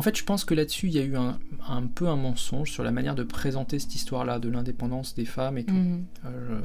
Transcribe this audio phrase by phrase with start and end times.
[0.00, 1.38] En fait, je pense que là-dessus, il y a eu un,
[1.68, 5.58] un, peu un mensonge sur la manière de présenter cette histoire-là de l'indépendance des femmes
[5.58, 5.74] et tout.
[5.74, 6.04] Mhm.
[6.24, 6.60] Euh,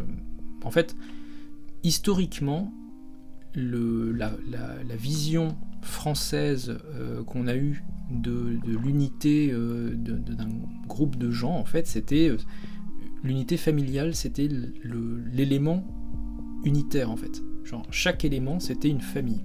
[0.64, 0.96] en fait,
[1.84, 2.72] historiquement,
[3.54, 10.48] le, la, la- la vision française euh, qu'on a eue de, de l'unité euh, d'un
[10.88, 12.32] groupe de gens, en fait, c'était
[13.22, 14.48] l'unité familiale, c'était
[15.34, 15.86] l'élément
[16.64, 17.44] unitaire, en fait.
[17.66, 19.44] Genre, chaque élément, c'était une famille.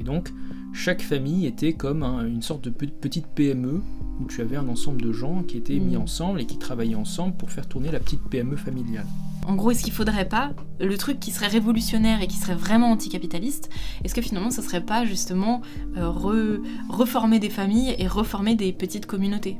[0.00, 0.32] Et donc,
[0.72, 3.82] chaque famille était comme un- une sorte de pe- petite PME
[4.20, 6.02] où tu avais un ensemble de gens qui étaient mis Mhm.
[6.02, 9.06] ensemble et qui travaillaient ensemble pour faire tourner la petite PME familiale.
[9.46, 12.92] En gros, est-ce qu'il faudrait pas le truc qui serait révolutionnaire et qui serait vraiment
[12.92, 13.70] anticapitaliste
[14.04, 15.62] Est-ce que finalement, ce serait pas justement
[15.96, 19.56] euh, re- reformer des familles et reformer des petites communautés?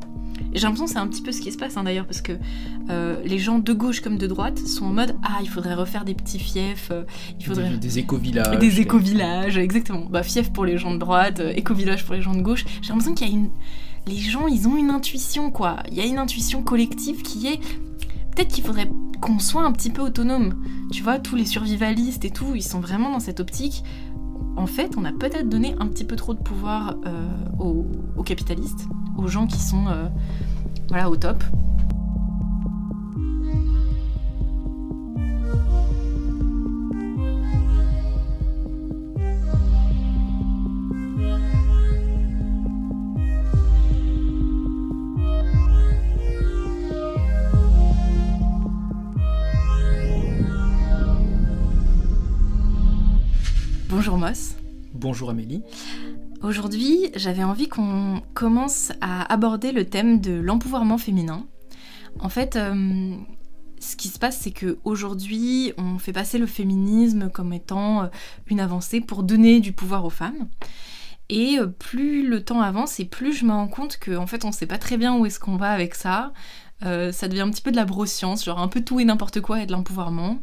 [0.53, 2.21] Et J'ai l'impression que c'est un petit peu ce qui se passe hein, d'ailleurs, parce
[2.21, 2.33] que
[2.91, 6.05] euh, les gens de gauche comme de droite sont en mode ah il faudrait refaire
[6.05, 7.05] des petits fiefs, euh,
[7.39, 8.59] il faudrait Des, des éco-villages.
[8.59, 10.07] des éco-villages, exactement.
[10.11, 12.65] Bah, fief pour les gens de droite, euh, éco-village pour les gens de gauche.
[12.83, 13.51] J'ai l'impression qu'il y a une.
[14.07, 15.77] Les gens, ils ont une intuition, quoi.
[15.91, 17.61] Il y a une intuition collective qui est.
[18.35, 18.89] Peut-être qu'il faudrait
[19.21, 20.55] qu'on soit un petit peu autonome.
[20.91, 23.85] Tu vois, tous les survivalistes et tout, ils sont vraiment dans cette optique.
[24.57, 28.87] En fait, on a peut-être donné un petit peu trop de pouvoir euh, aux, capitalistes,
[29.17, 31.43] aux gens qui sont euh, au top.
[53.95, 54.55] Bonjour Moss.
[54.95, 55.63] Bonjour Amélie.
[56.41, 61.47] Aujourd'hui, j'avais envie qu'on commence à aborder le thème de l'empouvoirment féminin.
[62.19, 63.15] En fait, euh,
[63.81, 68.07] ce qui se passe, c'est que aujourd'hui, on fait passer le féminisme comme étant euh,
[68.47, 70.49] une avancée pour donner du pouvoir aux femmes.
[71.29, 74.47] Et euh, plus le temps avance, et plus je me rends compte qu'en en fait,
[74.47, 76.33] on sait pas très bien où est-ce qu'on va avec ça.
[76.83, 79.43] Euh, ça devient un petit peu de la broscience, genre un peu tout et n'importe
[79.43, 80.41] quoi et de l'empouvoirment.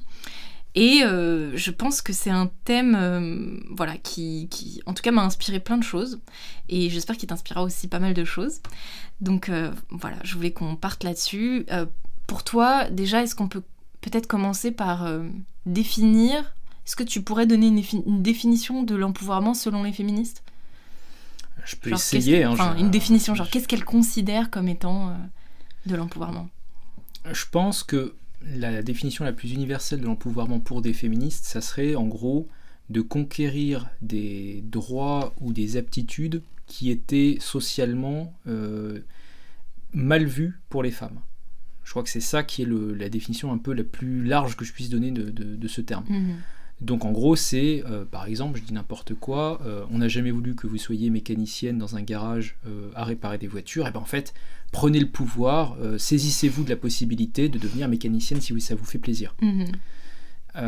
[0.81, 5.11] Et euh, je pense que c'est un thème euh, voilà, qui, qui, en tout cas,
[5.11, 6.21] m'a inspiré plein de choses.
[6.69, 8.61] Et j'espère qu'il t'inspirera aussi pas mal de choses.
[9.19, 11.65] Donc euh, voilà, je voulais qu'on parte là-dessus.
[12.27, 13.63] Pour toi, déjà, est-ce qu'on peut
[13.99, 15.05] peut-être commencer par
[15.65, 16.53] définir
[16.85, 20.43] Est-ce que tu pourrais donner une, définition de l'empouvoirment selon les féministes?
[21.65, 22.45] Je peux Genre, essayer.
[22.45, 25.13] hein, Enfin, je- une définition, genre qu'est-ce qu'elles considèrent comme étant
[25.87, 26.47] de l'empouvoirment?
[27.29, 31.95] Je pense que la définition la plus universelle de l'empouvoirment pour des féministes, ça serait
[31.95, 32.47] en gros
[32.89, 38.99] de conquérir des droits ou des aptitudes qui étaient socialement euh,
[39.93, 41.19] mal vues pour les femmes.
[41.83, 44.63] Je crois que c'est ça qui est la définition un peu la plus large que
[44.63, 46.05] je puisse donner de, ce terme.
[46.07, 46.35] Mhm.
[46.81, 50.31] Donc en gros, c'est, euh, par exemple, je dis n'importe quoi, euh, on n'a jamais
[50.31, 53.99] voulu que vous soyez mécanicienne dans un garage euh, à réparer des voitures, et ben
[53.99, 54.33] en fait,
[54.71, 59.35] prenez le pouvoir, saisissez-vous de la possibilité de devenir mécanicienne si ça vous fait plaisir.
[59.41, 59.65] Mhm.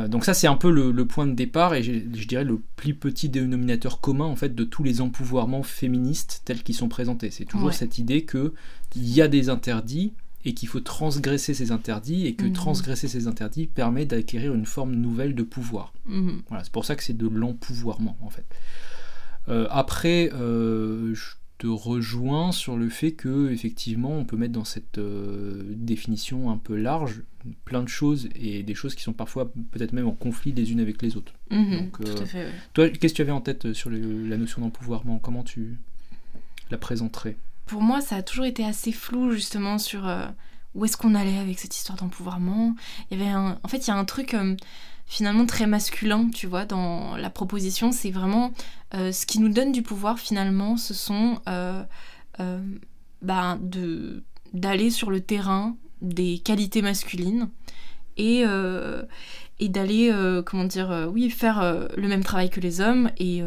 [0.10, 1.92] Donc ça, c'est un peu le, le point de départ, et je,
[2.26, 6.76] dirais le plus petit dénominateur commun en fait de tous les empouvoirments féministes tels qu'ils
[6.76, 7.30] sont présentés.
[7.30, 7.74] C'est toujours Ouais.
[7.74, 8.54] cette idée que
[8.96, 10.14] il y a des interdits
[10.46, 12.54] et qu'il faut transgresser ces interdits, et que Mhm.
[12.54, 15.94] transgresser ces interdits permet d'acquérir une forme nouvelle de pouvoir.
[16.06, 16.42] Mhm.
[16.50, 18.46] Voilà, c'est pour ça que c'est de l'empouvoirment en fait.
[19.50, 24.64] Euh, après, euh, je te rejoins sur le fait que effectivement, on peut mettre dans
[24.66, 27.22] cette euh, définition un peu large
[27.66, 30.80] plein de choses et des choses qui sont parfois peut-être même en conflit les unes
[30.80, 31.34] avec les autres.
[31.52, 31.72] Mhm.
[31.78, 32.46] Donc, Tout à fait.
[32.46, 32.52] ouais.
[32.74, 35.20] Toi, qu'est-ce que tu avais en tête sur le- la notion d'empouvoirment?
[35.20, 35.78] Comment tu
[36.72, 37.38] la présenterais?
[37.66, 40.26] Pour moi, ça a toujours été assez flou justement sur euh,
[40.76, 42.76] où est-ce qu'on allait avec cette histoire d'empouvoirment.
[43.10, 43.60] Il y avait un...
[43.64, 44.56] En fait, il y a un truc euh,
[45.06, 47.92] finalement très masculin, tu vois, dans la proposition.
[47.92, 48.52] C'est vraiment
[48.94, 51.40] euh, ce qui nous donne du pouvoir finalement, ce sont
[53.20, 54.24] de
[54.54, 57.50] d'aller sur le terrain des qualités masculines
[58.18, 60.14] et, et d'aller,
[60.46, 63.42] comment dire, oui, faire le même travail que les hommes et,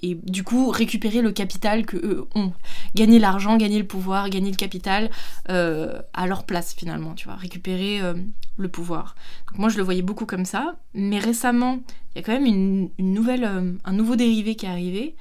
[0.00, 2.52] et du coup récupérer le capital que eux ont.
[2.94, 5.10] Gagner l'argent, gagner le pouvoir, gagner le capital
[5.48, 8.14] euh, à leur place finalement, tu vois, récupérer euh,
[8.56, 9.14] le pouvoir.
[9.48, 11.80] Donc moi je le voyais beaucoup comme ça, mais récemment
[12.14, 15.16] il y a quand même une, nouvelle, euh, un nouveau dérivé qui est arrivé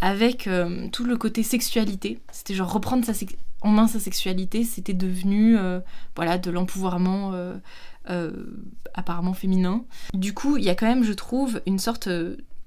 [0.00, 0.48] avec
[0.92, 2.20] tout le côté sexualité.
[2.30, 3.04] C'était genre reprendre
[3.62, 5.56] en main sa sexualité, c'était devenu
[6.14, 7.34] voilà de l'empouvoirment
[8.94, 9.84] apparemment féminin.
[10.14, 12.08] Du coup, il y a quand même, je trouve, une sorte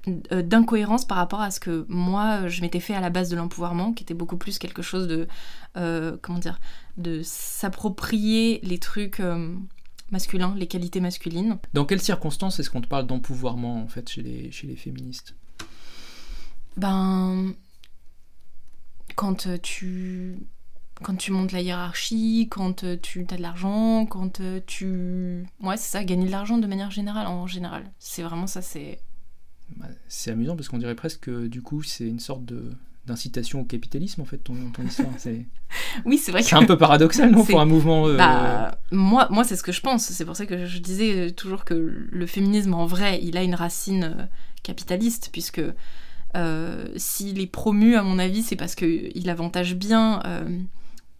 [0.07, 3.94] d'incohérence par rapport à ce que moi je m'étais fait à la base de l'empouvoirment,
[3.94, 5.27] qui était beaucoup plus quelque chose de
[5.77, 6.59] euh, comment dire,
[6.98, 9.56] de s'approprier les trucs euh,
[10.12, 11.57] masculins, les qualités masculines.
[11.74, 15.36] Dans quelles circonstances est-ce qu'on te parle d'empouvoirment en fait chez les, chez les féministes?
[16.77, 17.53] Ben.
[19.15, 20.39] quand tu
[21.03, 25.45] quand tu montes la hiérarchie, quand tu as de l'argent, quand tu...
[25.62, 27.92] Ouais, c'est ça, gagner de l'argent de manière générale, en général.
[28.00, 29.00] C'est vraiment ça, c'est...
[29.77, 32.71] Bah, c'est amusant parce qu'on dirait presque que du coup c'est une sorte de
[33.07, 35.09] d'incitation au capitalisme en fait ton, ton histoire.
[35.18, 35.45] C'est
[36.06, 39.44] oui c'est vrai c'est un peu paradoxal non pour un mouvement euh, bah, moi moi
[39.44, 40.06] c'est ce que je pense.
[40.06, 43.56] C'est pour ça que je disais toujours que le féminisme en vrai il a une
[43.56, 44.23] racine euh,
[44.62, 45.62] capitaliste puisque
[46.35, 50.21] euh, s'il est promu à mon avis c'est parce que il avantage bien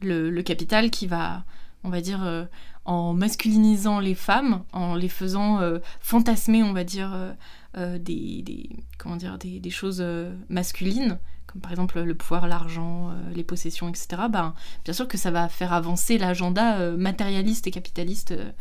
[0.01, 1.44] le, le, capital qui va
[1.83, 2.47] on va dire
[2.86, 5.59] en masculinisant les femmes en les faisant
[6.00, 7.33] fantasmer on va dire
[7.75, 10.03] des, des, comment dire des, des choses
[10.50, 11.18] masculines
[11.51, 14.53] comme par exemple le pouvoir, l'argent, euh, les possessions, etc., ben,
[14.85, 18.51] bien sûr que ça va faire avancer l'agenda euh, matérialiste et capitaliste euh,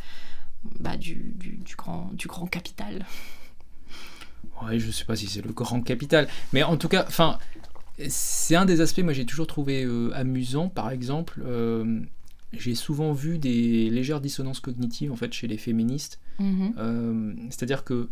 [0.79, 3.05] bah, du, du, grand, du grand capital.
[4.61, 7.39] Ouais, je sais pas si c'est le grand capital, mais en tout cas, enfin,
[8.09, 11.43] c'est un des aspects, moi j'ai toujours trouvé amusant, par exemple,
[12.53, 17.49] j'ai souvent vu des légères dissonances cognitives en fait chez les féministes, mm-hmm.
[17.49, 18.09] c'est-à-dire que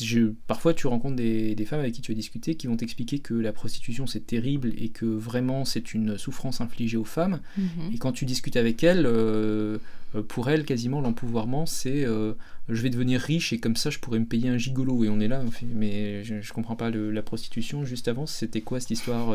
[0.00, 3.34] je, parfois tu rencontres des, femmes avec qui tu as discuté qui vont t'expliquer que
[3.34, 7.40] la prostitution c'est terrible et que vraiment c'est une souffrance infligée aux femmes.
[7.56, 7.92] Mhm.
[7.94, 9.78] Et quand tu discutes avec elles, euh,
[10.14, 12.34] euh, pour elles quasiment l'empouvoirment c'est euh,
[12.68, 15.04] je vais devenir riche et comme ça je pourrais me payer un gigolo.
[15.04, 15.42] Et on est là,
[15.74, 17.84] mais je, je comprends pas la prostitution.
[17.84, 19.34] Juste avant, c'était quoi cette histoire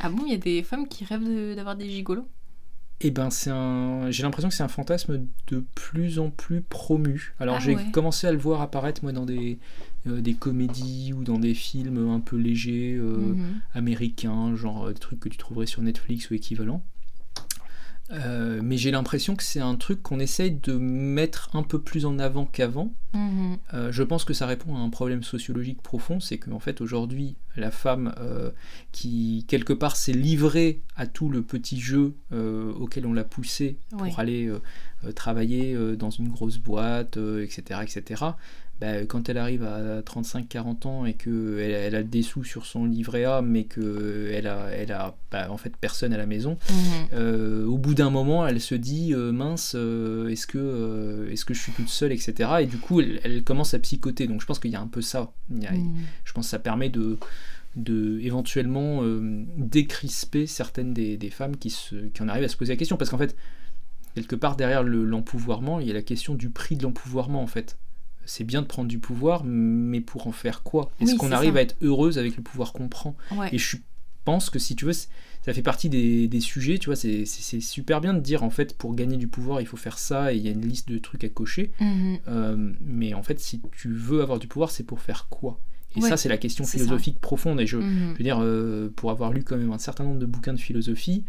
[0.00, 2.26] Ah bon, il y a des femmes qui rêvent d'avoir des gigolos?
[3.00, 4.10] Eh ben, c'est un...
[4.10, 7.34] j'ai l'impression que c'est un fantasme de plus en plus promu.
[7.40, 9.58] Alors, ah j'ai commencé à le voir apparaître, moi, dans des,
[10.06, 13.60] euh, des comédies ou dans des films un peu légers, euh, mhm.
[13.74, 16.82] américains, genre euh, des trucs que tu trouverais sur Netflix ou équivalent.
[18.10, 22.04] Euh, mais j'ai l'impression que c'est un truc qu'on essaye de mettre un peu plus
[22.04, 22.92] en avant qu'avant.
[23.14, 23.58] Mhm.
[23.74, 27.36] Euh, je pense que ça répond à un problème sociologique profond, c'est qu'en fait aujourd'hui,
[27.56, 28.50] la femme euh,
[28.90, 34.18] qui quelque part s'est livrée à tout le petit jeu auquel on l'a poussé pour
[34.18, 34.50] aller
[35.14, 38.24] travailler dans une grosse boîte, etc., etc.
[38.82, 42.84] Bah, quand elle arrive à 35-40 ans et qu'elle elle a des sous sur son
[42.84, 46.76] livret A, mais qu'elle a, elle a bah, en fait personne à la maison, mhm.
[47.12, 51.54] euh, au bout d'un moment, elle se dit euh, mince, euh, est-ce que, est-ce que
[51.54, 52.50] je suis toute seule, etc.
[52.62, 54.26] Et du coup, elle, commence à psychoter.
[54.26, 55.30] Donc je pense qu'il y a un peu ça.
[55.48, 55.62] Mhm.
[56.24, 57.18] Je pense que ça permet de
[57.76, 59.00] de éventuellement
[59.56, 62.96] décrisper certaines des, des femmes qui, se, qui en arrivent à se poser la question.
[62.96, 63.36] Parce qu'en fait,
[64.16, 67.78] quelque part derrière l'empouvoirment, il y a la question du prix de l'empouvoirment en fait
[68.24, 70.90] c'est bien de prendre du pouvoir, mais pour en faire quoi?
[71.00, 73.16] Est-ce qu'on arrive à être heureuse avec le pouvoir qu'on prend?
[73.52, 73.76] Et je
[74.24, 77.24] pense que si tu veux, ça fait partie des, sujets, tu vois, c'est
[77.60, 80.36] super bien de dire en fait pour gagner du pouvoir il faut faire ça et
[80.36, 81.72] il y a une liste de trucs à cocher.
[81.80, 82.18] Mhm.
[82.28, 85.58] Euh, mais en fait, si tu veux avoir du pouvoir, c'est pour faire quoi?
[85.94, 87.60] Et ça, c'est la question philosophique profonde.
[87.60, 88.12] Et je, mhm.
[88.12, 90.60] je veux dire, euh, pour avoir lu quand même un certain nombre de bouquins de
[90.60, 91.24] philosophie,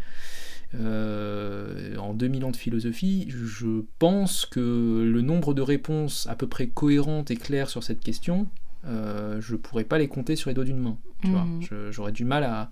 [0.80, 4.60] euh, en 2000 ans de philosophie, je pense que
[5.04, 8.48] le nombre de réponses à peu près cohérentes et claires sur cette question,
[8.86, 10.98] euh, je pourrais pas les compter sur les doigts d'une main.
[11.22, 11.90] Tu vois, mhm.
[11.90, 12.70] j'aurais du mal à,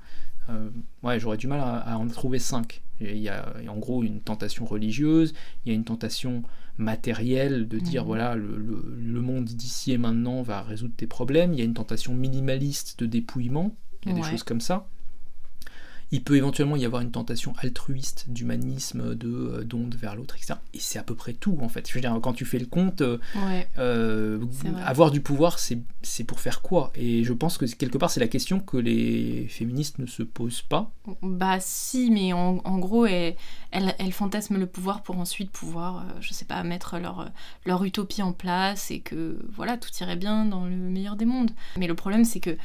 [0.50, 0.68] euh,
[1.02, 2.82] ouais, j'aurais du mal à, en trouver cinq.
[3.00, 5.32] Il y, a, en gros une tentation religieuse,
[5.64, 6.42] il y a une tentation
[6.78, 8.06] matérielle de dire mhm.
[8.06, 11.52] voilà le, le, monde d'ici et maintenant va résoudre tes problèmes.
[11.52, 13.74] Il y a une tentation minimaliste de dépouillement.
[14.04, 14.88] Il y a des choses comme ça.
[16.12, 20.54] Il peut éventuellement y avoir une tentation altruiste d'humanisme, de euh, d'onde vers l'autre, etc.
[20.74, 21.88] Et c'est à peu près tout, en fait.
[21.88, 23.16] Je veux dire, quand tu fais le compte, euh,
[23.78, 24.38] euh,
[24.84, 26.92] avoir du pouvoir, c'est pour faire quoi?
[26.94, 30.60] Et je pense que quelque part, c'est la question que les féministes ne se posent
[30.60, 30.90] pas.
[31.22, 33.34] Bah si, mais en, gros, elles,
[33.70, 37.30] elles, fantasment le pouvoir pour ensuite pouvoir, je sais pas, mettre leur,
[37.64, 41.52] leur utopie en place et que, voilà, tout irait bien dans le meilleur des mondes.
[41.78, 42.58] Mais le problème, c'est que,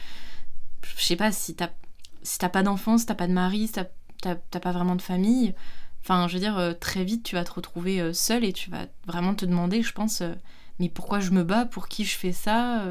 [0.98, 1.70] je sais pas, si t'as
[2.28, 3.74] si t'as pas d'enfant, si t'as pas de mari, si
[4.22, 5.56] t'as pas vraiment de famille,
[6.04, 8.70] enfin, je veux dire, euh, très vite, tu vas te retrouver euh, seul et tu
[8.70, 10.34] vas vraiment te demander, je pense, euh,
[10.80, 11.66] mais pourquoi je me bats?
[11.66, 12.84] Pour qui je fais ça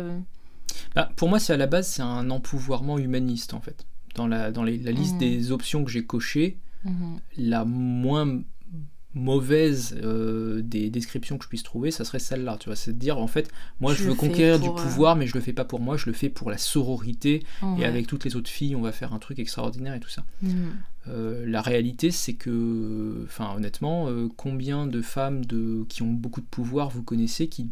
[0.94, 3.86] bah, Pour moi, c'est à la base, c'est un empouvoirment humaniste, en fait.
[4.14, 5.18] Dans la, dans la liste mmh.
[5.18, 7.16] des options que j'ai cochées, mmh.
[7.36, 8.40] la moins
[9.16, 12.58] mauvaise euh, des descriptions que je puisse trouver, ça serait celle-là.
[12.60, 15.26] Tu vois, c'est de dire en fait, moi je, veux conquérir du euh, pouvoir, mais
[15.26, 17.42] je le fais pas pour moi, je le fais pour la sororité
[17.78, 20.24] et avec toutes les autres filles, on va faire un truc extraordinaire et tout ça.
[20.42, 20.48] Mm.
[21.08, 26.46] Euh, la réalité, c'est que, enfin, honnêtement, combien de femmes de, qui ont beaucoup de
[26.46, 27.70] pouvoir vous connaissez qui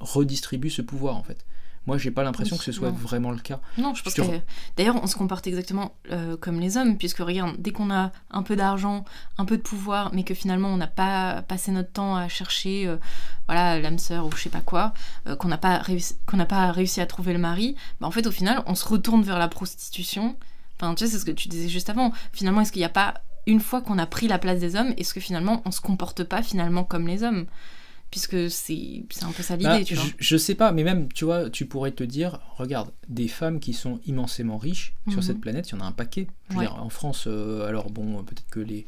[0.00, 1.44] redistribuent ce pouvoir en fait?
[1.86, 3.60] Moi, j'ai pas l'impression que ce soit vraiment le cas.
[3.76, 4.22] Non, je pense que.
[4.76, 8.42] D'ailleurs, on se comporte exactement euh, comme les hommes, puisque regarde, dès qu'on a un
[8.42, 9.04] peu d'argent,
[9.36, 12.86] un peu de pouvoir, mais que finalement on n'a pas passé notre temps à chercher,
[12.86, 12.96] euh,
[13.46, 14.94] voilà, l'âme sœur ou je sais pas quoi,
[15.26, 18.10] euh, qu'on n'a pas, réussi, qu'on n'a pas réussi à trouver le mari, bah, en
[18.10, 20.36] fait, au final, on se retourne vers la prostitution
[20.80, 22.12] Enfin, tu sais, c'est ce que tu disais juste avant.
[22.32, 23.14] Finalement, est-ce qu'il n'y a pas,
[23.46, 26.24] une fois qu'on a pris la place des hommes, est-ce que finalement, on se comporte
[26.24, 27.46] pas finalement comme les hommes?
[28.14, 30.04] Puisque c'est un peu ça l'idée, Bah, tu vois.
[30.04, 33.58] je, je sais pas, mais même, tu vois, tu pourrais te dire, regarde, des femmes
[33.58, 35.22] qui sont immensément riches sur Mhm.
[35.22, 36.28] cette planète, il y en a un paquet.
[36.48, 36.66] Je veux Ouais.
[36.66, 38.86] dire, en France, euh, alors bon, peut-être que les.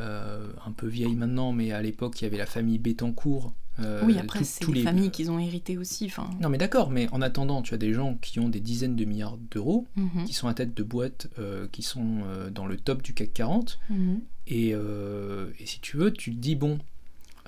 [0.00, 3.52] euh, un peu vieilles maintenant, mais à l'époque, il y avait la famille Bettencourt.
[3.80, 6.10] euh, oui, après, c'est les- familles qu'ils ont hérité aussi.
[6.40, 9.04] Non, mais d'accord, mais en attendant, tu as des gens qui ont des dizaines de
[9.04, 13.02] milliards d'euros, mhm, qui sont à tête de boîtes, euh, qui sont dans le top
[13.02, 13.78] du CAC 40.
[13.90, 14.20] mhm.
[14.48, 16.78] Et, et si tu veux, tu te dis, bon,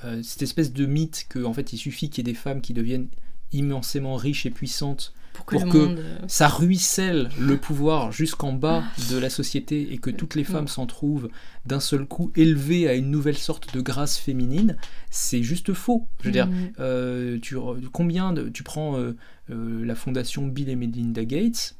[0.04, 2.60] euh, cette espèce de mythe que en fait il suffit qu'il y ait des femmes
[2.60, 3.08] qui deviennent
[3.52, 5.98] immensément riches et puissantes, Pour que Pour le que- monde.
[5.98, 10.62] euh, ça ruisselle le pouvoir jusqu'en bas de la société et que toutes les femmes
[10.62, 10.66] Non.
[10.66, 11.28] s'en trouvent
[11.66, 14.76] d'un seul coup élevées à une nouvelle sorte de grâce féminine,
[15.10, 16.06] c'est juste faux.
[16.20, 16.72] Je veux dire, mhm.
[16.80, 17.56] euh, tu,
[17.92, 19.14] combien de, tu prends euh,
[19.50, 21.76] euh, la fondation Bill et Melinda Gates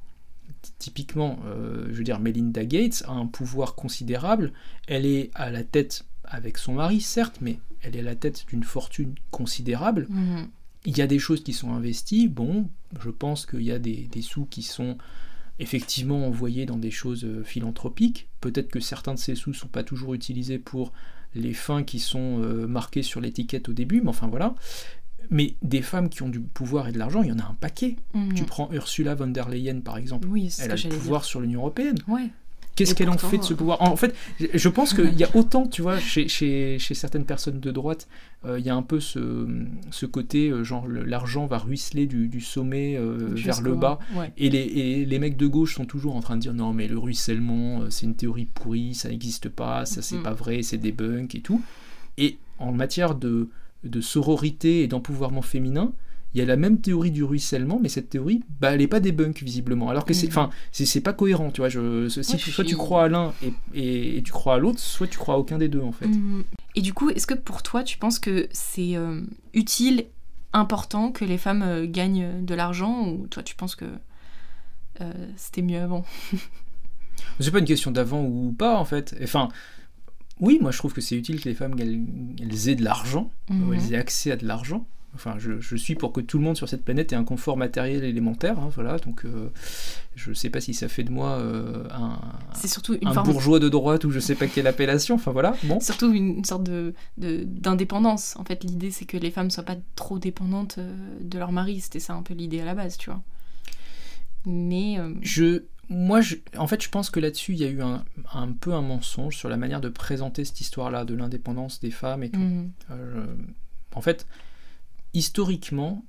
[0.79, 1.39] typiquement,
[1.91, 4.53] je veux dire, Melinda Gates a un pouvoir considérable.
[4.89, 8.45] Elle est à la tête avec son mari, certes, mais elle est à la tête
[8.49, 10.07] d'une fortune considérable.
[10.11, 10.49] Mhm.
[10.85, 12.29] Il y a des choses qui sont investies.
[12.29, 12.69] Bon,
[13.01, 14.97] je pense qu'il y a des, des sous qui sont
[15.59, 18.29] effectivement envoyés dans des choses euh, philanthropiques.
[18.41, 20.93] Peut-être que certains de ces sous ne sont pas toujours utilisés pour
[21.35, 24.55] les fins qui sont euh, marquées sur l'étiquette au début, mais enfin voilà.
[25.31, 27.57] Mais des femmes qui ont du pouvoir et de l'argent, il y en a un
[27.61, 27.97] paquet.
[28.15, 28.35] Mhm.
[28.35, 30.29] Tu prends Ursula von der Leyen par exemple.
[30.29, 30.91] Oui, Elle a le dire.
[30.91, 31.97] pouvoir sur l'Union Européenne.
[32.07, 32.29] Ouais.
[32.77, 33.83] Qu'est-ce qu'elle en fait de ce euh, pouvoir?
[33.83, 37.59] En fait, je pense qu'il y a autant, tu vois, chez, chez, chez certaines personnes
[37.59, 38.07] de droite,
[38.45, 39.47] euh, il y a un peu ce,
[39.91, 43.99] ce côté, euh, genre, l'argent va ruisseler du, du sommet euh, vers le bas.
[44.15, 44.31] Ouais.
[44.37, 46.87] Et les, et les mecs de gauche sont toujours en train de dire non, mais
[46.87, 50.23] le ruissellement, c'est une théorie pourrie, ça n'existe pas, ça c'est Mhm.
[50.23, 51.63] pas vrai, c'est des bunks et tout.
[52.19, 53.49] Et en matière de,
[53.85, 55.93] de sororité et d'empouvoirment féminin,
[56.37, 59.01] il y a la même théorie du ruissellement, mais cette théorie, bah, elle n'est pas
[59.01, 59.89] débunk visiblement.
[59.89, 60.33] Alors que c'est, Mhm.
[60.33, 61.71] enfin, c'est, pas cohérent, tu vois.
[61.71, 64.57] Je, si Ouais, tu- je soit tu crois à l'un et, et- et tu crois
[64.57, 66.09] à l'autre, soit tu crois à aucun des deux en fait.
[66.09, 66.45] Mhm.
[66.75, 69.23] Et du coup, est-ce que pour toi, tu penses que c'est euh,
[69.55, 70.05] utile,
[70.53, 73.87] important que les femmes euh, gagnent de l'argent ou toi, tu penses que
[75.01, 76.05] euh, c'était mieux avant?
[77.41, 79.17] C'est pas une question d'avant ou pas en fait.
[79.23, 79.49] Enfin,
[80.41, 82.01] oui, moi je trouve que c'est utile que les femmes elles,
[82.43, 83.69] elles aient de l'argent, Mhm.
[83.69, 84.87] ou elles aient accès à de l'argent.
[85.15, 87.57] Enfin, je, je suis pour que tout le monde sur cette planète ait un confort
[87.57, 88.99] matériel élémentaire, hein, voilà.
[88.99, 89.49] Donc, euh,
[90.15, 92.21] je sais pas si ça fait de moi euh, un,
[92.55, 95.15] C'est surtout un forme, bourgeois de droite ou je sais pas quelle appellation.
[95.15, 95.81] Enfin voilà, bon.
[95.81, 98.37] surtout une sorte de d'indépendance.
[98.37, 101.81] En fait, l'idée c'est que les femmes soient pas trop dépendantes euh, de leur mari.
[101.81, 103.23] C'était ça un peu l'idée à la base, tu vois.
[104.45, 107.83] Mais euh, Je, moi, je, en fait, je pense que là-dessus, il y a eu
[107.83, 111.91] un, un peu un mensonge sur la manière de présenter cette histoire-là de l'indépendance des
[111.91, 112.39] femmes et tout.
[112.41, 112.71] mhm.
[112.91, 113.27] Euh,
[113.95, 114.27] en fait,
[115.17, 116.05] historiquement,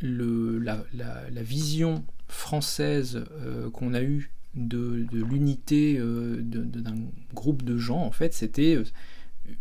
[0.00, 6.96] le, la, la- la vision française euh, qu'on a eue de, de l'unité euh, d'un
[7.34, 8.84] groupe de gens, en fait, c'était euh,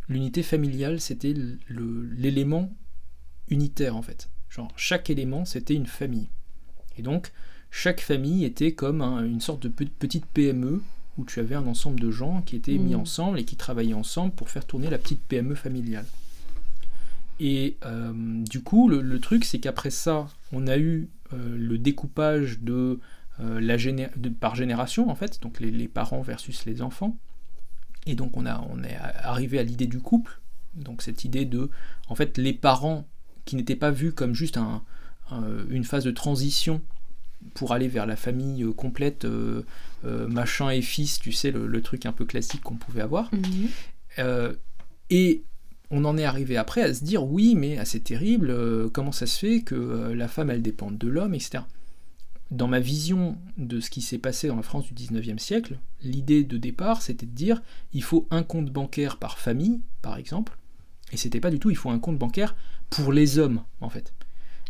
[0.10, 1.34] l'unité familiale, c'était
[1.70, 2.74] l'élément
[3.50, 4.30] unitaire, en fait.
[4.50, 6.28] Genre, chaque élément, c'était une famille.
[6.98, 7.32] Et donc,
[7.70, 10.82] chaque famille était comme un- une sorte de pe- petite PME
[11.18, 13.02] où tu avais un ensemble de gens qui étaient mis Mhm.
[13.02, 16.06] ensemble et qui travaillaient ensemble pour faire tourner la petite PME familiale.
[17.44, 21.80] Et euh, du coup, le, le truc, c'est qu'après ça, on a eu euh, le
[21.80, 23.00] découpage de,
[23.40, 27.18] euh, la géné- de- par génération, en fait, donc les, les parents versus les enfants.
[28.06, 30.40] Et donc, on, a, on est arrivé à l'idée du couple,
[30.76, 31.72] donc cette idée de,
[32.10, 33.08] en fait, les parents
[33.46, 34.84] qui n'étaient pas vus comme juste un-
[35.32, 36.80] un- une phase de transition
[37.56, 39.26] pour aller vers la famille complète,
[40.04, 43.32] machin et fils, tu sais, le, le truc un peu classique qu'on pouvait avoir.
[43.34, 44.54] Mhm.
[45.10, 45.44] Et
[45.92, 49.12] on en est arrivé après à se dire oui, mais ah, c'est terrible, euh, comment
[49.12, 51.64] ça se fait que euh, la femme elle dépende de l'homme, etc.
[52.50, 56.44] Dans ma vision de ce qui s'est passé dans la France du 19e siècle, l'idée
[56.44, 57.62] de départ c'était de dire
[57.94, 60.58] il faut un compte bancaire par famille, par exemple,
[61.12, 62.56] et c'était pas du tout il faut un compte bancaire
[62.90, 64.14] pour les hommes, en fait.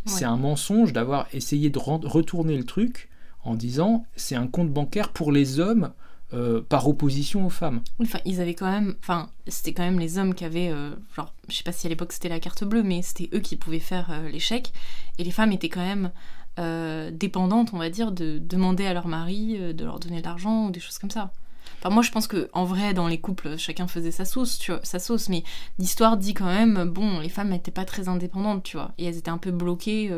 [0.06, 3.10] C'est un mensonge d'avoir essayé de retourner le truc
[3.44, 5.94] en disant c'est un compte bancaire pour les hommes
[6.34, 7.82] euh, par opposition aux femmes.
[8.02, 8.96] Enfin, ils avaient quand même.
[9.02, 10.70] Enfin, c'était quand même les hommes qui avaient.
[10.70, 13.40] euh, genre, je sais pas si à l'époque c'était la carte bleue, mais c'était eux
[13.40, 14.72] qui pouvaient faire euh, chèques.
[15.18, 16.12] Et les femmes étaient quand même
[16.60, 20.68] euh, dépendantes, on va dire, de demander à leur mari de leur donner de l'argent
[20.68, 21.32] ou des choses comme ça.
[21.80, 24.72] Enfin, moi, je pense que en vrai, dans les couples, chacun faisait sa sauce, tu
[24.72, 25.30] vois, sa sauce.
[25.30, 25.44] Mais
[25.80, 29.18] l'histoire dit quand même, bon, les femmes n'étaient pas très indépendantes, tu vois, et elles
[29.18, 30.12] étaient un peu bloquées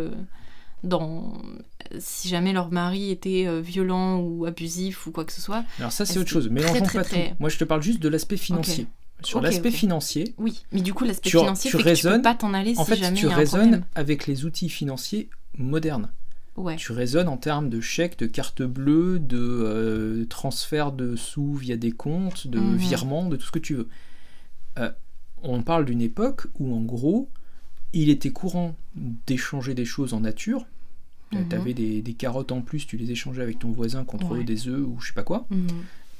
[0.84, 1.34] dans
[2.00, 5.64] si jamais leur mari était euh, violent ou abusif ou quoi que ce soit.
[5.80, 7.36] Alors ça c'est autre chose, mélangeons très, pas très, tout.
[7.40, 8.88] Moi je te parle juste de l'aspect financier.
[9.22, 12.10] Sur l'aspect financier, Oui, mais du coup, l'aspect Tu- financier tu fait que tu peux
[12.10, 14.68] raisonnes- pas t'en aller en si fait jamais tu y a raisonnes avec les outils
[14.68, 16.10] financiers modernes.
[16.58, 16.76] Ouais.
[16.76, 21.78] Tu raisonnes en termes de chèques, de cartes bleues, de euh, transfert de sous via
[21.78, 22.76] des comptes, de Mhm.
[22.76, 23.88] virements, de tout ce que tu veux.
[24.78, 24.92] Euh,
[25.42, 27.30] on parle d'une époque où, en gros,
[27.94, 30.66] il était courant d'échanger des choses en nature.
[31.32, 31.48] Mhm.
[31.50, 34.44] Tu avais des, des carottes en plus, tu les échangeais avec ton voisin contre Ouais.
[34.44, 35.46] des œufs ou je sais pas quoi.
[35.50, 35.68] Mhm.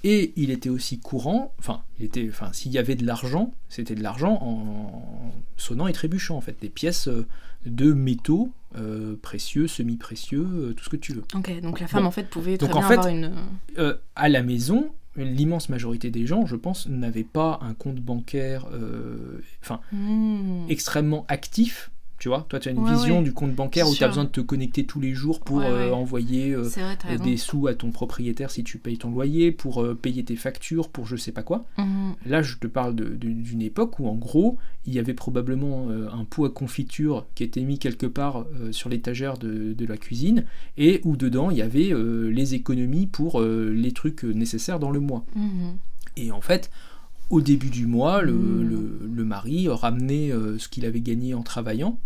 [0.06, 3.96] Et il était aussi courant, enfin, il était, enfin, s'il y avait de l'argent, c'était
[3.96, 7.26] de l'argent en sonnant et trébuchant en fait, des pièces euh,
[7.66, 11.24] de métaux euh, précieux, semi-précieux, euh, tout ce que tu veux.
[11.36, 12.08] Ok, donc la femme Bon.
[12.08, 13.32] en fait pouvait très Donc, en bien fait- avoir une.
[13.78, 18.68] Euh, à la maison, l'immense majorité des gens, je pense, n'avaient pas un compte bancaire,
[18.74, 20.66] euh, enfin, Hmm.
[20.70, 21.92] extrêmement actif.
[22.24, 23.24] Tu vois, toi, tu as une Ouais, vision ouais.
[23.26, 25.66] du compte bancaire où tu as besoin de te connecter tous les jours pour Ouais,
[25.66, 27.22] euh, envoyer euh, vrai, raison.
[27.26, 30.88] des sous à ton propriétaire si tu payes ton loyer, pour euh, payer tes factures,
[30.88, 31.66] pour je sais pas quoi.
[31.78, 32.14] Mhm.
[32.26, 36.24] Là, je te parle d'une époque où, en gros, il y avait probablement euh, un
[36.24, 40.46] pot à confiture qui était mis quelque part euh, sur l'étagère de, de la cuisine,
[40.78, 44.92] et où dedans, il y avait euh, les économies pour euh, les trucs nécessaires dans
[44.92, 45.26] le mois.
[45.36, 45.76] Mhm.
[46.16, 46.72] Et en fait,
[47.30, 48.64] au début du mois, le, Mm.
[48.70, 52.00] le- le mari ramenait euh, ce qu'il avait gagné en travaillant,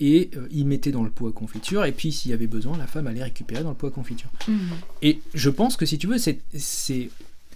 [0.00, 2.76] et euh, il mettait dans le pot à confiture, et puis s'il y avait besoin,
[2.78, 4.30] la femme allait récupérer dans le pot à confiture.
[4.46, 4.58] Mhm.
[5.02, 7.10] Et je pense que si tu veux, c'est-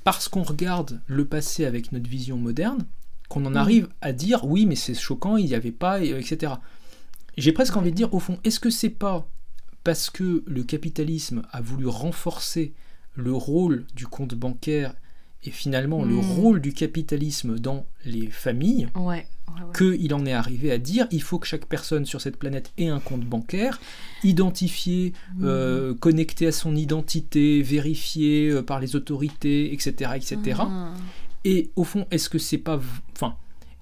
[0.05, 2.85] parce qu'on regarde le passé avec notre vision moderne
[3.29, 3.57] qu'on en Mhm.
[3.57, 6.55] arrive à dire oui, mais c'est choquant, il n'y avait pas, et- etc.
[7.39, 9.27] J'ai presque envie de dire, au fond, est-ce que c'est pas
[9.85, 12.73] parce que le capitalisme a voulu renforcer
[13.15, 14.95] le rôle du compte bancaire
[15.45, 16.21] et finalement le Mhm.
[16.21, 19.97] rôle du capitalisme dans les familles Ouais, ouais, ouais.
[19.97, 22.89] qu'il en est arrivé à dire il faut que chaque personne sur cette planète ait
[22.89, 23.81] un compte bancaire,
[24.23, 25.45] identifié, Mhm.
[25.45, 30.61] euh, connecté à son identité, vérifié euh, par les autorités, etc., etc.
[30.61, 30.95] Ah.
[31.45, 32.81] Et au fond, est-ce que c'est pas,
[33.13, 33.35] enfin,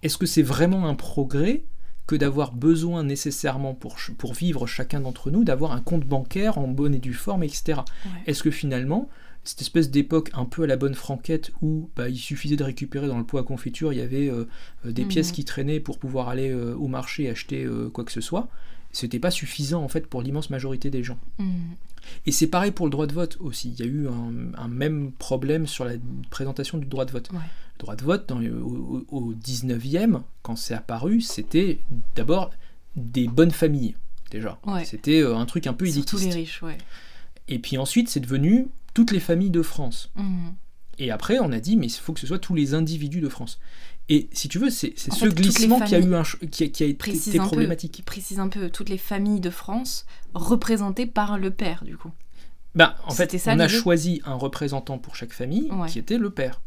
[0.03, 1.63] est-ce que c'est vraiment un progrès
[2.07, 6.67] que d'avoir besoin nécessairement pour, pour vivre chacun d'entre nous d'avoir un compte bancaire en
[6.67, 7.83] bonne et due forme, etc.
[8.27, 9.09] Est-ce que finalement,
[9.45, 13.07] cette espèce d'époque un peu à la bonne franquette où bah, il suffisait de récupérer
[13.09, 14.45] dans le pot à confiture, il y avait euh,
[14.85, 15.09] des Mhm.
[15.09, 18.21] pièces qui traînaient pour pouvoir aller euh, au marché et acheter euh, quoi que ce
[18.21, 18.49] soit,
[18.93, 21.19] c'était pas suffisant en fait pour l'immense majorité des gens.
[21.39, 21.49] Mhm.
[22.27, 23.71] Et c'est pareil pour le droit de vote aussi.
[23.71, 25.95] Il y a eu un, un même problème sur la
[26.31, 27.31] présentation du droit de vote.
[27.33, 27.39] Ouais.
[27.39, 31.79] Le droit de vote, dans au, au- au 19e, quand c'est apparu, c'était
[32.17, 32.51] d'abord
[32.97, 33.95] des bonnes familles,
[34.31, 34.59] déjà.
[34.67, 34.85] Ouais.
[34.85, 36.35] C'était un truc un peu Surtout élitiste.
[36.37, 36.79] les riches, ouais.
[37.49, 40.11] Et puis ensuite, c'est devenu toutes les familles de France.
[40.17, 40.55] Mhm.
[40.99, 43.29] Et après, on a dit, mais il faut que ce soit tous les individus de
[43.29, 43.59] France.
[44.11, 46.83] Et si tu veux, c'est ce fait, glissement qui a, eu un, qui a, qui
[46.83, 47.39] a été peu.
[47.39, 48.03] problématique.
[48.05, 52.11] Précise un peu toutes les familles de France représentées par le père, du coup.
[52.75, 55.89] Ben, en fait, ça, on a choisi un représentant pour chaque famille, Ouais.
[55.89, 56.61] qui était le père.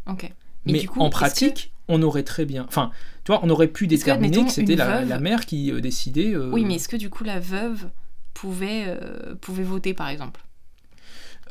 [0.65, 2.65] Mais du coup, en que- pratique, on aurait très bien.
[2.67, 2.91] Enfin,
[3.25, 5.71] tu vois, on aurait pu que, déterminer que c'était une la, veuve- la mère qui
[5.71, 6.33] euh, décidait.
[6.33, 7.89] euh, Oui, mais est-ce que du coup la veuve
[8.33, 10.41] pouvait, euh, pouvait voter, par exemple?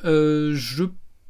[0.05, 0.85] Euh, je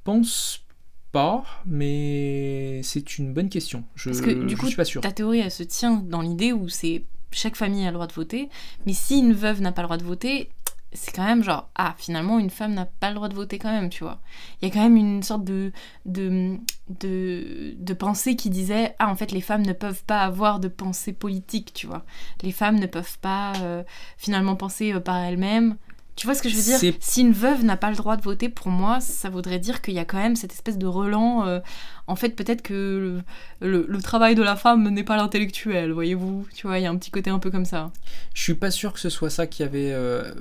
[0.05, 0.65] pense
[1.13, 3.85] pas, mais c'est une bonne question.
[3.95, 5.01] Je, Parce que, du je coup, suis pas sûr.
[5.03, 8.13] Ta théorie, elle se tient dans l'idée où c'est chaque famille a le droit de
[8.13, 8.49] voter,
[8.87, 10.51] mais si une veuve n'a pas le droit de voter,
[10.95, 13.73] c'est quand même genre, ah, finalement, une femme n'a pas le droit de voter quand
[13.73, 14.21] même, tu vois.
[14.61, 15.73] Il y a quand même une sorte de,
[16.05, 20.61] de, de, de pensée qui disait, ah, en fait, les femmes ne peuvent pas avoir
[20.61, 22.05] de pensée politique, tu vois.
[22.43, 23.83] Les femmes ne peuvent pas euh,
[24.19, 25.77] finalement penser euh, par elles-mêmes.
[26.15, 28.23] Tu vois ce que je veux dire Si une veuve n'a pas le droit de
[28.23, 31.47] voter, pour moi, ça voudrait dire qu'il y a quand même cette espèce de relan.
[31.47, 31.61] euh,
[32.07, 33.23] en fait, peut-être que
[33.61, 36.47] le, le- le travail de la femme n'est pas l'intellectuel, voyez-vous?
[36.55, 37.93] Tu vois, il y a un petit côté un peu comme ça.
[38.35, 40.35] Je suis pas sûr que ce soit ça qu'il y avait euh,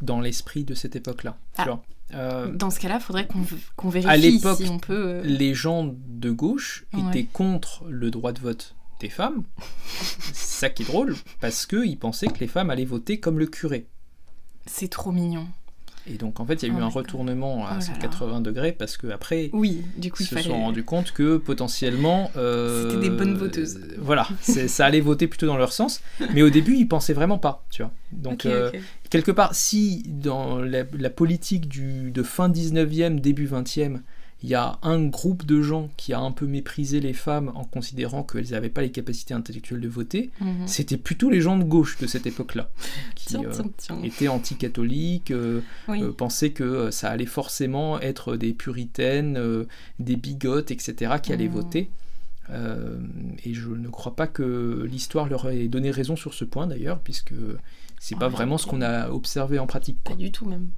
[0.00, 1.36] dans l'esprit de cette époque-là.
[1.58, 1.80] Ah.
[2.14, 5.22] Euh, Dans ce cas-là, il faudrait qu'on À vérifie l'époque, si on peut.
[5.24, 7.00] les gens de gauche Ouais.
[7.08, 9.42] étaient contre le droit de vote des femmes.
[10.20, 13.46] C'est ça qui est drôle, parce qu'ils pensaient que les femmes allaient voter comme le
[13.46, 13.86] curé.
[14.66, 15.46] C'est trop mignon.
[16.08, 16.94] Et donc, en fait, il y a eu Oh un God.
[16.98, 20.34] retournement Oh à là 180 degrés, parce que après, Oui, du coup, ils il se
[20.36, 20.46] fallait.
[20.46, 22.30] sont rendus compte que potentiellement.
[22.36, 23.76] euh, C'était des bonnes voteuses.
[23.82, 26.00] euh, voilà, ça allait voter plutôt dans leur sens.
[26.32, 27.90] Mais au début, ils pensaient vraiment pas, tu vois.
[28.12, 28.70] Donc, euh,
[29.10, 33.98] quelque part, si dans la, la politique du, de fin 19e, début 20e,
[34.42, 37.64] il y a un groupe de gens qui a un peu méprisé les femmes en
[37.64, 40.66] considérant qu'elles n'avaient pas les capacités intellectuelles de voter, Mhm.
[40.66, 42.68] c'était plutôt les gens de gauche de cette époque-là,
[43.14, 46.02] qui Tiens, euh, tiens, étaient anti-catholiques, euh, Oui.
[46.02, 49.64] euh, pensaient que euh, ça allait forcément être des puritaines, euh,
[50.00, 51.54] des bigotes, etc., qui allaient Mhm.
[51.54, 51.90] voter.
[53.44, 57.00] Et je ne crois pas que l'histoire leur ait donné raison sur ce point d'ailleurs,
[57.00, 57.34] puisque
[57.98, 58.32] c'est pas Ouais.
[58.32, 59.98] vraiment ce qu'on a observé en pratique.
[60.04, 60.16] Pas quoi.
[60.16, 60.68] du tout, même.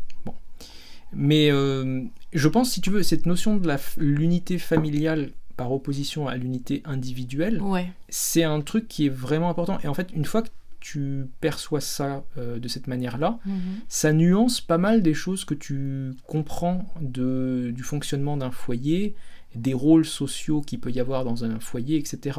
[1.12, 6.36] Mais euh, je pense, si tu veux, cette notion de l'unité familiale par opposition à
[6.36, 7.90] l'unité individuelle, Ouais.
[8.08, 9.78] c'est un truc qui est vraiment important.
[9.82, 10.48] Et en fait, une fois que
[10.80, 13.54] tu perçois ça euh, de cette manière-là, Mhm.
[13.88, 19.16] ça nuance pas mal des choses que tu comprends de, du fonctionnement d'un foyer,
[19.56, 22.38] des rôles sociaux qu'il peut y avoir dans un foyer, etc.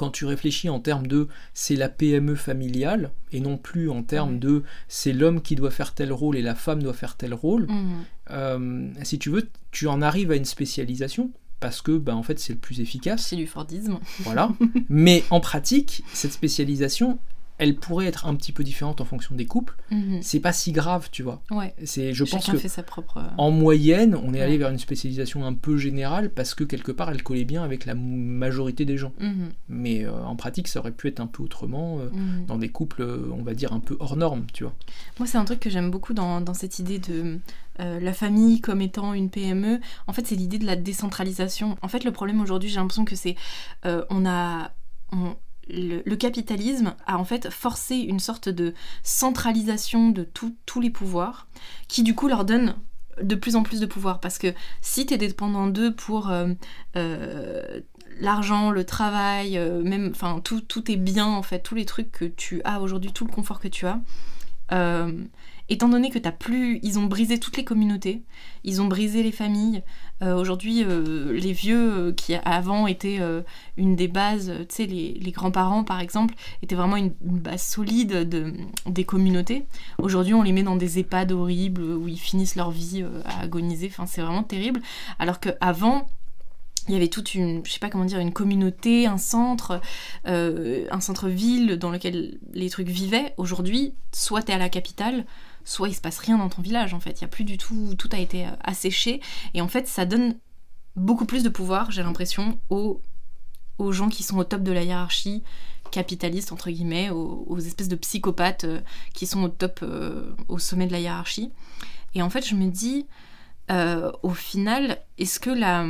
[0.00, 4.38] Quand tu réfléchis en termes de c'est la PME familiale et non plus en termes
[4.38, 7.66] de c'est l'homme qui doit faire tel rôle et la femme doit faire tel rôle,
[7.68, 8.04] Mhm.
[8.30, 12.38] euh, si tu veux, tu en arrives à une spécialisation parce que ben, en fait
[12.38, 13.26] c'est le plus efficace.
[13.28, 13.98] C'est du Fordisme.
[14.20, 14.50] Voilà.
[14.88, 17.18] Mais en pratique, cette spécialisation,
[17.60, 19.76] elle pourrait être un petit peu différente en fonction des couples.
[19.92, 20.18] Mhm.
[20.22, 21.40] C'est pas si grave, tu vois.
[21.52, 21.74] Ouais.
[21.84, 23.18] C'est, je pense que fait sa propre.
[23.18, 26.90] euh, en moyenne, on est allé vers une spécialisation un peu générale parce que quelque
[26.90, 29.12] part, elle collait bien avec la majorité des gens.
[29.20, 29.50] mhm.
[29.68, 32.46] Mais euh, en pratique, ça aurait pu être un peu autrement euh, Mhm.
[32.46, 34.74] dans des couples, on va dire un peu hors normes, tu vois.
[35.18, 37.38] Moi, c'est un truc que j'aime beaucoup dans, dans cette idée de
[37.78, 39.80] euh, la famille comme étant une PME.
[40.06, 41.76] En fait, c'est l'idée de la décentralisation.
[41.82, 43.36] En fait, le problème aujourd'hui, j'ai l'impression que c'est.
[43.84, 44.72] on a.
[45.12, 45.36] on-
[45.72, 51.46] le, capitalisme a en fait forcé une sorte de centralisation de tous les pouvoirs
[51.88, 52.74] qui du coup leur donne
[53.22, 56.52] de plus en plus de pouvoir parce que si tu es dépendant d'eux pour euh,
[56.96, 57.80] euh,
[58.18, 62.10] l'argent, le travail, euh, même enfin tout, tout est bien en fait, tous les trucs
[62.10, 64.00] que tu as aujourd'hui, tout le confort que tu as,
[65.70, 68.22] étant donné que t'as plus, ils ont brisé toutes les communautés,
[68.64, 69.82] ils ont brisé les familles.
[70.22, 73.20] Euh, Aujourd'hui, euh, les vieux euh, qui avant étaient
[73.76, 78.28] une des bases, tu sais, les, les grands-parents par exemple, étaient vraiment une, base solide
[78.28, 78.52] de,
[78.86, 79.64] des communautés.
[79.98, 83.86] Aujourd'hui, on les met dans des EHPAD horribles où ils finissent leur vie à agoniser.
[83.90, 84.82] Enfin, c'est vraiment terrible.
[85.18, 86.08] Alors que avant
[86.88, 89.80] il y avait toute une, je sais pas comment dire, une communauté, un centre,
[90.24, 93.32] un centre-ville dans lequel les trucs vivaient.
[93.36, 95.24] Aujourd'hui, soit t'es à la capitale,
[95.64, 97.20] soit il se passe rien dans ton village en fait.
[97.20, 99.20] Il y a plus du tout, tout a été euh, asséché.
[99.54, 100.36] Et en fait, ça donne
[100.96, 103.00] beaucoup plus de pouvoir, j'ai l'impression, aux,
[103.78, 105.42] aux gens qui sont au top de la hiérarchie
[105.90, 108.80] capitaliste entre guillemets, aux, espèces de psychopathes euh,
[109.12, 111.52] qui sont au top, euh, au sommet de la hiérarchie.
[112.14, 113.06] Et en fait, je me dis,
[114.22, 115.86] au final, est-ce que la,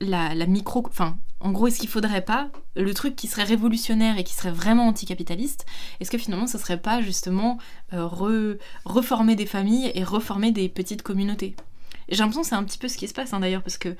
[0.00, 0.84] la, la micro...
[0.86, 4.52] Enfin, en gros, est-ce qu'il faudrait pas le truc qui serait révolutionnaire et qui serait
[4.52, 5.66] vraiment anticapitaliste
[6.00, 7.58] Est-ce que finalement, ce serait pas justement
[7.92, 11.56] euh, re- reformer des familles et reformer des petites communautés?
[12.10, 13.94] J'ai l'impression que c'est un petit peu ce qui se passe hein, d'ailleurs, parce que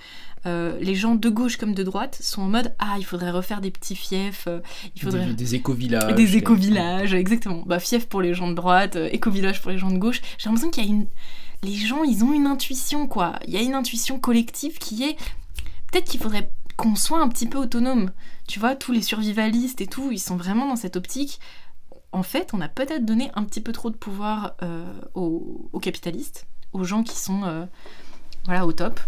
[0.44, 3.61] euh, les gens de gauche comme de droite sont en mode Ah, il faudrait refaire
[3.61, 4.59] des petits fiefs, euh,
[4.96, 5.26] il faudrait.
[5.26, 6.14] Des, des éco-villages.
[6.16, 7.62] Des éco-villages, exactement.
[7.66, 10.20] Bah, fief pour les gens de droite, éco-village pour les gens de gauche.
[10.38, 11.07] J'ai l'impression qu'il y a une.
[11.62, 13.35] Les gens, ils ont une intuition, quoi.
[13.46, 15.16] Il y a une intuition collective qui est.
[15.92, 16.50] Peut-être qu'il faudrait
[16.81, 18.11] qu'on soit un petit peu autonome.
[18.49, 21.38] Tu vois, tous les survivalistes et tout, ils sont vraiment dans cette optique.
[22.12, 25.79] En fait, on a peut-être donné un petit peu trop de pouvoir euh, aux, aux
[25.81, 27.64] capitalistes, aux gens qui sont euh,
[28.47, 28.99] voilà, au top.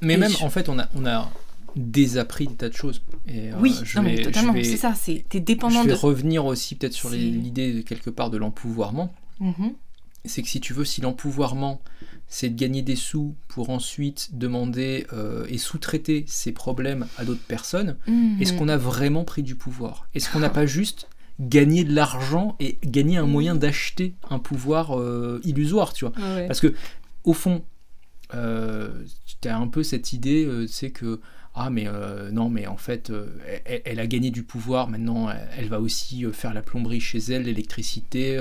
[0.00, 1.30] Mais Et même, je- en fait, on a, on a
[1.76, 3.02] désappris des tas de choses.
[3.28, 4.94] Et, euh, oui, je non, mais vais- totalement, je vais- c'est ça.
[4.94, 5.94] c'est- T'es Je dépendant vais de.
[5.94, 9.12] revenir aussi peut-être sur l'idée de quelque part de l'empouvoirment.
[9.40, 9.72] Mhm.
[10.24, 11.78] c'est que si tu veux, si l'empouvoirment,
[12.28, 17.46] c'est de gagner des sous pour ensuite demander euh, et sous-traiter ses problèmes à d'autres
[17.46, 18.40] personnes, Mhm.
[18.40, 20.08] est-ce qu'on a vraiment pris du pouvoir?
[20.14, 21.08] Est-ce qu'on n'a pas juste
[21.38, 26.14] gagné de l'argent et gagné un moyen d'acheter un pouvoir euh, illusoire, tu vois?
[26.34, 26.46] Ouais.
[26.46, 26.74] Parce que,
[27.24, 27.62] au fond,
[28.34, 29.04] euh,
[29.40, 31.20] tu as un peu cette idée, euh, c'est que
[31.58, 33.26] ah mais euh, non mais en fait euh,
[33.64, 37.00] elle, elle a gagné du pouvoir maintenant elle, elle va aussi euh, faire la plomberie
[37.00, 38.38] chez elle l'électricité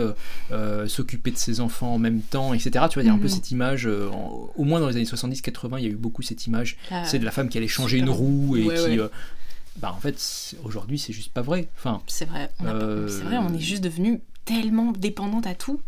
[0.51, 3.17] euh, s'occuper de ses enfants en même temps etc tu vois il y a un
[3.17, 3.29] peu Mhm.
[3.29, 6.45] cette image en- au moins dans les années 70-80 il y a eu beaucoup cette
[6.45, 9.09] image La- c'est de la femme qui allait changer une roue et Ouais, qui ouais.
[9.77, 13.59] bah en fait aujourd'hui c'est juste pas vrai enfin C'est vrai, c'est vrai, on est
[13.59, 15.81] juste devenu tellement dépendante à tout.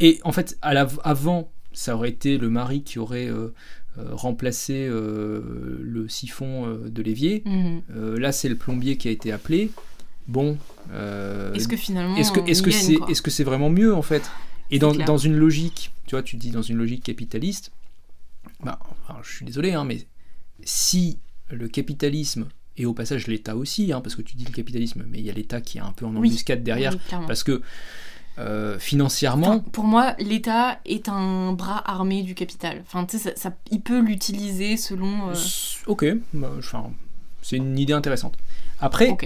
[0.00, 3.28] Et en fait, à la- avant, ça aurait été le mari qui aurait
[3.98, 7.42] euh, remplacé euh, le siphon euh, de l'évier.
[7.46, 8.16] Mhm.
[8.16, 9.70] Là, c'est le plombier qui a été appelé.
[10.26, 10.58] Bon.
[10.92, 14.30] Est-ce que finalement, est-ce que c'est est-ce que c'est vraiment mieux en fait?
[14.70, 17.70] Et dans, dans une logique, tu vois, tu dis dans une logique capitaliste.
[18.62, 20.06] Bah, enfin, je suis désolé, hein, mais
[20.64, 21.18] si
[21.50, 25.18] le capitalisme et au passage l'État aussi, hein, parce que tu dis le capitalisme, mais
[25.18, 26.28] il y a l'État qui est un peu en Oui.
[26.28, 27.62] embuscade derrière, Oui, parce que
[28.38, 32.82] euh, financièrement, Enfin, pour moi, l'État est un bras armé du capital.
[32.86, 35.30] Enfin, tu sais, ça, ça- il peut l'utiliser selon.
[35.30, 35.34] euh,
[35.86, 36.50] Ok, bah,
[37.42, 38.34] c'est une idée intéressante.
[38.84, 39.16] Après,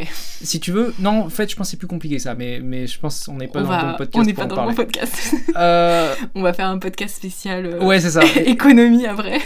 [0.40, 2.60] si tu veux, non, en fait, je pense que c'est plus compliqué que ça, mais,
[2.62, 4.46] mais je pense qu'on n'est pas on dans le va, bon podcast on n'est pas
[4.46, 5.34] dans le bon podcast.
[5.56, 8.22] Euh, on va faire un podcast spécial euh, ouais, c'est ça.
[8.46, 9.40] économie après.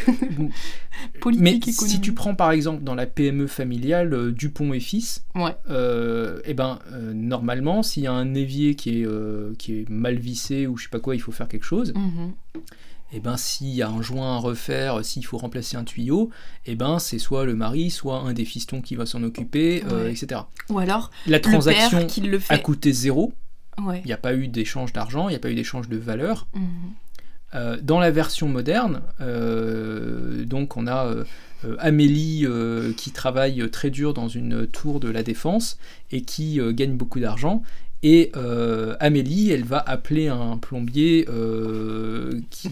[1.20, 1.90] Politique, mais économie.
[1.90, 5.56] si tu prends par exemple dans la PME familiale euh, Dupont et Fils, Ouais.
[5.70, 6.78] euh, eh ben
[7.14, 10.90] normalement, s'il y a un évier qui est, qui est mal vissé ou je sais
[10.90, 11.94] pas quoi, il faut faire quelque chose.
[11.94, 12.32] Mhm.
[13.12, 16.30] Et ben s'il y a un joint à refaire, s'il faut remplacer un tuyau,
[16.66, 20.08] et ben c'est soit le mari, soit un des fistons qui va s'en occuper, euh,
[20.10, 20.42] etc.
[20.70, 23.32] Ou alors La le père transaction qui le a coûté zéro,
[23.82, 24.00] Ouais.
[24.04, 26.46] il n'y a pas eu d'échange d'argent, il n'y a pas eu d'échange de valeur.
[26.54, 26.62] Mhm.
[27.54, 31.24] Euh, dans la version moderne, euh, donc on a euh,
[31.78, 32.46] Amélie
[32.96, 35.78] qui travaille très dur dans une tour de la défense
[36.10, 37.62] et qui gagne beaucoup d'argent.
[38.04, 42.68] Et euh, Amélie, elle va appeler un plombier euh, qui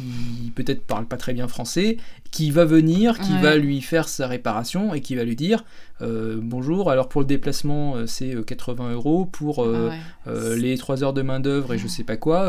[0.57, 1.99] peut-être parle pas très bien français,
[2.33, 3.41] qui va venir, qui Ouais.
[3.43, 5.65] va lui faire sa réparation et qui va lui dire
[6.03, 6.91] euh, bonjour.
[6.91, 9.91] Alors pour le déplacement, c'est euh, 80 euros pour Ah
[10.33, 10.57] ouais.
[10.57, 12.47] les 3 heures de main d'œuvre et je sais pas quoi,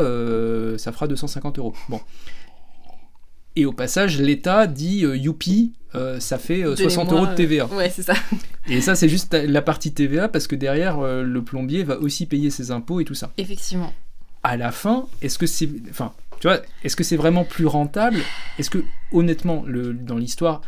[0.76, 1.74] ça fera 250 euros.
[1.88, 2.00] Bon.
[3.56, 7.36] Et au passage, l'État dit euh, youpi, euh, ça fait euh, 60 Donnez-moi, euros de
[7.36, 7.66] TVA.
[7.66, 8.14] Ouais, c'est ça.
[8.68, 12.26] Et ça, c'est juste la partie TVA parce que derrière, euh, le plombier va aussi
[12.26, 13.30] payer ses impôts et tout ça.
[13.36, 13.92] Effectivement.
[14.42, 18.18] À la fin, est-ce que c'est, enfin, tu vois, est-ce que c'est vraiment plus rentable?
[18.58, 20.62] Est-ce que, honnêtement, le, dans l'histoire,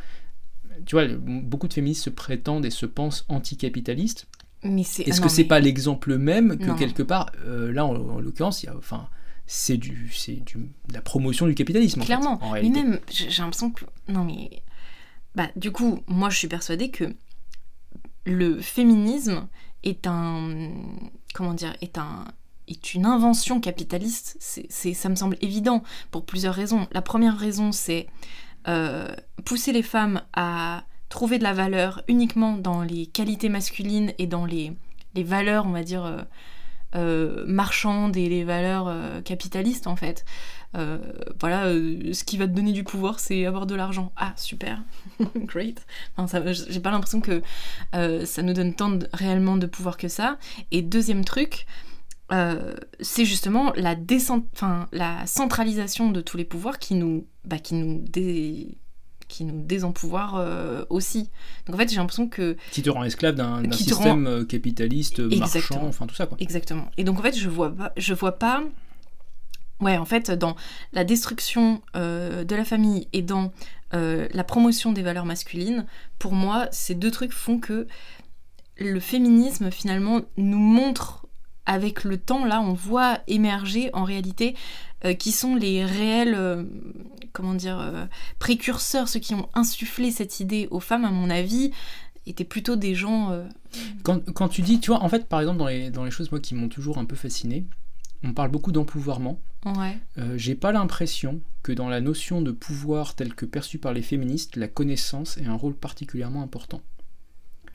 [0.87, 4.27] tu vois, beaucoup de féministes se prétendent et se pensent anticapitalistes.
[4.63, 5.03] Mais c'est.
[5.05, 6.75] Est-ce ah que c'est mais- pas l'exemple même que Non.
[6.77, 9.09] quelque part, euh, là en, en l'occurrence, il y a, enfin,
[9.47, 10.57] c'est du, c'est du,
[10.89, 12.01] de la promotion du capitalisme.
[12.01, 12.39] en fait, Clairement.
[12.43, 13.85] en mais même, j'ai l'impression que.
[14.09, 14.63] Non, mais.
[15.35, 17.15] Bah, du coup, moi, je suis persuadée que
[18.25, 19.49] le féminisme
[19.83, 20.71] est un.
[21.35, 22.25] Comment dire Est un.
[22.69, 24.37] Est une invention capitaliste.
[24.41, 26.89] C'est- ça me semble évident pour plusieurs raisons.
[26.93, 28.07] La première raison, c'est
[28.67, 34.27] euh, pousser les femmes à trouver de la valeur uniquement dans les qualités masculines et
[34.27, 34.73] dans les,
[35.15, 36.23] les valeurs, on va dire, euh,
[36.95, 40.25] euh, marchandes et les valeurs euh, capitalistes, en fait.
[40.77, 40.99] Euh,
[41.39, 44.13] voilà, euh, ce qui va te donner du pouvoir, c'est avoir de l'argent.
[44.17, 44.83] Ah, super,
[45.37, 45.87] great.
[46.69, 47.43] J'ai pas l'impression que
[47.93, 50.37] ça nous donne tant de- réellement de pouvoir que ça.
[50.73, 51.67] Et deuxième truc,
[53.01, 53.95] c'est justement la,
[54.93, 58.77] la centralisation de tous les pouvoirs qui nous, bah, qui nous, dé-
[59.29, 61.31] qui nous désempouvoire euh, aussi.
[61.67, 65.29] Donc en fait, j'ai l'impression que Qui te rend esclave d'un système euh, capitaliste, euh,
[65.29, 65.87] marchand, Exactement.
[65.87, 66.37] enfin tout ça quoi.
[66.41, 66.91] Exactement.
[66.97, 68.63] Et donc en fait, je vois pas, je vois pas.
[69.81, 70.55] Ouais, en fait, dans
[70.93, 73.53] la destruction euh, de la famille et dans
[73.93, 75.85] euh, la promotion des valeurs masculines,
[76.19, 77.87] pour moi, ces deux trucs font que
[78.79, 81.27] le féminisme finalement nous montre
[81.67, 84.55] avec le temps, là, on voit émerger en réalité
[85.13, 86.65] qui sont les réels, euh,
[87.35, 88.07] comment dire, euh,
[88.39, 91.73] précurseurs, ceux qui ont insufflé cette idée aux femmes, à mon avis,
[92.27, 93.31] étaient plutôt des gens.
[93.33, 93.45] euh,
[94.03, 96.31] Quand, quand tu dis, tu vois, en fait, par exemple, dans les, dans les choses
[96.31, 97.67] moi qui m'ont toujours un peu fasciné,
[98.23, 99.39] on parle beaucoup d'empouvoirment.
[99.67, 99.99] Ouais.
[100.17, 104.01] Euh, J'ai pas l'impression que dans la notion de pouvoir telle que perçue par les
[104.03, 106.81] féministes, la connaissance ait un rôle particulièrement important.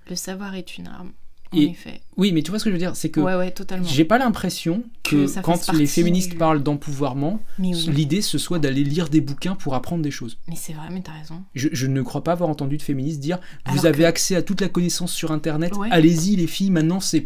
[0.10, 1.12] Le savoir est une arme,
[1.54, 2.02] en Et- effet.
[2.18, 3.54] Oui, mais tu vois ce que je veux dire, c'est que Ouais, ouais,
[3.86, 8.84] j'ai pas l'impression que, quand les féministes du- parlent d'empouvoirment, oui, l'idée ce soit d'aller
[8.84, 10.38] lire des bouquins pour apprendre des choses.
[10.50, 11.44] mais c'est vrai, mais t'as raison.
[11.56, 14.42] Je, je ne crois pas avoir entendu de féministes dire vous avez que- accès à
[14.42, 15.88] toute la connaissance sur internet, Ouais.
[15.92, 17.26] allez-y les filles, maintenant c'est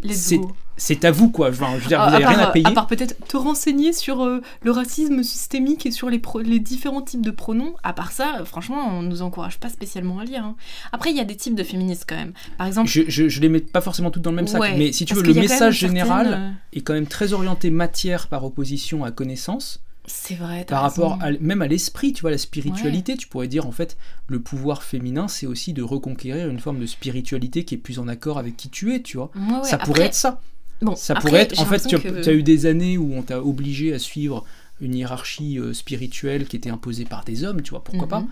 [0.78, 1.50] c'est- à vous quoi.
[1.50, 2.66] Enfin, je veux dire, Ah, vous avez à rien à payer.
[2.68, 6.60] à part peut-être te renseigner sur euh, le racisme systémique et sur les, pro- les
[6.60, 7.74] différents types de pronoms.
[7.84, 10.44] À part ça, euh, franchement, on nous encourage pas spécialement à lire.
[10.44, 10.56] hein.
[10.92, 12.34] Après, il y a des types de féministes quand même.
[12.60, 14.78] Par exemple, Je, je, je les mets pas forcément toutes dans le même sac, ouais,
[14.78, 18.46] mais si tu veux, le message général euh, est quand même très orienté matière par
[18.46, 21.08] opposition à connaissance, C'est vrai, par raison.
[21.10, 23.18] rapport à, même à l'esprit, tu vois, la spiritualité.
[23.18, 23.98] Tu pourrais dire en fait,
[24.28, 28.08] le pouvoir féminin, c'est aussi de reconquérir une forme de spiritualité qui est plus en
[28.08, 29.32] accord avec qui tu es, tu vois.
[29.36, 30.40] Ouais, ça après- pourrait être ça.
[30.82, 33.22] Bon, Ça après, pourrait être, en fait, tu as, que- eu des années où on
[33.22, 34.44] t'a obligé à suivre
[34.82, 38.10] une hiérarchie euh, spirituelle qui était imposée par des hommes, tu vois, pourquoi Mhm.
[38.10, 38.24] pas.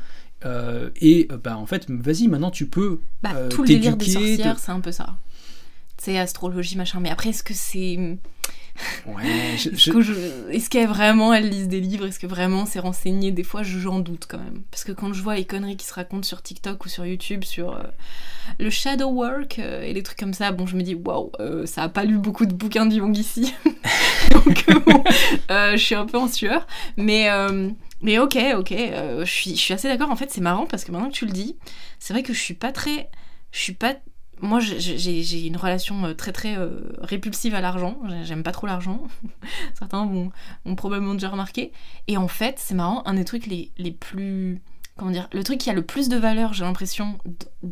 [0.44, 4.06] Euh, et bah en fait, vas-y, maintenant tu peux Bah, euh, tout le délire des
[4.06, 5.15] t'éduquer, sorcières, te- c'est un peu ça.
[6.04, 7.00] C'est astrologie, machin.
[7.00, 7.96] Mais après, est-ce que c'est.
[9.06, 9.24] Ouais,
[9.58, 12.08] je- Est-ce je- que je- est-ce qu'elle vraiment elle lise des livres?
[12.08, 13.32] Est-ce que vraiment c'est renseigné?
[13.32, 14.64] Des fois, je- j'en doute quand même.
[14.72, 17.44] Parce que quand je vois les conneries qui se racontent sur TikTok ou sur YouTube
[17.44, 17.84] sur euh,
[18.60, 21.68] le shadow work euh, et les trucs comme ça, bon, je me dis waouh, euh,
[21.68, 23.54] ça a pas lu beaucoup de bouquins du Jung ici.
[24.32, 25.04] Donc, bon,
[25.50, 26.66] je suis un peu en sueur.
[26.98, 27.28] Mais,
[28.02, 30.10] mais ok, ok, euh, je suis, je suis assez d'accord.
[30.10, 31.58] En fait, c'est marrant parce que maintenant que tu le dis,
[32.00, 33.10] c'est vrai que je suis pas très.
[33.52, 33.94] Je suis pas
[34.41, 37.97] moi, j'ai- une relation euh, très très euh, répulsive à l'argent.
[38.10, 39.04] J'ai- J'aime pas trop l'argent.
[39.77, 40.32] Certains vont,
[40.65, 41.71] ont probablement déjà remarqué.
[42.08, 44.62] Et en fait, c'est marrant, un des trucs les, les plus.
[44.97, 47.17] Comment dire Le truc qui a le plus de valeur, j'ai l'impression,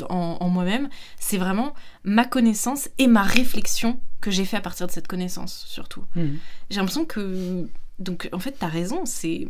[0.10, 4.88] en, en moi-même, c'est vraiment ma connaissance et ma réflexion que j'ai fait à partir
[4.88, 6.03] de cette connaissance, surtout.
[6.15, 6.38] Mhm.
[6.69, 7.67] J'ai l'impression que.
[7.99, 9.47] Donc, en fait, t'as raison, c'est.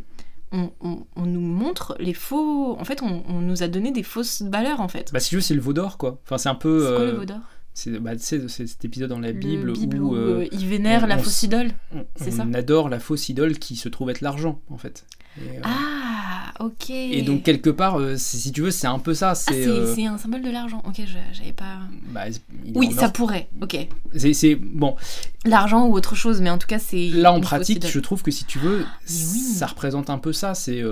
[0.51, 2.75] On, on- on nous montre les faux.
[2.79, 5.11] En fait, on, on nous a donné des fausses valeurs, en fait.
[5.13, 6.19] Bah si tu veux, c'est le veau d'or quoi.
[6.25, 6.85] Enfin, c'est un peu.
[6.87, 7.39] c'est quoi le euh, veau d'or?
[7.75, 11.03] C'est bah, c'est cet épisode dans la Le Bible, Bible où, euh, euh, il vénère
[11.03, 11.69] on- la fausse idole.
[11.95, 12.57] on, c'est on ça?
[12.57, 15.05] adore la fausse idole qui se trouve être l'argent en fait.
[15.41, 16.89] Et, euh, Ah, ok.
[16.89, 19.31] et donc quelque part, euh, si tu veux, c'est un peu ça.
[19.31, 20.81] Ah, C'est, euh, c'est un symbole de l'argent.
[20.85, 21.77] Ok, je- j'avais pas.
[22.11, 22.21] bah,
[22.75, 23.47] Oui, ça pourrait.
[23.61, 23.77] Ok.
[24.15, 24.95] C'est, bon.
[25.45, 27.07] L'argent ou autre chose, mais en tout cas, c'est.
[27.09, 29.15] Là, en pratique, je trouve que si tu veux, oui.
[29.39, 30.53] ça représente un peu ça.
[30.53, 30.83] C'est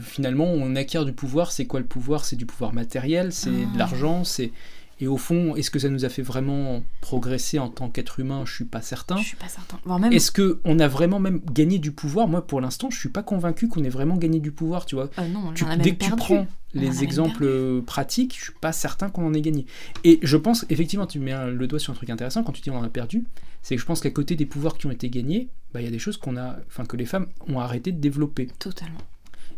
[0.00, 1.52] finalement, on acquiert du pouvoir.
[1.52, 2.24] C'est quoi le pouvoir?
[2.24, 3.72] C'est du pouvoir matériel, c'est Ah.
[3.74, 4.52] de l'argent, c'est
[5.00, 8.42] et au fond, est-ce que ça nous a fait vraiment progresser en tant qu'être humain?
[8.46, 9.16] Je suis pas certain.
[9.16, 9.78] Je suis pas certain.
[9.98, 10.12] Même.
[10.12, 12.28] Est-ce que on a vraiment même gagné du pouvoir?
[12.28, 14.84] Moi, pour l'instant, je suis pas convaincu qu'on ait vraiment gagné du pouvoir.
[14.86, 17.02] Tu vois, Euh, non, on Tu- en a dès même que tu prends On les
[17.02, 19.66] exemples pratiques, je suis pas certain qu'on en ait gagné.
[20.04, 22.70] Et je pense, effectivement, tu mets le doigt sur un truc intéressant quand tu dis
[22.70, 23.24] on en a perdu,
[23.62, 25.88] c'est que je pense qu'à côté des pouvoirs qui ont été gagnés, bah, il y
[25.88, 28.48] a des choses qu'on a, enfin que les femmes ont arrêté de développer.
[28.58, 28.98] Totalement.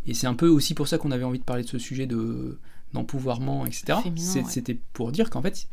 [0.07, 2.07] Et c'est un peu aussi pour ça qu'on avait envie de parler de ce sujet
[2.07, 2.59] de
[2.93, 3.99] d'empouvoirment, etc.
[4.05, 4.45] Ouais.
[4.49, 5.69] C'était pour dire qu'en fait,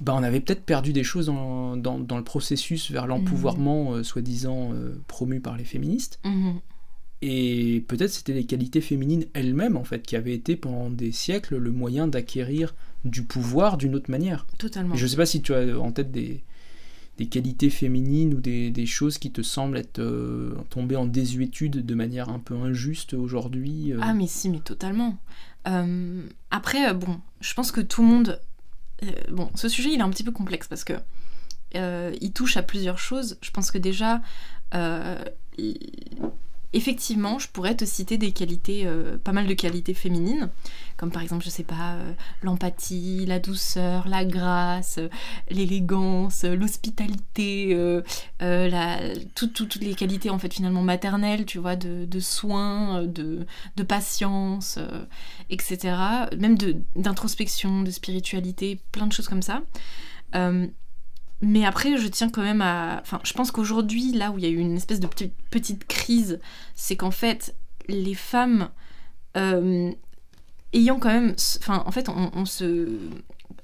[0.00, 4.02] bah, on avait peut-être perdu des choses dans, dans- dans le processus vers l'empouvoirment, euh,
[4.02, 6.20] soi-disant euh, promu par les féministes.
[6.24, 6.60] Mhm.
[7.22, 11.58] Et peut-être c'était les qualités féminines elles-mêmes, en fait, qui avaient été pendant des siècles
[11.58, 12.74] le moyen d'acquérir
[13.04, 14.46] du pouvoir d'une autre manière.
[14.58, 14.94] Totalement.
[14.94, 16.42] Et je sais pas si tu as en tête des,
[17.20, 21.94] des qualités féminines ou des, choses qui te semblent être euh, tombées en désuétude de
[21.94, 23.92] manière un peu injuste aujourd'hui.
[23.92, 23.98] euh.
[24.00, 25.18] Ah, mais si, mais totalement.
[25.68, 28.40] Euh, après, bon, je pense que tout le monde.
[29.30, 30.94] bon, ce sujet, il est un petit peu complexe parce que
[31.74, 33.36] il touche à plusieurs choses.
[33.42, 34.22] Je pense que déjà,
[36.72, 40.50] effectivement, je pourrais te citer des qualités, euh, pas mal de qualités féminines,
[40.96, 45.08] comme par exemple, je sais pas, euh, l'empathie, la douceur, la grâce, euh,
[45.50, 47.76] l'élégance, l'hospitalité,
[49.34, 54.78] toutes les qualités en fait finalement maternelles, tu vois, de, de soins, de, de patience,
[55.48, 56.28] etc.
[56.38, 59.62] Même de- d'introspection, de, spiritualité, plein de choses comme ça.
[61.42, 62.98] Mais après, je tiens quand même à...
[63.00, 65.08] Enfin, je pense qu'aujourd'hui, là où il y a eu une espèce de
[65.50, 66.38] petite, crise,
[66.74, 67.54] c'est qu'en fait,
[67.88, 68.70] les femmes,
[69.36, 69.90] euh,
[70.72, 71.34] ayant quand même...
[71.58, 72.98] Enfin, en fait, on se...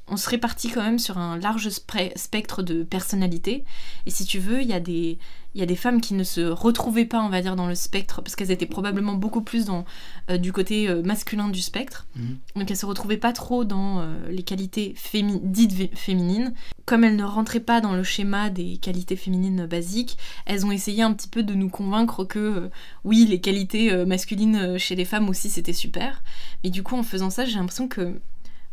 [0.09, 3.65] On se répartit quand même sur un large spectre de personnalités.
[4.07, 5.19] Et si tu veux, il y, a des,
[5.57, 8.23] y a des femmes qui ne se retrouvaient pas, on va dire, dans le spectre,
[8.23, 9.85] parce qu'elles étaient probablement beaucoup plus dans,
[10.31, 12.07] euh, du côté euh, masculin du spectre.
[12.15, 12.39] Mhm.
[12.55, 16.55] Donc elles se retrouvaient pas trop dans euh, les qualités fémi- dites féminines.
[16.85, 21.03] Comme elles ne rentraient pas dans le schéma des qualités féminines basiques, elles ont essayé
[21.03, 22.71] un petit peu de nous convaincre que
[23.03, 26.23] oui, les qualités masculines chez les femmes aussi c'était super.
[26.63, 28.21] Mais du coup, en faisant ça, j'ai l'impression que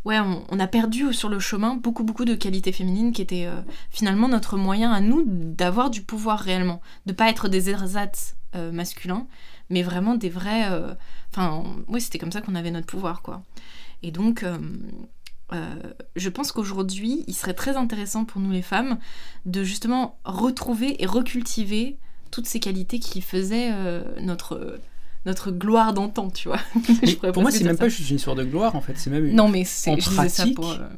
[0.04, 3.60] ouais, on, a perdu sur le chemin beaucoup beaucoup de qualités féminines qui étaient euh,
[3.90, 8.70] finalement notre moyen à nous d'avoir du pouvoir réellement, de pas être des ersatz euh,
[8.70, 9.26] masculins,
[9.70, 10.70] mais vraiment des vrais.
[10.70, 10.94] euh,
[11.32, 13.42] Enfin, oui, c'était comme ça qu'on avait notre pouvoir, quoi.
[14.04, 14.44] Et donc,
[16.14, 18.98] je pense qu'aujourd'hui, il serait très intéressant pour nous les femmes
[19.44, 21.98] de justement retrouver et recultiver
[22.30, 23.72] toutes ces qualités qui faisaient
[24.20, 24.78] notre,
[25.26, 26.58] notre gloire d'antan, tu vois.
[27.02, 28.94] Je pour moi, c'est même pas juste une histoire de gloire, en fait.
[28.96, 30.88] C'est même, Non, mais c'est, euh,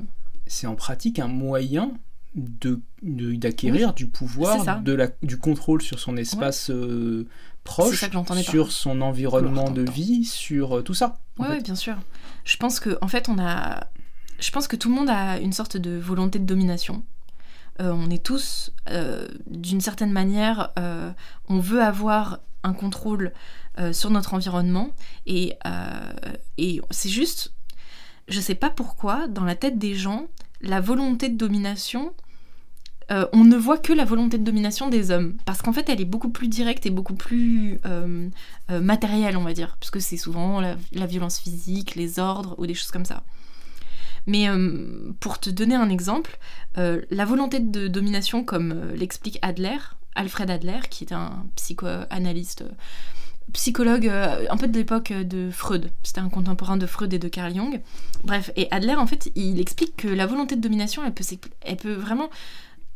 [0.47, 1.93] c'est en pratique un moyen
[2.35, 7.27] de de- d'acquérir du pouvoir, de la, du contrôle sur son espace euh,
[7.65, 8.05] proche,
[8.43, 11.19] sur son environnement de vie, sur euh, tout ça.
[11.39, 11.97] Ouais, ouais, bien sûr.
[12.45, 13.87] Je pense que, en fait, on a.
[14.39, 17.03] Je pense que tout le monde a une sorte de volonté de domination.
[17.81, 18.73] Euh, on est tous,
[19.47, 20.73] d'une certaine manière,
[21.49, 23.33] on veut avoir un contrôle
[23.79, 24.91] euh, sur notre environnement.
[25.27, 27.53] Et, euh, c'est juste,
[28.27, 30.29] je sais pas pourquoi, dans la tête des gens,
[30.62, 32.15] la volonté de domination,
[33.11, 35.37] euh, on ne voit que la volonté de domination des hommes.
[35.45, 37.79] Parce qu'en fait, elle est beaucoup plus directe et beaucoup plus
[38.69, 39.77] matérielle, on va dire.
[39.79, 43.25] Puisque c'est souvent la, la violence physique, les ordres ou des choses comme ça.
[44.27, 44.49] Mais
[45.21, 46.39] pour te donner un exemple,
[46.75, 49.79] la volonté de domination, comme l'explique Adler,
[50.17, 52.65] Alfred Adler, qui est un psychoanalyste,
[53.53, 57.29] psychologue euh, un peu de l'époque de Freud, c'était un contemporain de Freud et de
[57.29, 57.81] Carl Jung.
[58.25, 61.25] Bref, et Adler, en fait, il explique que la volonté de domination, elle peut,
[61.63, 62.29] elle peut vraiment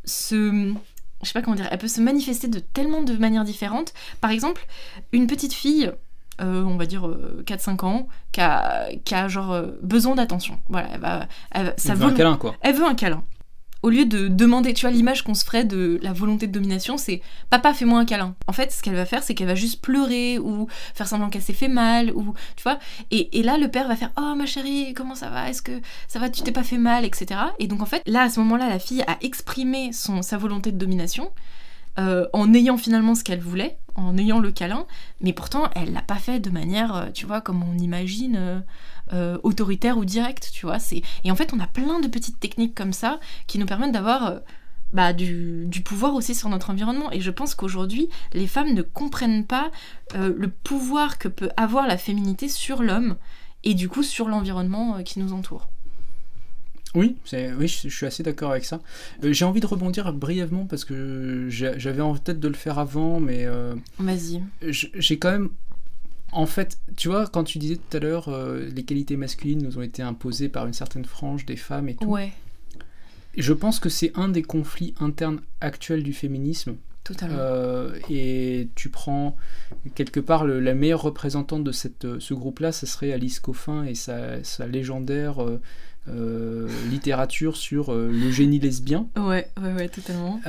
[0.05, 0.75] se...
[1.23, 3.93] Je sais pas comment dire, elle peut se manifester de tellement de manières différentes.
[4.23, 4.67] Par exemple,
[5.13, 5.93] une petite fille,
[6.41, 10.59] euh, on va dire euh, 4-5 ans, qui a, qui a genre euh, besoin d'attention.
[10.69, 12.55] Voilà, elle va, elle sa Il veut un câlin, quoi.
[12.63, 13.23] elle veut un câlin.
[13.83, 16.99] Au lieu de demander, tu vois, l'image qu'on se ferait de la volonté de domination,
[16.99, 18.35] c'est papa, fais-moi un câlin.
[18.47, 21.43] En fait, ce qu'elle va faire, c'est qu'elle va juste pleurer ou faire semblant qu'elle
[21.43, 22.79] s'est fait mal ou tu vois.
[23.11, 25.49] Et, et là, le père va faire oh ma chérie, comment ça va?
[25.49, 26.29] Est-ce que ça va?
[26.29, 27.41] Tu t'es pas fait mal, etc.
[27.59, 30.73] Et donc en fait, là, à ce moment-là, la fille a exprimé son sa volonté
[30.73, 31.31] de domination.
[31.99, 34.87] euh, en ayant finalement ce qu'elle voulait, en ayant le câlin,
[35.21, 38.61] mais pourtant elle l'a pas fait de manière, euh, tu vois, comme on imagine, euh,
[39.13, 40.79] euh, autoritaire ou directe, tu vois.
[40.79, 43.93] C'est et en fait on a plein de petites techniques comme ça qui nous permettent
[43.93, 44.39] d'avoir euh,
[44.93, 47.11] bah, du, du, pouvoir aussi sur notre environnement.
[47.13, 49.71] Et je pense qu'aujourd'hui, les femmes ne comprennent pas
[50.15, 53.17] euh, le pouvoir que peut avoir la féminité sur l'homme
[53.63, 55.69] et du coup sur l'environnement qui nous entoure.
[56.97, 58.81] Oui, oui, je suis assez d'accord avec ça.
[59.23, 63.21] Euh, j'ai envie de rebondir brièvement parce que j'avais en tête de le faire avant,
[63.21, 63.47] mais.
[63.99, 64.43] Vas-y.
[64.63, 65.51] J'ai quand même
[66.33, 69.83] en fait, tu vois, quand tu disais tout à l'heure, les qualités masculines nous ont
[69.83, 72.07] été imposées par une certaine frange des femmes et tout.
[72.07, 72.33] Ouais.
[73.37, 76.77] Je pense que c'est un des conflits internes actuels du féminisme.
[77.05, 77.37] Totalement.
[77.39, 79.37] Euh, et tu prends
[79.95, 83.95] quelque part la meilleure représentante de cette, euh, ce groupe-là, ce serait Alice Coffin et
[83.95, 85.61] sa, sa légendaire euh,
[86.91, 89.07] littérature sur le génie lesbien.
[89.17, 90.41] Ouais, ouais, ouais, totalement.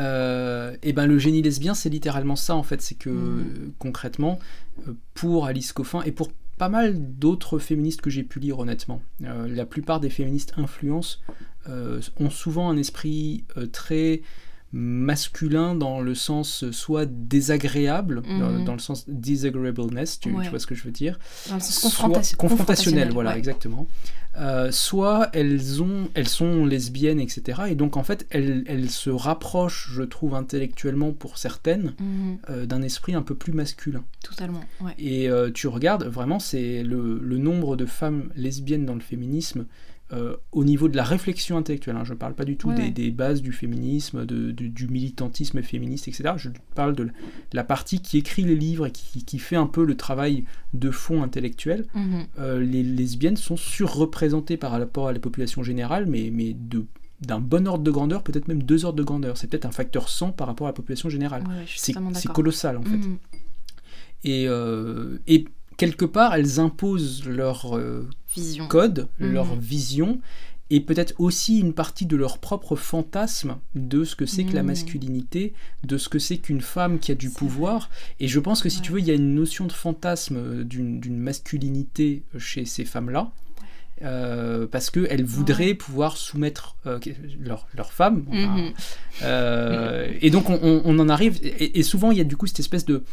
[0.82, 3.74] et ben le génie lesbien, c'est littéralement ça en fait, c'est que mm.
[3.78, 4.40] concrètement,
[5.14, 9.66] pour Alice Coffin et pour pas mal d'autres féministes que j'ai pu lire honnêtement, la
[9.66, 11.20] plupart des féministes influencent
[11.70, 14.22] euh, ont souvent un esprit euh, très
[14.74, 18.72] masculin dans le sens soit désagréable, dans, mhm.
[18.72, 21.20] le sens disagreeableness, tu, vois ce que je veux dire
[21.50, 23.88] Dans le sens confrontationnel, voilà, exactement.
[24.38, 27.64] Euh, soit elles, ont, elles sont lesbiennes, etc.
[27.70, 32.66] Et donc en fait, elles, elles se rapprochent, je trouve, intellectuellement pour certaines, mhm.
[32.66, 34.04] d'un esprit un peu plus masculin.
[34.24, 34.94] Totalement, ouais.
[34.98, 39.66] Et tu regardes, vraiment, c'est le, le, nombre de femmes lesbiennes dans le féminisme
[40.14, 41.96] euh, au niveau de la réflexion intellectuelle.
[41.96, 42.04] Hein.
[42.04, 46.34] Je ne parle pas du tout des, bases du féminisme, du militantisme féministe, etc.
[46.36, 47.10] Je parle de
[47.54, 50.44] la partie qui écrit les livres et qui, fait un peu le travail
[50.74, 51.88] de fond intellectuel.
[51.94, 52.26] Mhm.
[52.40, 56.86] Euh, les lesbiennes sont surreprésentées par rapport à la population générale, mais, mais de
[57.22, 59.38] d'un bon ordre de grandeur, peut-être même deux ordres de grandeur.
[59.38, 61.44] C'est peut-être un facteur 100 par rapport à la population générale.
[61.68, 61.94] c'est
[62.34, 62.98] colossal en fait.
[62.98, 63.18] Mhm.
[64.24, 65.46] Et, euh, et
[65.78, 68.68] quelque part, elles imposent leur euh, vision.
[68.68, 69.60] code, leur mhm.
[69.60, 70.22] vision,
[70.70, 74.62] et peut-être aussi une partie de leur propre fantasme de ce que c'est que la
[74.62, 74.68] mhm.
[74.68, 75.54] masculinité,
[75.84, 77.90] de ce que c'est qu'une femme qui a du pouvoir.
[78.22, 80.64] Et je pense que si tu veux, il y a une notion de fantasme euh,
[80.64, 83.32] d'une masculinité chez ces femmes-là.
[84.04, 86.76] Euh, parce qu'elles voudraient pouvoir soumettre
[87.40, 88.26] leur, leur, femme.
[88.32, 88.74] Mhm.
[90.22, 93.04] et donc on, en arrive, et, souvent il y a du coup cette espèce de,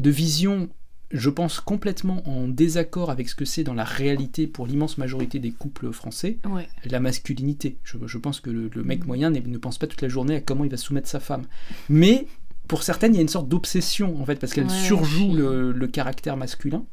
[0.00, 0.68] de vision
[1.12, 5.38] je pense, complètement en désaccord avec ce que c'est dans la réalité pour l'immense majorité
[5.38, 6.38] des couples français,
[6.84, 7.76] la masculinité.
[7.84, 9.06] Je, pense que le, mec mm.
[9.06, 11.44] moyen ne pense pas toute la journée à comment il va soumettre sa femme.
[11.88, 12.26] Mais
[12.66, 16.36] pour certaines, il y a une sorte d'obsession, en fait, parce qu'elle surjoue le, caractère
[16.36, 16.84] masculin.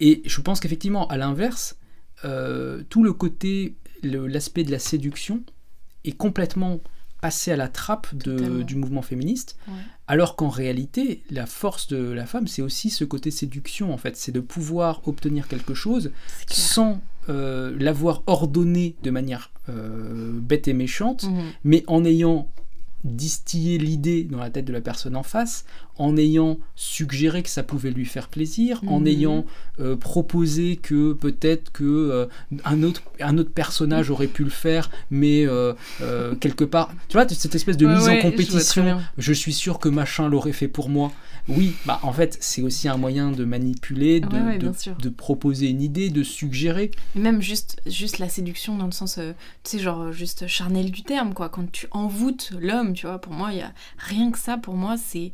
[0.00, 1.76] Et je pense qu'effectivement, à l'inverse,
[2.24, 5.42] euh, tout le côté, l'aspect de la séduction
[6.04, 6.80] est complètement
[7.20, 9.56] passer à la trappe de, du mouvement féministe,
[10.06, 14.16] alors qu'en réalité, la force de la femme, c'est aussi ce côté séduction, en fait,
[14.16, 16.12] c'est de pouvoir obtenir quelque chose
[16.48, 21.42] sans euh, l'avoir ordonné de manière euh, bête et méchante, mhm.
[21.64, 22.50] mais en ayant
[23.04, 25.64] distiller l'idée dans la tête de la personne en face,
[25.98, 29.06] en ayant suggéré que ça pouvait lui faire plaisir, en mhm.
[29.08, 29.44] ayant
[29.80, 32.26] euh, proposé que peut-être que euh,
[32.64, 35.74] un, autre, un autre personnage aurait pu le faire, mais euh,
[36.40, 40.28] quelque part, tu vois, cette espèce de mise en compétition, je, suis sûr que machin
[40.28, 41.12] l'aurait fait pour moi.
[41.48, 46.10] Oui, bah en fait, c'est aussi un moyen de manipuler, de, de, proposer une idée,
[46.10, 46.90] de suggérer.
[47.14, 49.22] même juste, juste la séduction dans le sens, tu
[49.64, 53.52] sais, genre juste charnel du terme, quoi, quand tu envoûtes l'homme, tu vois, pour moi,
[53.52, 55.32] il y a rien que ça, pour moi, c'est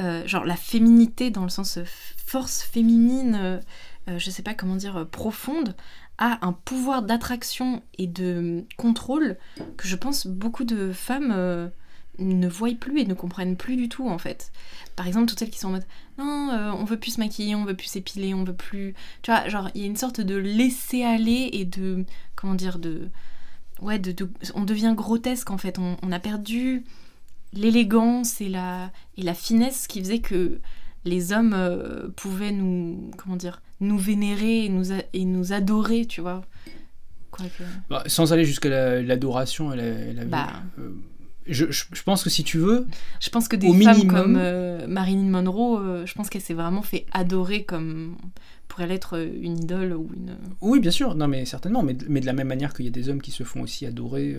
[0.00, 1.84] euh, genre la féminité dans le sens euh,
[2.16, 3.60] force féminine,
[4.08, 5.76] euh, je sais pas comment dire, profonde,
[6.18, 9.36] a un pouvoir d'attraction et de contrôle
[9.76, 11.70] que je pense beaucoup de femmes
[12.18, 14.50] ne voient plus et ne comprennent plus du tout en fait.
[14.96, 15.86] Par exemple, toutes celles qui sont en mode
[16.18, 18.94] non, on veut plus se maquiller, on veut plus s'épiler, on veut plus.
[19.22, 22.04] Tu vois, genre il y a une sorte de laisser aller et de.
[22.34, 23.08] Comment dire de.
[23.80, 25.78] Ouais, de, on devient grotesque en fait.
[25.78, 26.84] on a perdu
[27.52, 30.60] l'élégance et la, et la finesse qui faisait que
[31.04, 36.20] les hommes euh, pouvaient nous comment dire nous vénérer et nous, et nous adorer tu
[36.20, 36.42] vois.
[37.88, 40.48] Bah, sans aller jusqu'à l'adoration la, bah.
[40.78, 40.90] euh,
[41.46, 42.86] je, je, pense que si tu veux
[43.20, 47.06] je pense que des femmes comme euh, Marilyn Monroe je pense qu'elle s'est vraiment fait
[47.10, 48.16] adorer comme
[48.68, 51.14] pourrait être une idole ou une oui bien sûr.
[51.14, 51.82] Non mais certainement.
[51.82, 53.86] Mais, mais de la même manière qu'il y a des hommes qui se font aussi
[53.86, 54.36] adorer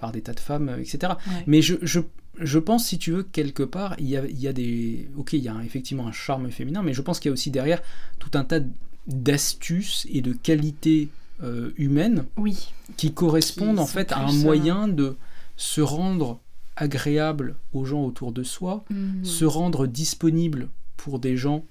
[0.00, 1.12] par des tas de femmes etc
[1.46, 2.00] mais je, je
[2.38, 5.08] je pense, si tu veux, quelque part, il y a, il y a des.
[5.16, 7.50] Ok, il y a effectivement un charme féminin, mais je pense qu'il y a aussi
[7.50, 7.82] derrière
[8.18, 8.60] tout un tas
[9.06, 11.08] d'astuces et de qualités
[11.42, 12.72] euh, humaines oui.
[12.96, 15.16] qui correspondent en fait à un moyen de
[15.56, 16.40] se rendre
[16.76, 19.24] agréable aux gens autour de soi, mhm.
[19.24, 21.64] se rendre disponible pour des gens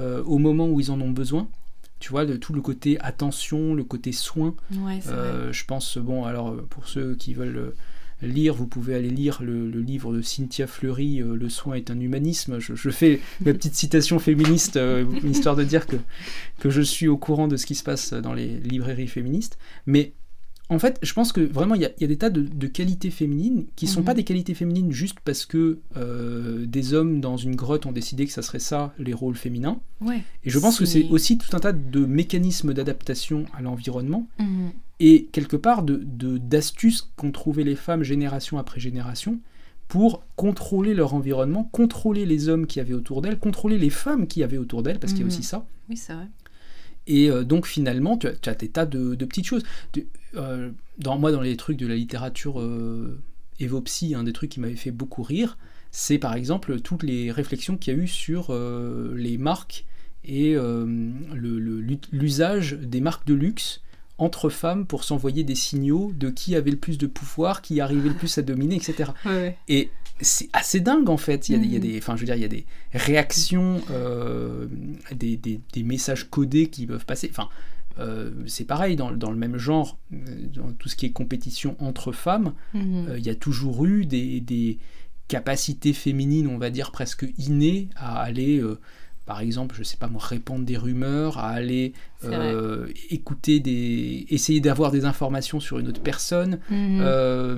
[0.00, 1.48] euh, au moment où ils en ont besoin.
[1.98, 4.54] Tu vois, de tout le côté attention, le côté soin.
[4.72, 7.74] Ouais, euh, je pense, bon, alors pour ceux qui veulent
[8.22, 12.58] lire, vous pouvez aller lire le, livre de Cynthia Fleury, Le soin est un humanisme.
[12.58, 14.78] Je, fais ma petite citation féministe,
[15.24, 15.96] histoire de dire que,
[16.58, 19.58] que je suis au courant de ce qui se passe dans les librairies féministes.
[19.86, 20.12] Mais
[20.70, 23.86] en fait, je pense que vraiment, il y, a des tas de, qualités féminines qui
[23.86, 24.18] ne sont pas mhm.
[24.18, 28.32] des qualités féminines juste parce que euh, des hommes dans une grotte ont décidé que
[28.32, 29.80] ça serait ça, les rôles féminins.
[30.08, 34.70] et je pense que c'est aussi tout un tas de mécanismes d'adaptation à l'environnement mhm.
[35.00, 35.98] et quelque part de,
[36.38, 39.40] d'astuces qu'ont trouvé les femmes génération après génération
[39.88, 44.44] pour contrôler leur environnement, contrôler les hommes qui avaient autour d'elles, contrôler les femmes qui
[44.44, 45.32] avaient autour d'elles, parce qu'il y a mhm.
[45.32, 45.66] aussi ça.
[45.88, 46.28] Oui, c'est vrai.
[47.06, 49.64] Et euh, donc finalement, tu as, des tas de, petites choses.
[50.36, 53.20] Euh, dans, moi, dans les trucs de la littérature euh,
[53.58, 55.58] évopsy, un des trucs qui m'avait fait beaucoup rire,
[55.90, 59.86] c'est par exemple toutes les réflexions qu'il y a eu sur les marques
[60.24, 60.56] et
[62.12, 63.82] l'usage des marques de luxe
[64.20, 68.10] entre femmes pour s'envoyer des signaux de qui avait le plus de pouvoir, qui arrivait
[68.10, 69.10] le plus à dominer, etc.
[69.66, 71.48] Et c'est assez dingue en fait.
[71.48, 71.82] Il y a, il y a mm.
[71.82, 74.66] des, enfin, je veux dire, il y a des réactions, euh,
[75.12, 77.28] des, des, des, messages codés qui peuvent passer.
[77.30, 77.48] Enfin,
[77.98, 80.16] euh, c'est pareil dans, dans, le même genre, euh,
[80.54, 83.18] dans tout ce qui est compétition entre femmes, mm-hmm.
[83.18, 84.78] il y a toujours eu des, des,
[85.28, 88.60] capacités féminines, on va dire presque innées, à aller
[89.30, 91.92] par exemple, je sais pas moi, répandre des rumeurs, à aller
[92.24, 96.98] euh, écouter des, essayer d'avoir des informations sur une autre personne, mhm.
[97.00, 97.56] euh,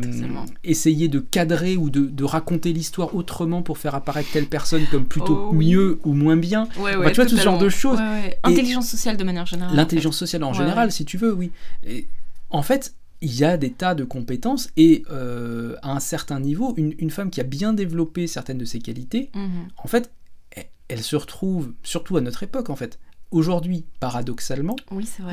[0.64, 5.48] essayer de cadrer ou de, raconter l'histoire autrement pour faire apparaître telle personne comme plutôt
[5.48, 6.66] oh mieux ou moins bien.
[6.66, 7.98] tu vois tout ce genre de choses.
[8.42, 9.74] Intelligence sociale de manière générale.
[9.74, 11.52] L'intelligence sociale en général, si tu veux, oui.
[11.86, 12.06] Et,
[12.50, 12.92] en fait,
[13.22, 17.30] il y a des tas de compétences et euh, à un certain niveau, une, femme
[17.30, 19.68] qui a bien développé certaines de ses qualités, mhm.
[19.78, 20.10] en fait,
[20.88, 22.98] elle se retrouve, surtout à notre époque en fait,
[23.30, 24.76] aujourd'hui, paradoxalement,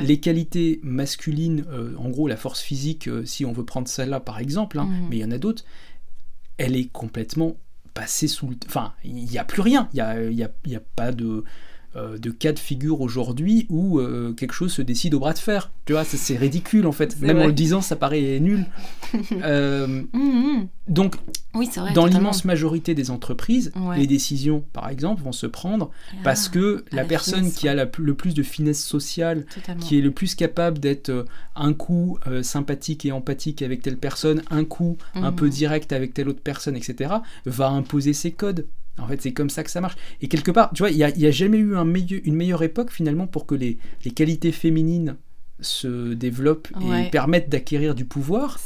[0.02, 4.20] les qualités masculines, euh, en gros la force physique, euh, si on veut prendre celle-là
[4.20, 5.08] par exemple, hein, mhm.
[5.10, 5.64] mais il y en a d'autres,
[6.56, 7.56] elle est complètement
[7.94, 8.56] passée sous le...
[8.66, 11.44] Enfin, il n'y a plus rien, il n'y a, y a, y a, pas de...
[11.96, 15.40] Euh, de cas de figure aujourd'hui où euh, quelque chose se décide au bras de
[15.40, 15.72] fer.
[15.86, 17.20] Tu vois, c'est ridicule en fait.
[17.20, 18.64] Même en le disant, ça paraît nul.
[19.42, 20.68] Euh, mmh, mmh.
[20.86, 21.16] Donc,
[21.54, 25.90] oui, vrai, dans l'immense majorité des entreprises, les décisions, par exemple, vont se prendre
[26.22, 29.46] parce que la, personne qui a le plus de finesse sociale,
[29.80, 31.24] qui est le plus capable d'être
[31.56, 35.50] un coup sympathique et empathique avec telle personne, un coup un peu mmh.
[35.50, 37.14] direct avec telle autre personne, etc.,
[37.46, 38.66] va imposer ses codes.
[38.98, 39.96] En fait, c'est comme ça que ça marche.
[40.20, 43.26] Et quelque part, tu vois, il n'y a, jamais eu un une meilleure époque finalement
[43.26, 43.78] pour que les,
[44.14, 45.16] qualités féminines
[45.60, 48.58] se développent et permettent d'acquérir du pouvoir.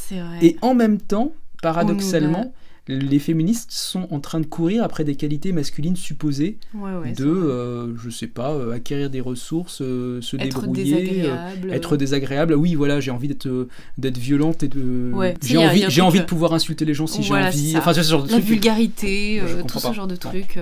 [0.43, 2.53] Et en même temps, paradoxalement,
[2.87, 8.11] les féministes sont en train de courir après des qualités masculines supposées de, euh, je
[8.11, 11.73] sais pas, euh, acquérir des ressources, euh, se être débrouiller, désagréable.
[11.73, 12.55] être désagréable.
[12.55, 15.13] Oui, voilà, j'ai envie d'être d'être violente et de,
[15.43, 17.75] j'ai envie, j'ai envie de pouvoir insulter les gens si j'ai envie.
[17.77, 20.57] Enfin, ce genre de la vulgarité, tout ce genre de trucs.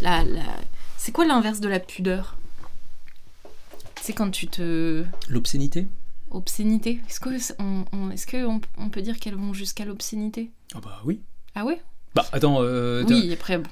[0.00, 0.42] la, la...
[0.96, 2.36] C'est quoi l'inverse de la pudeur?
[4.02, 5.04] C'est quand tu te.
[5.28, 5.86] L'obscénité.
[6.30, 7.00] Obscénité.
[7.08, 10.50] Est-ce que on, on peut dire qu'elles vont jusqu'à l'obscénité?
[10.74, 11.20] Ah bah oui.
[11.54, 11.80] Ah ouais?
[12.14, 13.68] Bah attends, euh, oui, après, bon,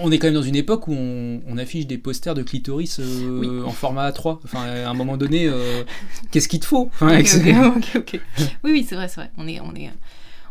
[0.00, 3.62] on est quand même dans une époque où on, affiche des posters de clitoris euh,
[3.64, 4.40] en format A3.
[4.42, 5.84] Enfin, à un moment donné, euh,
[6.30, 6.90] qu'est-ce qu'il te faut?
[7.02, 9.30] Oui, oui, c'est vrai, c'est vrai.
[9.36, 9.90] On est, on, est,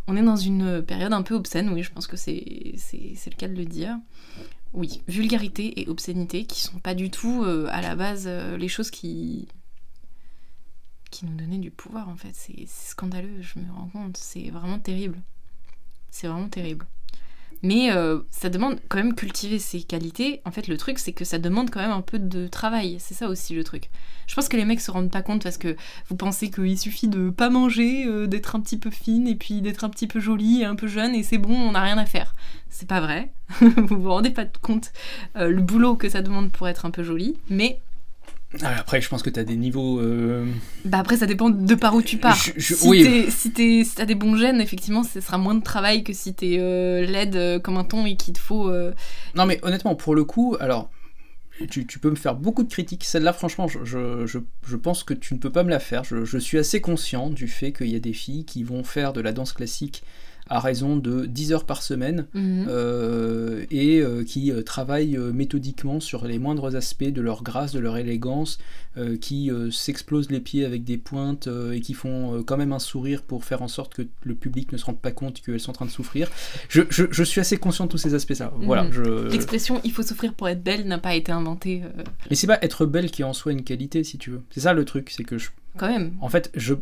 [0.07, 3.36] on est dans une période un peu obscène, oui, je pense que c'est, c'est, le
[3.36, 3.97] cas de le dire.
[4.74, 9.47] Oui, vulgarité et obscénité qui sont pas du tout à la base les choses qui
[11.10, 12.32] qui nous donnaient du pouvoir en fait.
[12.34, 14.18] C'est scandaleux, je me rends compte.
[14.18, 15.18] C'est vraiment terrible.
[16.12, 16.86] C'est vraiment terrible.
[17.62, 20.41] Mais euh, ça demande quand même cultiver ses qualités.
[20.45, 22.97] En fait, le truc, c'est que ça demande quand même un peu de travail.
[22.99, 23.89] C'est ça aussi le truc.
[24.28, 25.76] Je pense que les mecs se rendent pas compte parce que
[26.07, 29.62] vous pensez qu'il suffit de pas manger, euh, d'être un petit peu fine et puis
[29.62, 31.97] d'être un petit peu jolie et un peu jeune et c'est bon, on n'a rien
[31.97, 32.34] à faire.
[32.70, 33.32] C'est pas vrai.
[33.62, 34.91] vous vous rendez pas compte
[35.36, 37.36] euh, le boulot que ça demande pour être un peu jolie.
[37.49, 37.82] Mais
[38.62, 40.00] après, je pense que tu as des niveaux.
[40.00, 40.45] Euh,
[40.84, 42.36] bah après, ça dépend de par où tu pars.
[42.36, 43.28] si oui.
[43.56, 47.06] tu as des bons gènes, effectivement, ce sera moins de travail que si t'es euh,
[47.06, 48.70] laide euh, comme un ton et qu'il te faut.
[48.70, 48.93] Euh,
[49.36, 50.89] non, mais honnêtement, pour le coup, alors.
[51.70, 53.04] Tu, tu peux me faire beaucoup de critiques.
[53.04, 56.06] Celle-là, franchement, je, je, je, pense que tu ne peux pas me la faire.
[56.06, 59.20] Je, suis assez conscient du fait qu'il y a des filles qui vont faire de
[59.20, 60.04] la danse classique
[60.50, 62.66] à raison de 10 heures par semaine mhm.
[62.68, 67.80] euh, et euh, qui euh, travaillent méthodiquement sur les moindres aspects de leur grâce, de
[67.80, 68.58] leur élégance,
[69.22, 73.45] qui s'explosent les pieds avec des pointes et qui font quand même un sourire pour
[73.45, 75.86] faire en sorte que le public ne se rende pas compte qu'elles sont en train
[75.86, 76.30] de souffrir.
[76.68, 78.52] Je, je, je suis assez conscient de tous ces aspects-là.
[78.58, 78.66] Mhm.
[78.66, 78.89] Voilà,
[79.30, 81.82] L'expression il faut souffrir pour être belle n'a pas été inventée.
[82.30, 84.41] Mais c'est pas être belle qui est en soi une qualité, si tu veux.
[84.50, 85.50] C'est ça le truc, c'est que je.
[85.78, 86.12] Quand même.
[86.20, 86.74] En fait, je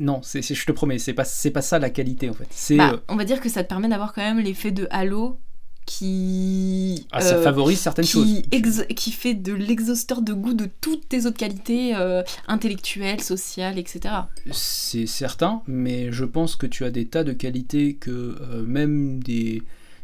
[0.00, 2.48] non, c'est, je te promets, c'est pas, c'est pas ça la qualité en fait.
[2.50, 4.86] C'est, Bah, euh, on va dire que ça te permet d'avoir quand même l'effet de
[4.90, 5.38] halo
[5.86, 7.06] qui.
[7.10, 8.84] ah, ça euh, favorise certaines qui, choses.
[8.94, 14.14] qui fait de l'exhausteur de goût de toutes tes autres qualités euh, intellectuelles, sociales, etc.
[14.52, 19.62] C'est certain, mais je pense que tu as des tas de qualités que même des,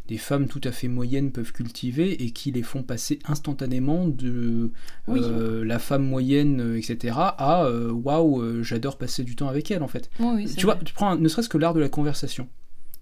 [0.08, 4.70] des femmes tout à fait moyennes peuvent cultiver et qui les font passer instantanément de
[5.06, 5.20] Oui.
[5.22, 9.70] euh, la femme moyenne, euh, etc., à euh, waouh, euh, j'adore passer du temps avec
[9.70, 10.10] elle en fait.
[10.18, 12.48] Oui, oui, c'est Tu vois, tu prends un- ne serait-ce que l'art de la conversation.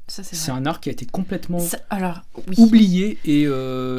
[0.09, 2.23] C'est un art qui a été complètement Ça- alors,
[2.59, 3.43] oublié et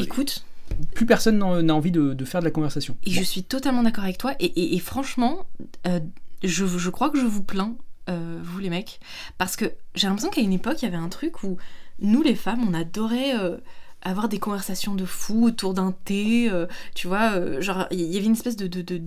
[0.01, 0.45] Écoute,
[0.93, 2.95] plus personne n'a envie de, de faire de la conversation.
[3.05, 4.34] et je suis totalement d'accord avec toi.
[4.39, 5.45] Et, et- et franchement,
[5.86, 5.99] euh,
[6.43, 7.76] je, je crois que je vous plains,
[8.10, 8.99] euh, vous les mecs,
[9.38, 11.58] parce que j'ai l'impression qu'à une époque, il y avait un truc où
[12.00, 13.58] nous, les femmes, on adorait euh,
[14.02, 16.50] avoir des conversations de fous autour d'un thé.
[16.50, 19.02] euh, tu vois, euh, genre, il y avait une espèce de, de, de,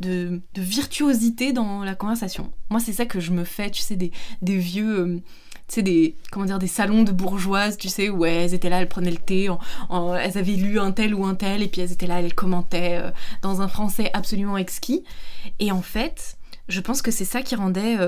[0.00, 2.52] de- virtuosité dans la conversation.
[2.70, 4.10] Moi, c'est ça que je me fais, tu sais, des,
[4.42, 5.22] des vieux.
[5.68, 8.80] tu sais, des, comment dire, des salons de bourgeoises, tu sais, où elles étaient là,
[8.80, 9.48] elles prenaient le thé,
[10.20, 13.00] elles avaient lu un tel ou un tel, et puis elles étaient là, elles commentaient
[13.42, 15.04] dans un français absolument exquis.
[15.60, 16.38] Et en fait,
[16.68, 17.98] je pense que c'est ça qui rendait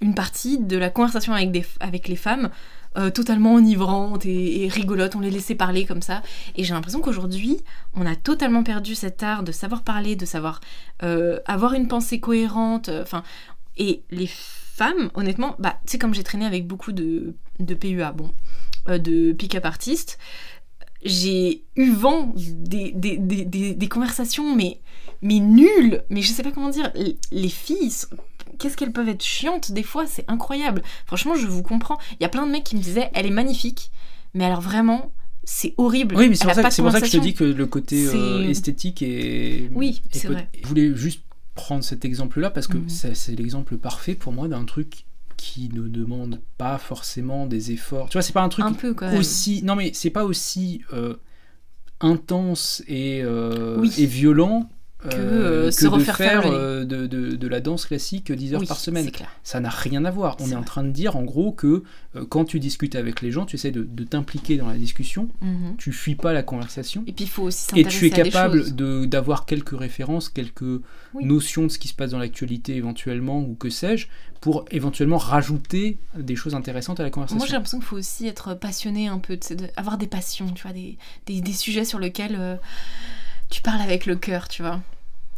[0.00, 2.50] une partie de la conversation avec, des, avec les femmes
[2.96, 5.14] euh, totalement enivrante et, et rigolote.
[5.16, 6.22] On les laissait parler comme ça.
[6.56, 7.58] Et j'ai l'impression qu'aujourd'hui,
[7.94, 10.60] on a totalement perdu cet art de savoir parler, de savoir
[11.02, 12.88] euh, avoir une pensée cohérente.
[12.88, 13.22] euh, Enfin,
[13.76, 18.12] et les femmes, honnêtement, bah, tu sais, comme j'ai traîné avec beaucoup de, de PUA,
[18.12, 18.30] bon,
[18.86, 20.18] de pick-up artistes,
[21.04, 24.80] j'ai eu vent des, des, des, conversations, mais,
[25.20, 26.04] mais nulles.
[26.10, 26.92] Mais je sais pas comment dire.
[27.32, 27.90] Les filles,
[28.62, 30.82] qu'est-ce qu'elles peuvent être chiantes des fois, c'est incroyable.
[31.06, 31.98] Franchement, je vous comprends.
[32.12, 33.90] Il y a plein de mecs qui me disaient, elle est magnifique,
[34.34, 35.12] mais alors vraiment,
[35.44, 36.14] c'est horrible.
[36.16, 37.44] Oui, mais c'est pour, ça, que- de c'est pour ça que je te dis que
[37.44, 39.68] le côté euh, esthétique est.
[39.74, 40.48] Oui, est c'est vrai.
[40.62, 41.22] Je voulais juste
[41.54, 42.88] prendre cet exemple-là parce que Mhm.
[42.88, 45.04] c'est l'exemple parfait pour moi d'un truc
[45.36, 48.08] qui ne demande pas forcément des efforts.
[48.08, 49.62] Tu vois, c'est pas un truc Un peu aussi.
[49.64, 51.16] Non, mais c'est pas aussi euh,
[52.00, 53.92] intense et, euh, Oui.
[53.98, 54.68] et violent
[55.02, 55.18] Que, euh,
[55.66, 58.60] euh, se de refaire faire faire euh, de, de- de la danse classique 10 heures
[58.60, 59.10] Oui, par semaine.
[59.42, 60.36] Ça n'a rien à voir.
[60.40, 61.82] On est en train de dire en gros que
[62.14, 65.28] euh, quand tu discutes avec les gens, tu essaies de, de t'impliquer dans la discussion,
[65.40, 65.74] Mhm.
[65.76, 67.02] tu fuis pas la conversation.
[67.08, 68.64] Et puis il faut aussi Et tu es capable
[69.08, 71.24] d'avoir quelques références, quelques Oui.
[71.24, 74.06] notions de ce qui se passe dans l'actualité éventuellement, ou que sais-je,
[74.40, 77.54] pour éventuellement rajouter des choses intéressantes à la Moi, j'ai conversation.
[77.56, 79.38] l'impression qu'il faut aussi être passionné un peu,
[79.76, 80.96] avoir des passions, tu vois, des,
[81.26, 82.56] des, des sujets sur lesquels euh,
[83.50, 84.80] tu parles avec le cœur, tu vois.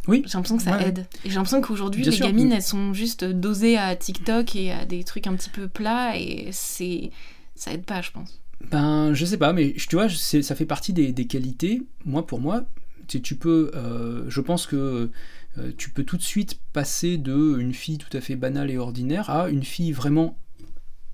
[0.07, 0.21] Oui.
[0.25, 0.87] J'ai l'impression que ça Ouais.
[0.89, 1.07] aide.
[1.23, 2.25] Et j'ai l'impression qu'aujourd'hui, les sûr.
[2.27, 6.17] gamines, elles sont juste dosées à TikTok et à des trucs un petit peu plats,
[6.17, 7.11] et c'est.
[7.55, 8.39] Ça aide pas, je pense.
[8.71, 11.81] Ben, je sais pas, mais tu vois, ça fait partie des, des qualités.
[12.05, 12.65] Moi, pour moi,
[13.07, 15.09] tu, tu peux, euh, je pense que
[15.57, 18.77] euh, tu peux tout de suite passer de une fille tout à fait banale et
[18.77, 20.37] ordinaire à une fille vraiment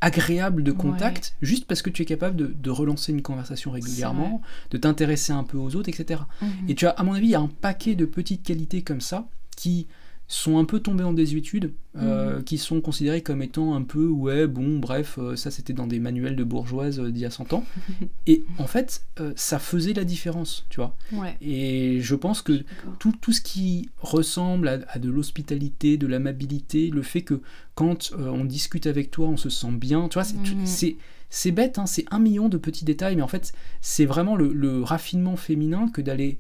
[0.02, 4.42] agréable de contact, juste parce que tu es capable de, de relancer une conversation régulièrement,
[4.72, 6.22] de t'intéresser un peu aux autres, etc.
[6.42, 6.50] Mhm.
[6.68, 9.02] Et tu as, à mon avis, il y a un paquet de petites qualités comme
[9.02, 9.88] ça qui
[10.34, 12.44] sont un peu tombées en désuétude, euh, Mhm.
[12.46, 16.00] qui sont considérées comme étant un peu, ouais, bon, bref, euh, ça c'était dans des
[16.00, 17.66] manuels de bourgeoises euh, d'il y a 100 ans.
[18.28, 19.04] Et en fait,
[19.36, 20.96] ça faisait la différence, tu vois.
[21.12, 22.64] Ouais, Et je pense que
[23.00, 27.42] tout, tout ce qui ressemble à, à de l'hospitalité, de l'amabilité, le fait que
[27.76, 30.66] quand on discute avec toi, on se sent bien, tu vois, c'est Mhm.
[30.66, 30.96] c'est-
[31.30, 33.52] c'est bête, hein, c'est un million de petits détails, mais en fait,
[33.82, 36.40] c'est vraiment le, le raffinement féminin que d'aller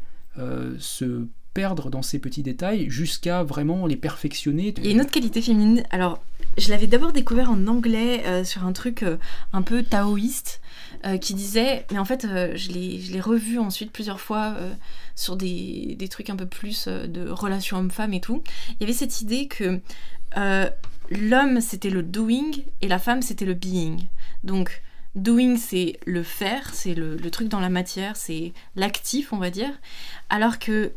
[0.80, 4.74] se perdre dans ces petits détails jusqu'à vraiment les perfectionner.
[4.78, 5.84] Il y a une autre qualité féminine.
[5.90, 6.22] Alors,
[6.58, 9.18] je l'avais d'abord découvert en anglais euh, sur un truc euh,
[9.54, 10.62] un peu taoïste
[11.06, 14.56] euh, qui disait, mais en fait, je l'ai revu ensuite plusieurs fois
[15.16, 18.44] sur des, des trucs un peu plus de relations homme-femme et tout.
[18.70, 19.80] Il y avait cette idée que
[21.10, 24.04] l'homme c'était le doing et la femme c'était le being.
[24.44, 24.82] Donc,
[25.16, 29.72] doing c'est le faire, c'est le truc dans la matière, c'est l'actif, on va dire,
[30.30, 30.92] alors que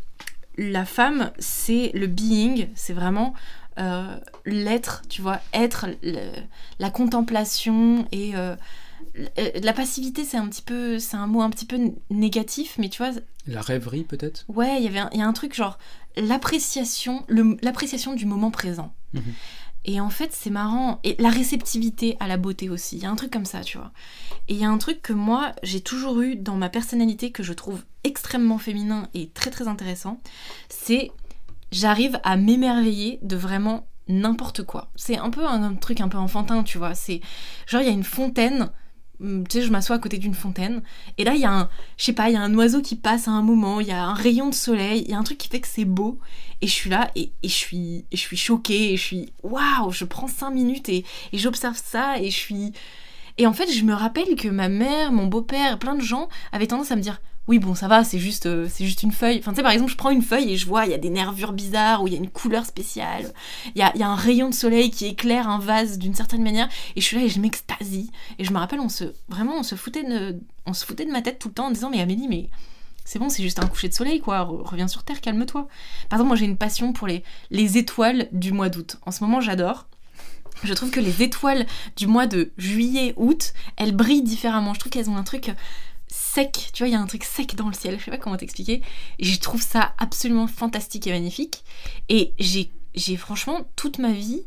[0.58, 3.34] la femme, c'est le being, c'est vraiment
[3.78, 6.30] euh, l'être, tu vois, être, le-
[6.78, 8.54] la contemplation et euh,
[9.36, 11.78] l- la passivité, c'est un petit peu, c'est un mot un petit peu
[12.10, 13.12] négatif, mais tu vois,
[13.46, 14.44] La rêverie peut-être?
[14.48, 15.78] Ouais, il y avait, il y a un truc genre
[16.16, 17.24] l'appréciation,
[17.62, 18.94] l'appréciation du moment présent.
[19.12, 19.22] Mhm.
[19.84, 21.00] Et en fait, c'est marrant.
[21.04, 22.96] Et la réceptivité à la beauté aussi.
[22.96, 23.92] Il y a un truc comme ça, tu vois.
[24.48, 27.42] Et il y a un truc que moi, j'ai toujours eu dans ma personnalité que
[27.42, 30.20] je trouve extrêmement féminin et très très intéressant.
[30.68, 31.10] C'est
[31.72, 34.90] j'arrive à m'émerveiller de vraiment n'importe quoi.
[34.96, 36.94] C'est un peu un, un truc un peu enfantin, tu vois.
[36.94, 37.20] C'est
[37.66, 38.70] genre, il y a une fontaine
[39.20, 40.82] tu sais, je m'assois à côté d'une fontaine,
[41.18, 42.96] et là, il y a un, je sais pas, il y a un oiseau qui
[42.96, 45.22] passe à un moment, il y a un rayon de soleil, il y a un
[45.22, 46.18] truc qui fait que c'est beau,
[46.60, 49.90] et je suis là, et, et je, suis, je suis choquée, et je suis, waouh,
[49.90, 52.72] je prends cinq minutes, et, et j'observe ça, et je suis...
[53.36, 56.68] Et en fait, je me rappelle que ma mère, mon beau-père, plein de gens avaient
[56.68, 59.38] tendance à me dire oui bon ça va c'est juste euh, c'est juste une feuille
[59.38, 60.98] enfin tu sais par exemple je prends une feuille et je vois il y a
[60.98, 63.32] des nervures bizarres ou il y a une couleur spéciale
[63.74, 66.42] il y a, y a un rayon de soleil qui éclaire un vase d'une certaine
[66.42, 69.54] manière et je suis là et je m'extasie et je me rappelle on se vraiment
[69.58, 71.90] on se foutait de on se foutait de ma tête tout le temps en disant
[71.90, 72.48] mais Amélie mais
[73.04, 74.40] c'est bon, c'est juste un coucher de soleil, quoi.
[74.40, 75.68] Reviens sur Terre, calme-toi.
[76.08, 78.96] Par exemple, moi, j'ai une passion pour les, les étoiles du mois d'août.
[79.04, 79.86] En ce moment, j'adore.
[80.62, 81.66] Je trouve que les étoiles
[81.96, 84.72] du mois de juillet, août, elles brillent différemment.
[84.72, 85.52] Je trouve qu'elles ont un truc
[86.34, 88.18] sec, tu vois, il y a un truc sec dans le ciel, je sais pas
[88.18, 88.82] comment t'expliquer.
[89.20, 91.64] Je trouve ça absolument fantastique et magnifique.
[92.08, 94.42] Et j'ai, j'ai franchement, toute ma vie,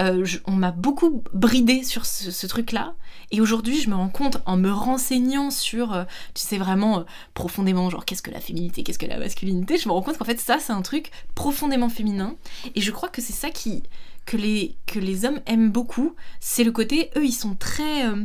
[0.00, 2.94] euh, on m'a beaucoup bridé sur ce, truc-là.
[3.30, 6.04] Et aujourd'hui, je me rends compte, en me renseignant sur, euh,
[6.34, 7.02] tu sais, vraiment euh,
[7.32, 10.24] profondément, genre, qu'est-ce que la féminité, qu'est-ce que la masculinité, je me rends compte qu'en
[10.24, 12.36] fait, ça, c'est un truc profondément féminin.
[12.74, 13.82] Et je crois que c'est ça qui,
[14.26, 18.24] que les, que les hommes aiment beaucoup, c'est le côté, eux, ils sont très euh,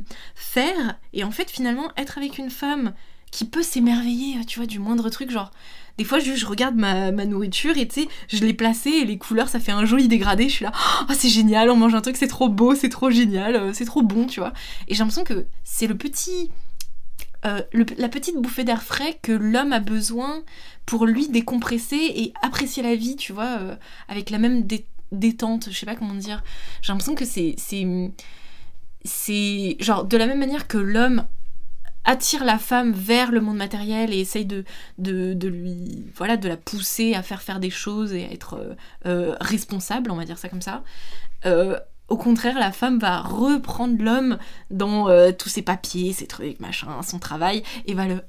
[1.13, 2.93] et en fait, finalement, être avec une femme
[3.31, 5.51] qui peut s'émerveiller, tu vois, du moindre truc, genre,
[5.97, 9.17] des fois, je, je regarde ma, nourriture et tu sais, je l'ai placée et les
[9.17, 10.71] couleurs, ça fait un joli dégradé, je suis là,
[11.09, 13.85] oh, c'est génial, on mange un truc, c'est trop beau, c'est trop génial, euh, c'est
[13.85, 14.53] trop bon, tu vois.
[14.87, 16.51] Et j'ai l'impression que c'est le petit...
[17.45, 17.61] Euh,
[17.97, 20.43] la petite bouffée d'air frais que l'homme a besoin
[20.85, 23.77] pour lui décompresser et apprécier la vie, tu vois,
[24.09, 26.43] avec la même dé détente, je sais pas comment dire.
[26.81, 27.55] J'ai l'impression que c'est.
[29.03, 29.77] C'est.
[29.79, 31.25] Genre, de la même manière que l'homme
[32.05, 34.63] attire la femme vers le monde matériel et essaye de,
[34.97, 38.75] de, lui voilà de la pousser à faire faire des choses et à être euh,
[39.05, 40.83] euh, responsable on va dire ça comme ça
[41.45, 44.37] euh, au contraire la femme va reprendre l'homme
[44.71, 48.21] dans tous ses papiers ses trucs machin son travail et va le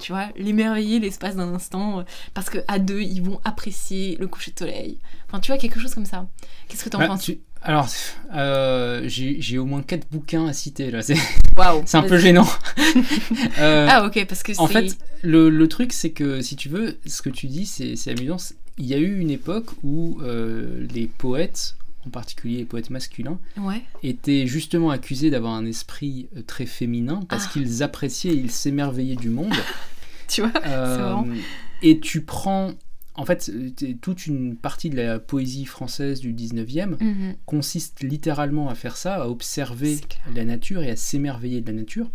[0.00, 2.02] tu vois, l'émerveiller l'espace d'un instant, euh,
[2.34, 4.98] parce que à deux, ils vont apprécier le coucher de soleil.
[5.28, 6.26] Enfin, tu vois, quelque chose comme ça.
[6.68, 7.30] Qu'est-ce que t'en bah, penses
[7.62, 7.88] Alors,
[8.34, 11.02] euh, j'ai au moins quatre bouquins à citer là.
[11.02, 11.16] C'est
[11.56, 12.48] wow, un peu gênant.
[13.58, 16.98] euh, ah ok, parce que En fait, le, le truc, c'est que si tu veux,
[17.06, 18.36] ce que tu dis, c'est amusant.
[18.76, 21.76] Il y a eu une époque où euh, les poètes
[22.06, 23.38] en particulier les poètes masculins,
[24.02, 27.50] étaient justement accusés d'avoir un esprit euh, très féminin parce ah.
[27.52, 29.54] qu'ils appréciaient, ils s'émerveillaient du monde.
[30.28, 31.16] tu vois, euh,
[31.82, 32.72] Et tu prends,
[33.14, 33.50] en fait,
[34.00, 37.34] toute une partie de la poésie française du 19e mhm.
[37.46, 39.98] consiste littéralement à faire ça, à observer
[40.34, 42.10] la nature et à s'émerveiller de la nature.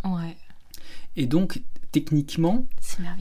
[1.16, 1.62] Et donc,
[1.92, 2.66] techniquement,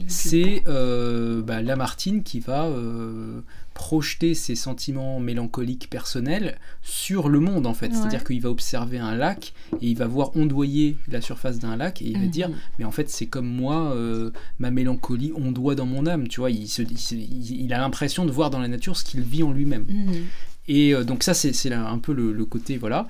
[0.07, 3.41] c'est euh, bah, Lamartine qui va euh,
[3.73, 7.93] projeter ses sentiments mélancoliques personnels sur le monde en fait.
[7.93, 12.01] C'est-à-dire qu'il va observer un lac et il va voir ondoyer la surface d'un lac
[12.01, 12.29] et il va mhm.
[12.29, 16.27] dire mais en fait c'est comme moi, euh, ma mélancolie ondoie dans mon âme.
[16.27, 19.51] Tu vois, il, il, a l'impression de voir dans la nature ce qu'il vit en
[19.51, 19.85] lui-même.
[19.87, 20.25] Mhm.
[20.69, 23.07] Et euh, donc ça, c'est un peu le, côté, voilà.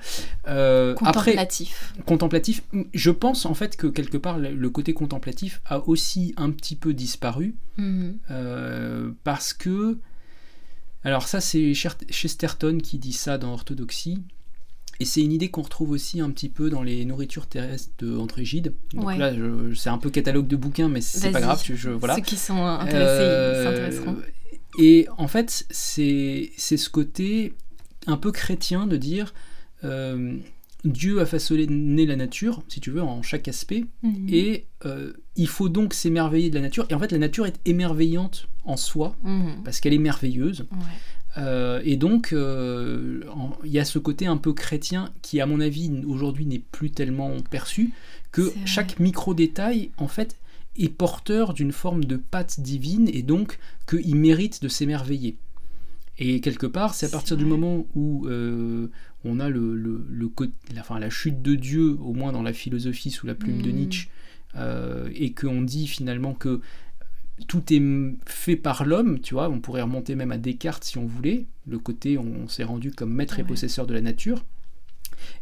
[0.48, 1.92] Euh, contemplatif.
[2.06, 2.62] contemplatif.
[2.94, 6.94] Je pense en fait que quelque part, le côté contemplatif a aussi un petit peu
[6.94, 7.54] disparu.
[7.76, 8.18] Mhm.
[8.30, 9.98] Euh, parce que...
[11.04, 14.22] Alors ça, c'est Chesterton qui dit ça dans Orthodoxie.
[14.98, 18.38] Et c'est une idée qu'on retrouve aussi un petit peu dans les nourritures terrestres d'entre
[18.38, 18.74] Égide.
[18.94, 19.32] Donc là,
[19.74, 21.62] c'est un peu catalogue de bouquins, mais c'est pas grave.
[21.62, 22.16] Je, voilà.
[22.16, 24.16] Ceux qui sont intéressés s'intéresseront.
[24.78, 27.54] Et en fait, c'est ce côté
[28.06, 29.34] un peu chrétien de dire
[29.84, 30.36] euh,
[30.84, 34.28] Dieu a façonné la nature, si tu veux, en chaque aspect, mhm.
[34.30, 36.86] et euh, il faut donc s'émerveiller de la nature.
[36.88, 39.62] Et en fait, la nature est émerveillante en soi, mhm.
[39.64, 40.66] parce qu'elle est merveilleuse.
[41.38, 45.90] Euh, et donc, il y a ce côté un peu chrétien qui, à mon avis,
[46.06, 47.92] aujourd'hui n'est plus tellement perçu,
[48.32, 50.36] que chaque micro-détail, en fait,
[50.84, 53.58] est porteur d'une forme de patte divine et donc
[53.88, 55.36] qu'il mérite de s'émerveiller.
[56.18, 58.88] Et quelque part, c'est à partir du moment où euh,
[59.24, 60.04] on a le, le,
[60.74, 63.70] la, enfin, la, chute de Dieu, au moins dans la philosophie sous la plume de
[63.70, 63.74] mm.
[63.74, 64.08] Nietzsche,
[64.56, 66.60] euh, et qu'on dit finalement que
[67.48, 67.82] tout est
[68.26, 71.78] fait par l'homme, tu vois, on pourrait remonter même à Descartes si on voulait, le
[71.78, 74.44] côté on, s'est rendu comme maître et possesseur de la nature,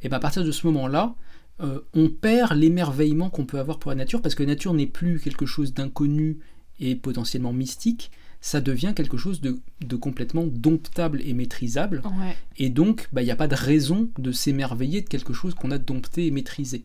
[0.02, 1.14] et bien à partir de ce moment-là,
[1.60, 4.86] euh, on perd l'émerveillement qu'on peut avoir pour la nature, parce que la nature n'est
[4.86, 6.38] plus quelque chose d'inconnu
[6.78, 9.58] et potentiellement mystique, ça devient quelque chose de,
[9.96, 12.02] complètement domptable et maîtrisable.
[12.56, 15.72] Et donc, bah, il n'y a pas de raison de s'émerveiller de quelque chose qu'on
[15.72, 16.84] a dompté et maîtrisé.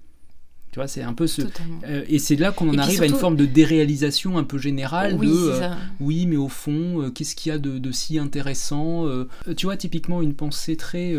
[0.72, 1.44] Tu vois, c'est un peu ce.
[1.84, 5.16] Euh, et c'est là qu'on en arrive à une forme de déréalisation un peu générale
[5.20, 5.32] oui, de.
[5.32, 5.70] Euh,
[6.00, 9.08] oui, mais au fond, qu'est-ce qu'il y a de, si intéressant
[9.56, 11.14] Tu vois, typiquement, une pensée très,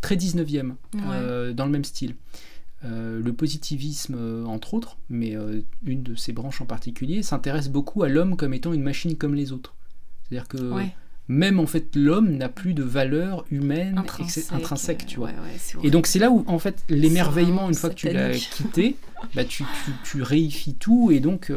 [0.00, 2.14] très 19e, dans le même style.
[2.84, 7.68] Euh, le positivisme euh, entre autres, mais euh, une de ces branches en particulier, s'intéresse
[7.68, 9.74] beaucoup à l'homme comme étant une machine comme les autres.
[10.22, 10.94] C'est-à-dire que Ouais.
[11.26, 15.28] même en fait l'homme n'a plus de valeur humaine Intrinsèque, tu vois.
[15.28, 18.10] Ouais, ouais, c'est Et donc c'est là où en fait l'émerveillement, une fois que tu
[18.10, 18.96] l'as quitté,
[19.34, 21.50] bah, tu, tu, tu réifies tout et donc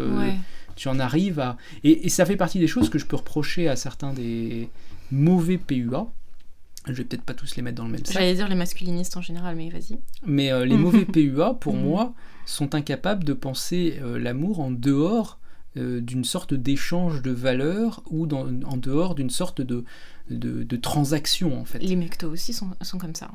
[0.76, 1.58] tu en arrives à...
[1.84, 4.70] Et, et ça fait partie des choses que je peux reprocher à certains des
[5.12, 6.08] mauvais PUA.
[6.88, 8.14] Je vais peut-être pas tous les mettre dans le même sac.
[8.16, 10.00] J'allais dire les masculinistes en général, mais vas-y.
[10.26, 11.84] Mais euh, les mauvais PUA, pour Mhm.
[11.84, 12.14] moi,
[12.46, 15.40] sont incapables de penser euh, l'amour en dehors
[15.78, 19.86] euh, d'une sorte d'échange de valeurs ou dans- en dehors d'une sorte de,
[20.30, 21.80] de, de transaction, en fait.
[21.80, 23.32] Les mectos aussi sont, sont comme ça.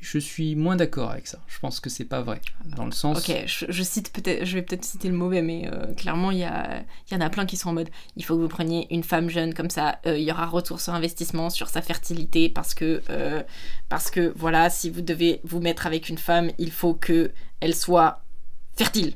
[0.00, 1.40] Je suis moins d'accord avec ça.
[1.48, 2.40] Je pense que c'est pas vrai.
[2.76, 3.18] Dans le sens...
[3.18, 6.38] Ok, je, je cite peut-être, je vais peut-être citer le mauvais, mais euh, clairement il
[6.38, 8.48] y, a, il y en a plein qui sont en mode, il faut que vous
[8.48, 11.82] preniez une femme jeune comme ça, euh, il y aura retour sur investissement sur sa
[11.82, 13.42] fertilité parce que euh,
[13.88, 17.74] parce que voilà, si vous devez vous mettre avec une femme, il faut que elle
[17.74, 18.22] soit
[18.76, 19.14] fertile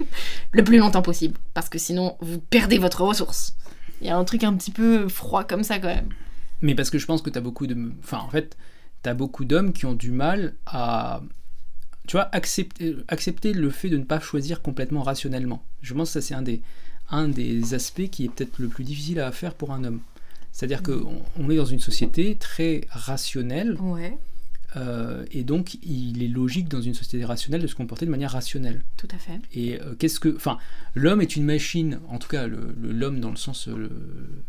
[0.52, 3.56] le plus longtemps possible parce que sinon vous perdez votre ressource.
[4.00, 6.10] Il y a un truc un petit peu froid comme ça quand même.
[6.60, 7.76] Mais parce que je pense que tu as beaucoup de...
[8.02, 8.56] Enfin, en fait,
[9.02, 11.22] tu as beaucoup d'hommes qui ont du mal à...
[12.06, 15.62] Tu vois, accepter, accepter le fait de ne pas choisir complètement rationnellement.
[15.82, 16.62] Je pense que ça, c'est un des,
[17.10, 20.00] un des aspects qui est peut-être le plus difficile à faire pour un homme.
[20.52, 24.16] C'est-à-dire qu'on on est dans une société très rationnelle, Ouais,
[24.76, 28.32] euh, et donc il est logique dans une société rationnelle de se comporter de manière
[28.32, 28.82] rationnelle.
[28.96, 29.40] tout à fait.
[29.54, 30.34] Et euh, qu'est-ce que.
[30.36, 30.58] Enfin,
[30.94, 33.68] l'homme est une machine, en tout cas l'homme dans le sens.
[33.68, 33.88] euh,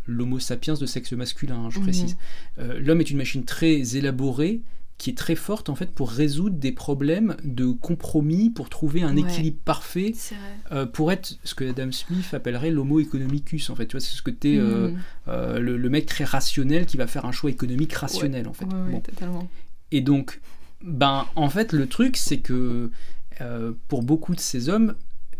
[0.06, 1.84] l'homo sapiens de sexe masculin, hein, je Mhm.
[1.84, 2.16] précise.
[2.58, 4.60] Euh, l'homme est une machine très élaborée
[4.98, 9.14] qui est très forte en fait pour résoudre des problèmes de compromis, pour trouver un
[9.16, 9.22] Ouais.
[9.22, 10.12] équilibre parfait,
[10.72, 13.86] euh, pour être ce que Adam Smith appellerait l'homo economicus en fait.
[13.86, 14.98] Tu vois, c'est ce côté euh, Mhm.
[15.28, 18.66] euh, le, le mec très rationnel qui va faire un choix économique rationnel en fait.
[18.66, 19.48] Ouais, ouais, Bon.
[19.92, 20.40] Et donc,
[20.82, 22.90] ben, en fait, le truc, c'est que
[23.40, 24.94] euh, pour beaucoup de ces hommes,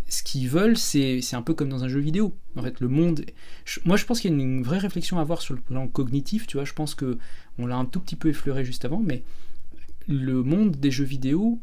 [0.09, 2.35] ce qu'ils veulent, c'est c'est un peu comme dans un jeu vidéo.
[2.57, 3.25] En fait, le monde.
[3.65, 5.61] je- moi, je pense qu'il y a une, une vraie réflexion à avoir sur le
[5.61, 6.47] plan cognitif.
[6.47, 7.19] Tu vois, je pense que
[7.59, 9.23] on l'a un tout petit peu effleuré juste avant, mais
[10.09, 11.61] le monde des jeux vidéo,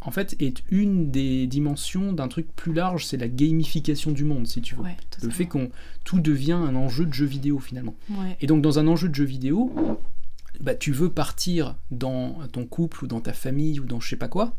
[0.00, 3.04] en fait, est une des dimensions d'un truc plus large.
[3.06, 4.82] C'est la gamification du monde, si tu veux.
[4.82, 5.70] Ouais, le fait qu'on
[6.04, 7.94] tout devient un enjeu de jeu vidéo finalement.
[8.10, 8.36] Ouais.
[8.40, 9.72] Et donc dans un enjeu de jeu vidéo,
[10.62, 14.16] bah, tu veux partir dans ton couple ou dans ta famille ou dans je sais
[14.16, 14.54] pas quoi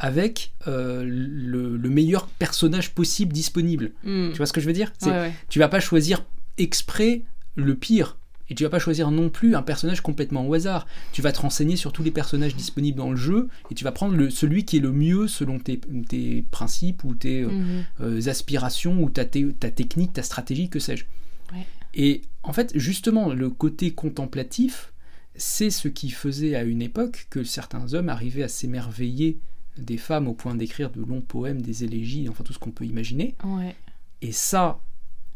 [0.00, 3.90] avec euh, le, le meilleur personnage possible disponible.
[4.04, 4.30] Mhm.
[4.30, 4.92] Tu vois ce que je veux dire?
[5.02, 5.32] Ouais, ouais.
[5.48, 6.24] Tu vas pas choisir
[6.56, 7.22] exprès
[7.56, 8.16] le pire.
[8.50, 10.86] Et tu vas pas choisir non plus un personnage complètement au hasard.
[11.12, 13.92] Tu vas te renseigner sur tous les personnages disponibles dans le jeu et tu vas
[13.92, 15.78] prendre le, celui qui est le mieux selon tes,
[16.08, 17.84] tes principes ou tes, euh, Mhm.
[18.00, 21.04] euh, aspirations ou ta, ta technique, ta stratégie, que sais-je.
[21.52, 21.66] Ouais.
[21.92, 24.92] Et en fait, justement, le côté contemplatif,
[25.38, 29.38] c'est ce qui faisait à une époque que certains hommes arrivaient à s'émerveiller
[29.78, 32.84] des femmes au point d'écrire de longs poèmes, des élégies, enfin tout ce qu'on peut
[32.84, 33.36] imaginer.
[33.44, 33.74] Ouais.
[34.20, 34.80] Et ça,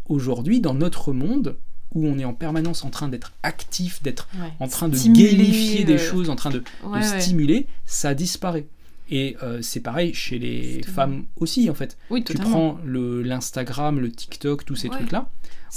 [0.07, 1.57] aujourd'hui, dans notre monde,
[1.95, 4.53] où on est en permanence en train d'être actif, d'être ouais.
[4.59, 8.67] en train de gamifier des euh, choses, en train de, Ouais, stimuler, ça disparaît.
[9.11, 14.11] Et euh, c'est pareil chez les femmes aussi, en fait Oui, tu prends l'Instagram, le,
[14.11, 15.29] TikTok, tous ces trucs-là.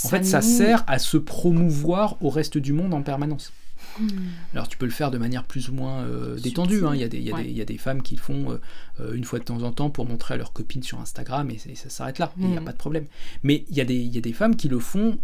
[0.04, 3.52] En fait, ça sert à se promouvoir au reste du monde en permanence.
[4.00, 4.08] Hmm.
[4.54, 6.86] Alors, tu peux le faire de manière plus ou moins euh, détendue.
[6.86, 6.92] hein.
[6.96, 7.44] Il y, a des- il y a Ouais.
[7.44, 8.62] des- il y a des femmes qui le font euh,
[9.00, 11.58] euh, une fois de temps en temps pour montrer à leurs copines sur Instagram et,
[11.76, 12.34] ça s'arrête là.
[12.40, 12.66] Il n'y a Mhm.
[12.66, 13.06] pas de problème.
[13.44, 15.18] Mais il y, a des- il y a des femmes qui le font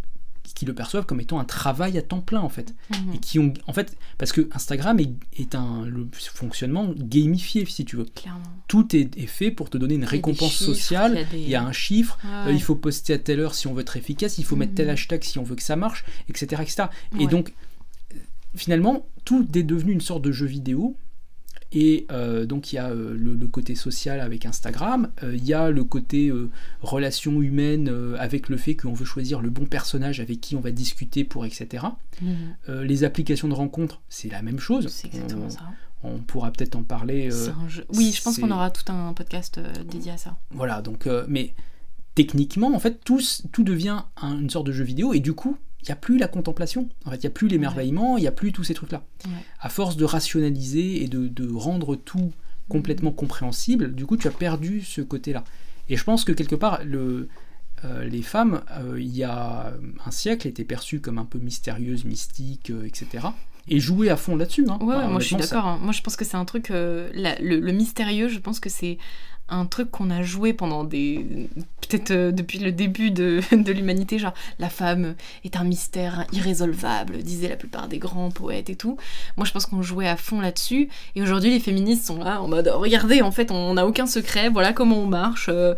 [0.56, 3.14] qui le perçoivent comme étant un travail à temps plein en fait Mhm.
[3.14, 7.86] et qui ont en fait parce que Instagram est, est un le fonctionnement gamifié si
[7.86, 8.42] tu veux Clairement.
[8.68, 11.40] tout est, est fait pour te donner une récompense chiffres, sociale il y a des-
[11.44, 13.74] il y a un chiffre Ouais, euh, il faut poster à telle heure si on
[13.74, 16.62] veut être efficace, il faut mettre tel hashtag si on veut que ça marche, etc.
[16.64, 16.84] etc.
[17.20, 17.54] Et donc,
[18.56, 20.96] finalement, tout est devenu une sorte de jeu vidéo.
[21.74, 25.46] Et euh, donc, il y a euh, le, le côté social avec Instagram, euh, il
[25.46, 26.30] y a le côté
[26.82, 30.60] relation humaine euh, avec le fait qu'on veut choisir le bon personnage avec qui on
[30.60, 31.86] va discuter pour etc.
[32.22, 32.36] Mhm.
[32.68, 34.88] Euh, les applications de rencontres, c'est la même chose.
[34.90, 35.62] C'est exactement on, ça.
[36.04, 37.30] on pourra peut-être en parler.
[37.32, 39.58] euh, jeu- Oui, je pense qu'on aura tout un podcast
[39.90, 40.36] dédié à ça.
[40.52, 41.54] Voilà, donc, mais
[42.16, 43.22] techniquement, en fait, tout,
[43.54, 46.18] tout devient un- une sorte de jeu vidéo, et du coup, il n'y a plus
[46.18, 48.74] la contemplation, en fait, il n'y a plus l'émerveillement, il n'y a plus tous ces
[48.74, 49.04] trucs-là.
[49.26, 49.32] Ouais.
[49.60, 52.32] À force de rationaliser et de, de rendre tout
[52.70, 55.44] complètement compréhensible, du coup, tu as perdu ce côté-là.
[55.90, 57.28] Et je pense que quelque part, le,
[57.84, 59.74] euh, les femmes, euh, il y a
[60.06, 63.28] un siècle, étaient perçues comme un peu mystérieuses, mystiques, euh, etc.
[63.68, 64.66] Et jouaient à fond là-dessus.
[64.70, 64.78] Hein.
[64.82, 65.66] Ouais, Enfin, moi je suis ça- d'accord.
[65.68, 65.80] hein.
[65.82, 66.72] Moi je pense que c'est un truc.
[66.72, 68.98] euh, la- le, le mystérieux, je pense que c'est
[69.52, 71.48] un truc qu'on a joué pendant des.
[71.88, 77.18] peut-être euh, depuis le début de, de l'humanité, genre la femme est un mystère irrésolvable,
[77.24, 78.98] disaient la plupart des grands poètes et tout.
[79.38, 80.90] Moi, je pense qu'on jouait à fond là-dessus.
[81.16, 84.50] Et aujourd'hui, les féministes sont là en mode regardez, en fait, on n'a aucun secret,
[84.50, 85.48] voilà comment on marche.
[85.50, 85.76] euh,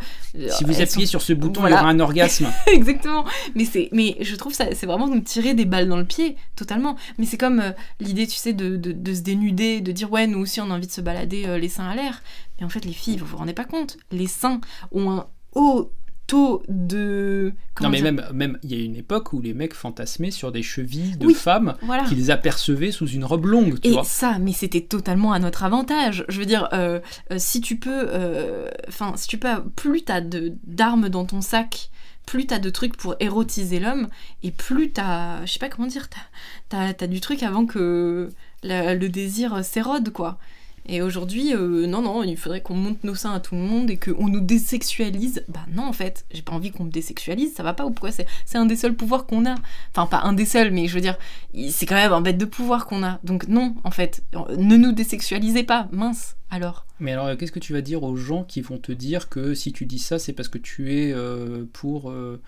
[0.49, 1.75] Si vous appuyez sont- sur ce bouton, Voilà.
[1.75, 2.47] il y aura un orgasme.
[2.67, 3.25] Exactement.
[3.55, 6.35] Mais c'est, mais je trouve ça, c'est vraiment nous tirer des balles dans le pied,
[6.55, 6.95] totalement.
[7.17, 10.27] Mais c'est comme euh, l'idée, tu sais, de, de, de se dénuder, de dire ouais,
[10.27, 12.21] nous aussi on a envie de se balader les seins à l'air.
[12.59, 15.91] Mais en fait, les filles, vous vous rendez pas compte, les seins ont un haut
[16.25, 17.53] taux de.
[17.81, 20.63] non, mais même, même, il y a une époque où les mecs fantasmaient sur des
[20.63, 21.33] chevilles de Oui.
[21.33, 22.05] femmes Voilà.
[22.05, 24.05] qu'ils apercevaient sous une robe longue, tu Et vois.
[24.05, 26.23] ça, mais c'était totalement à notre avantage.
[26.29, 27.01] Je veux dire, euh,
[27.31, 31.89] euh, si tu peux, euh, enfin, si tu peux, plus t'as d'armes dans ton sac,
[32.25, 34.07] plus t'as de trucs pour érotiser l'homme,
[34.43, 36.19] et plus t'as, je sais pas comment dire, t'as,
[36.69, 38.29] t'as, t'as du truc avant que
[38.63, 40.37] la- le désir s'érode, quoi.
[40.85, 43.89] Et aujourd'hui, euh, non, non, il faudrait qu'on monte nos seins à tout le monde
[43.89, 45.43] et qu'on nous désexualise.
[45.47, 48.11] Bah non, en fait, j'ai pas envie qu'on me désexualise, ça va pas ou pourquoi
[48.11, 49.55] c'est, c'est un des seuls pouvoirs qu'on a?
[49.95, 51.17] Enfin, pas un des seuls, mais je veux dire,
[51.69, 53.19] c'est quand même un bête de pouvoir qu'on a.
[53.23, 54.23] Donc non, en fait,
[54.57, 56.85] ne nous désexualisez pas, mince, alors.
[57.03, 59.73] Mais alors, qu'est-ce que tu vas dire aux gens qui vont te dire que si
[59.73, 62.41] tu dis ça, c'est parce que tu es euh, pour euh,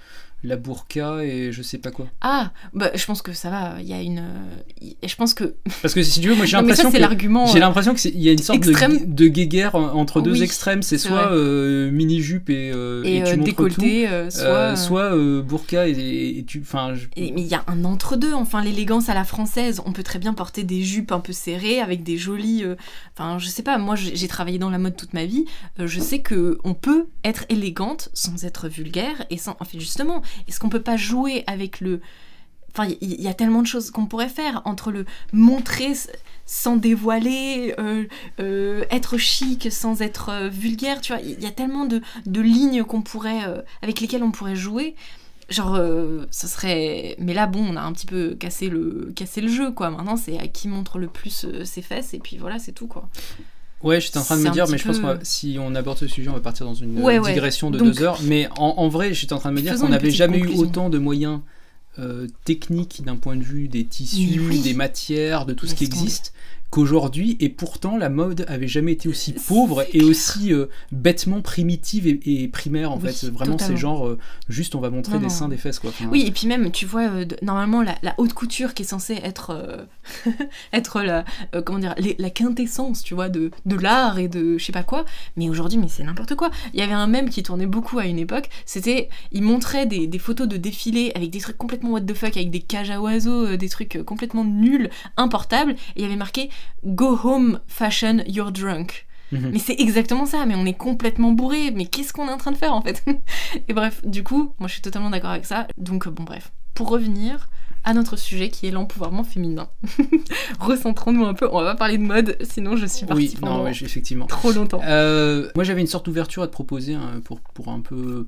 [0.44, 2.08] la burqa et je sais pas quoi?
[2.22, 4.20] Ah, bah je pense que ça va, il y a une...
[4.20, 5.56] euh, Je pense que...
[5.82, 7.02] Parce que si tu veux, moi j'ai l'impression c'est que.
[7.02, 7.48] l'argument...
[7.48, 9.14] J'ai euh, l'impression qu'il y a une sorte de, extrême.
[9.14, 10.84] de guéguerre entre deux Oui, extrêmes.
[10.84, 14.44] C'est soit euh, mini-jupe et, euh, et Et tu euh, montres tout, décolleté, euh, soit...
[14.44, 16.62] euh, euh, soit euh, burqa et, et tu.
[16.62, 19.82] Enfin, je- mais il y a un entre-deux, enfin l'élégance à la française.
[19.86, 22.64] On peut très bien porter des jupes un peu serrées avec des jolies.
[22.64, 22.76] euh,
[23.18, 25.46] Enfin, je sais pas, moi j'ai j'ai travaillé dans la mode toute ma vie.
[25.80, 29.58] euh, je sais que on peut être élégante sans être vulgaire et sans.
[29.60, 32.00] En fait, justement, est-ce qu'on peut pas jouer avec le.
[32.72, 35.94] Enfin, il y, a tellement de choses qu'on pourrait faire entre le montrer
[36.46, 38.04] sans dévoiler, euh,
[38.42, 41.22] euh, être chic sans être vulgaire, tu vois.
[41.22, 43.42] Il y a tellement de, de lignes qu'on pourrait,
[43.82, 44.94] avec lesquelles on pourrait jouer.
[45.48, 45.80] Genre,
[46.30, 47.16] ce serait.
[47.18, 49.90] Mais là, bon, on a un petit peu cassé le, cassé le jeu, quoi.
[49.90, 53.10] Maintenant, c'est à qui montre le plus ses fesses, et puis voilà, c'est tout, quoi.
[53.86, 56.08] Ouais, j'étais en train de me dire, mais je pense que si on aborde ce
[56.08, 57.34] sujet, on va partir dans une Ouais, euh, ouais.
[57.34, 58.20] digression de Donc- deux heures.
[58.24, 60.64] Mais en, en vrai, j'étais en train de me dire qu'on n'avait jamais conclusion.
[60.64, 61.40] eu autant de moyens
[62.00, 64.60] euh, techniques d'un point de vue des tissus, oui.
[64.62, 66.34] des matières, de tout ce qui existe
[66.76, 67.38] qu'aujourd'hui.
[67.40, 72.20] Et pourtant, la mode avait jamais été aussi pauvre et aussi euh, bêtement primitive et,
[72.44, 73.28] et primaire en Oui, fait.
[73.30, 74.18] Vraiment, c'est genre euh,
[74.50, 75.30] juste on va montrer Non, des non.
[75.30, 75.92] seins, des fesses quoi.
[75.92, 78.86] Enfin, Oui, et puis même, tu vois, euh, normalement, la, la haute couture qui est
[78.86, 79.88] censée être,
[80.74, 81.24] être la,
[81.66, 84.84] comment dire, les- la quintessence, tu vois, de, de l'art et de je sais pas
[84.84, 85.06] quoi.
[85.38, 86.50] Mais aujourd'hui, mais c'est n'importe quoi.
[86.74, 88.50] Il y avait un mème qui tournait beaucoup à une époque.
[88.66, 92.36] C'était, il montrait des, des photos de défilés avec des trucs complètement what the fuck,
[92.36, 95.72] avec des cages à oiseaux, des trucs complètement nuls, importables.
[95.96, 96.50] Et il y avait marqué
[96.86, 99.06] Go home fashion, you're drunk.
[99.32, 99.50] Mhm.
[99.54, 101.72] Mais c'est exactement ça, mais on est complètement bourré.
[101.72, 103.04] Mais qu'est-ce qu'on est en train de faire en fait
[103.68, 105.68] Et bref, du coup, moi je suis totalement d'accord avec ça.
[105.78, 107.50] Donc euh, bon bref, pour revenir
[107.84, 109.70] à notre sujet qui est l'empouvoirment féminin.
[110.60, 113.58] Recentrons-nous un peu, on va pas parler de mode, sinon je suis partie oui, pendant
[113.60, 114.26] non, ouais, effectivement.
[114.26, 114.82] trop longtemps.
[114.84, 118.28] Euh, moi, j'avais une sorte d'ouverture à te proposer hein, pour, pour un peu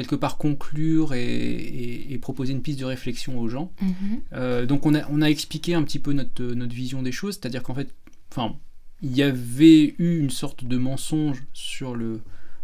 [0.00, 3.72] quelque part conclure et, et- et proposer une piste de réflexion aux gens.
[3.80, 4.20] Mhm.
[4.32, 7.34] Euh, donc, on a, on a expliqué un petit peu notre, notre vision des choses,
[7.34, 7.94] c'est-à-dire qu'en fait,
[8.30, 8.56] enfin,
[9.02, 12.20] il y avait eu une sorte de mensonge sur le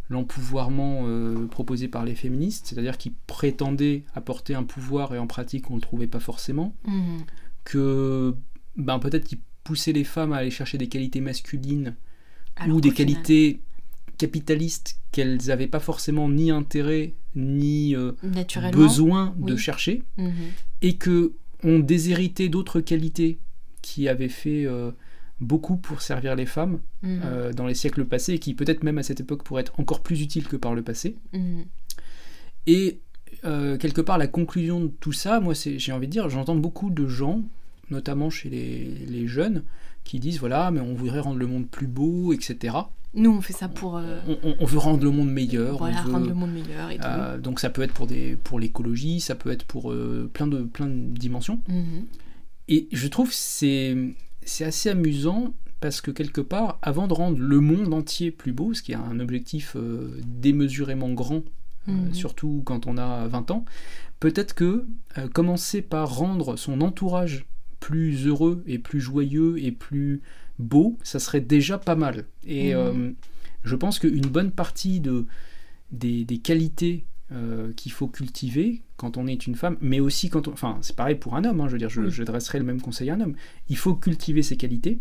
[0.08, 5.68] l'empouvoirment euh, proposé par les féministes, c'est-à-dire qu'ils prétendaient apporter un pouvoir et en pratique
[5.68, 7.18] on ne le trouvait pas forcément Mhm.
[7.64, 8.34] que
[8.76, 11.96] ben, peut-être qu'ils poussaient les femmes à aller chercher des qualités masculines
[12.54, 13.60] Alors ou des final- qualités
[14.18, 18.12] capitalistes qu'elles n'avaient pas forcément ni intérêt ni euh,
[18.72, 20.32] besoin de chercher Mhm.
[20.82, 23.38] et que on déshéritait d'autres qualités
[23.82, 24.90] qui avaient fait euh,
[25.40, 27.20] beaucoup pour servir les femmes Mhm.
[27.24, 30.02] euh, dans les siècles passés et qui peut-être même à cette époque pourraient être encore
[30.02, 31.16] plus utiles que par le passé.
[31.32, 31.64] Mhm.
[32.66, 33.00] Et
[33.78, 36.90] quelque part, la conclusion de tout ça, moi, c'est, j'ai envie de dire, j'entends beaucoup
[36.90, 37.42] de gens,
[37.90, 39.62] notamment chez les, les jeunes,
[40.02, 42.74] qui disent voilà, mais on voudrait rendre le monde plus beau, etc.
[43.16, 45.78] Nous on fait ça pour euh, On, on- on veut rendre le monde meilleur.
[45.78, 47.02] voilà, on veut- rendre le monde meilleur et tout.
[47.06, 50.46] euh, donc ça peut être pour, des, pour l'écologie, ça peut être pour euh, plein,
[50.46, 51.60] de, plein de dimensions.
[51.68, 52.04] Mhm.
[52.68, 53.96] Et je trouve que c'est,
[54.42, 58.74] c'est assez amusant parce que quelque part, avant de rendre le monde entier plus beau,
[58.74, 59.76] ce qui est un objectif
[60.24, 61.42] démesurément grand,
[61.86, 62.12] Mhm.
[62.14, 63.64] surtout quand on a 20 ans,
[64.18, 64.84] peut-être que
[65.32, 67.46] commencer par rendre son entourage
[67.78, 70.20] plus heureux et plus joyeux et plus
[70.58, 72.26] beau, ça serait déjà pas mal.
[72.44, 72.80] Et Mhm.
[72.80, 73.10] euh,
[73.64, 75.26] je pense qu'une bonne partie de,
[75.90, 80.46] des, des qualités euh, qu'il faut cultiver quand on est une femme, mais aussi quand
[80.48, 80.52] on...
[80.52, 82.10] Enfin, c'est pareil pour un homme, hein, je veux dire, je, Oui.
[82.10, 83.34] je dresserai le même conseil à un homme.
[83.68, 85.00] Il faut cultiver ses qualités,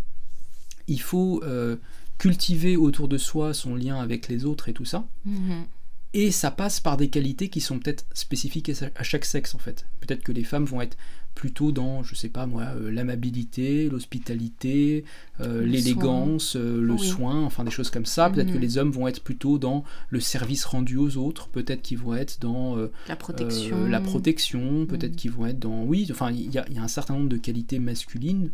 [0.88, 1.78] il faut euh,
[2.18, 5.08] cultiver autour de soi son lien avec les autres et tout ça.
[5.26, 5.66] Mhm.
[6.14, 9.86] Et ça passe par des qualités qui sont peut-être spécifiques à chaque sexe en fait.
[9.99, 10.97] Peut-être que les femmes vont être
[11.36, 15.03] plutôt dans, je sais pas moi, euh, l'amabilité, l'hospitalité,
[15.41, 16.99] euh, l'élégance, euh, le Oui.
[16.99, 18.29] soin, enfin des choses comme ça.
[18.29, 18.61] Peut-être que Mhm.
[18.61, 21.49] les hommes vont être plutôt dans le service rendu aux autres.
[21.49, 22.77] Peut-être qu'ils vont être dans
[23.09, 23.86] La protection.
[23.88, 24.86] la protection.
[24.86, 25.17] Peut-être Mhm.
[25.17, 27.79] qu'ils vont être dans, oui, enfin il y, y a un certain nombre de qualités
[27.79, 28.49] masculines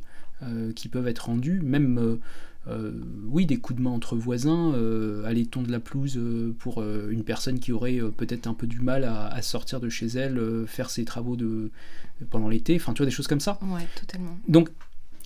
[0.75, 2.17] qui peuvent être rendues, même
[3.29, 7.09] oui, des coups de main entre voisins, euh, aller tondre la pelouse euh, pour euh,
[7.09, 10.07] une personne qui aurait euh, peut-être un peu du mal à, à sortir de chez
[10.07, 11.71] elle, euh, faire ses travaux de,
[12.29, 13.57] pendant l'été, enfin tu vois, des choses comme ça.
[13.63, 14.37] Ouais, totalement.
[14.47, 14.69] Donc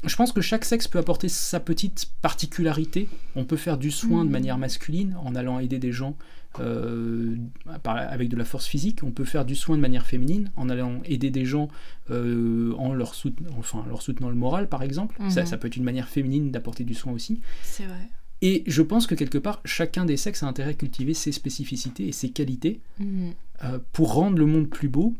[0.07, 3.07] je pense que chaque sexe peut apporter sa petite particularité.
[3.35, 4.31] On peut faire du soin de Mhm.
[4.31, 6.15] manière masculine en allant aider des gens
[6.59, 7.35] euh,
[7.83, 9.03] avec de la force physique.
[9.03, 11.67] On peut faire du soin de manière féminine en allant aider des gens
[12.11, 15.15] euh, en leur, souten- enfin, leur soutenant le moral, par exemple.
[15.29, 15.47] Ça, Mhm.
[15.47, 17.41] ça peut être une manière féminine d'apporter du soin aussi.
[17.63, 18.07] C'est vrai.
[18.41, 22.07] Et je pense que quelque part, chacun des sexes a intérêt à cultiver ses spécificités
[22.07, 23.33] et ses qualités Mhm.
[23.63, 25.13] euh, pour rendre le monde plus beau,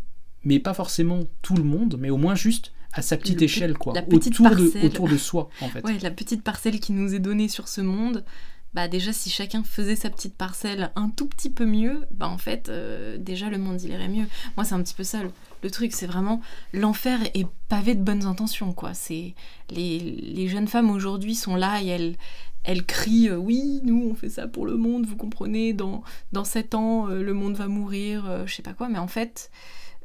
[0.44, 3.44] mais pas forcément tout le monde, mais au moins juste à sa petite Le pe-
[3.46, 4.86] échelle, quoi, la petite autour, de, parcelle.
[4.86, 5.84] autour de soi, en fait.
[5.86, 8.26] Ouais, la petite parcelle qui nous est donnée sur ce monde,
[8.74, 12.38] bah déjà si chacun faisait sa petite parcelle un tout petit peu mieux, bah en
[12.38, 14.26] fait euh, déjà le monde il irait mieux.
[14.58, 15.32] Moi c'est un petit peu ça le,
[15.64, 16.42] le truc, c'est vraiment
[16.74, 18.94] l'enfer est pavé de bonnes intentions quoi.
[18.94, 19.34] C'est
[19.70, 22.18] les, les jeunes femmes aujourd'hui sont là et elles
[22.66, 26.44] elles crient euh, oui nous on fait ça pour le monde, vous comprenez dans dans
[26.44, 29.52] sept ans euh, le monde va mourir, euh, je sais pas quoi, mais en fait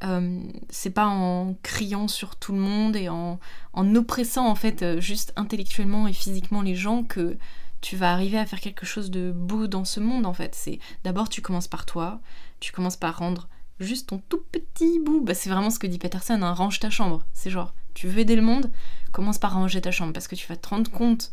[0.05, 3.39] euh, c'est pas en criant sur tout le monde et en,
[3.75, 7.37] oppressant en fait euh, juste intellectuellement et physiquement les gens que
[7.81, 10.55] tu vas arriver à faire quelque chose de beau dans ce monde en fait.
[10.55, 12.21] C'est d'abord tu commences par toi,
[12.61, 13.49] tu commences par rendre
[13.79, 15.23] juste ton tout petit bout.
[15.23, 17.25] Bah, c'est vraiment ce que dit Peterson, hein, range ta chambre.
[17.33, 18.71] C'est genre tu veux aider le monde,
[19.13, 21.31] commence par ranger ta chambre parce que tu vas te rendre compte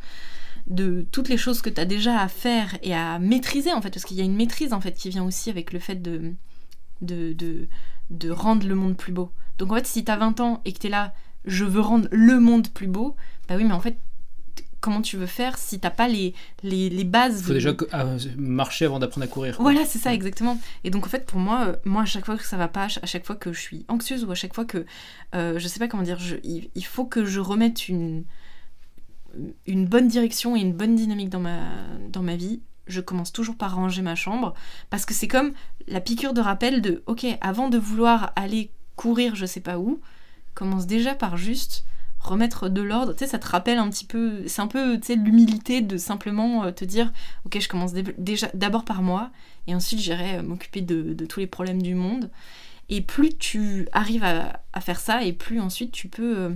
[0.68, 3.90] de toutes les choses que tu as déjà à faire et à maîtriser en fait
[3.92, 6.34] parce qu'il y a une maîtrise en fait qui vient aussi avec le fait de,
[8.10, 9.32] de rendre le monde plus beau.
[9.58, 11.14] Donc en fait si tu as 20 ans et que tu es là
[11.46, 13.16] je veux rendre le monde plus beau,
[13.48, 13.98] bah oui mais en fait
[14.80, 18.06] comment tu veux faire si t'as pas les, les, les bases Il faut déjà ah,
[18.38, 19.58] marcher avant d'apprendre à courir.
[19.58, 19.64] quoi.
[19.64, 20.58] voilà, c'est ça, exactement.
[20.84, 22.86] Et donc, en fait, pour moi, euh, moi, à chaque fois que ça va pas,
[23.02, 24.86] à chaque fois que je suis anxieuse ou à chaque fois que,
[25.34, 28.24] euh, je sais pas comment dire, je- il, il faut que je remette une,
[29.66, 31.60] une bonne direction et une bonne dynamique dans ma,
[32.10, 34.54] dans ma vie, je commence toujours par ranger ma chambre
[34.90, 35.54] parce que c'est comme
[35.88, 40.02] la piqûre de rappel de, ok, avant de vouloir aller courir, je sais pas où,
[40.54, 41.86] commence déjà par juste
[42.20, 43.14] remettre de l'ordre.
[43.14, 45.98] Tu sais, ça te rappelle un petit peu, c'est un peu, tu sais, l'humilité de
[45.98, 47.14] simplement euh, te dire,
[47.46, 49.30] ok, je commence dé- déjà d'abord par moi
[49.68, 52.30] et ensuite j'irai euh, m'occuper de, tous les problèmes du monde.
[52.90, 56.50] Et plus tu arrives à, à faire ça, et plus ensuite tu peux euh,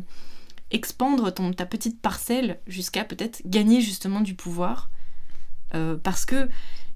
[0.72, 4.90] expandre ton, ta petite parcelle jusqu'à peut-être gagner justement du pouvoir.
[5.74, 6.50] Euh, parce que,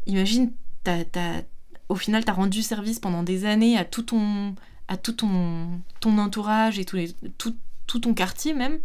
[0.05, 0.51] imagine,
[0.83, 1.41] t'as- t'as-
[1.89, 4.55] au final, tu as rendu service pendant des années à tout ton,
[4.87, 6.97] à tout ton, ton entourage et tout,
[7.87, 8.79] tout ton quartier même.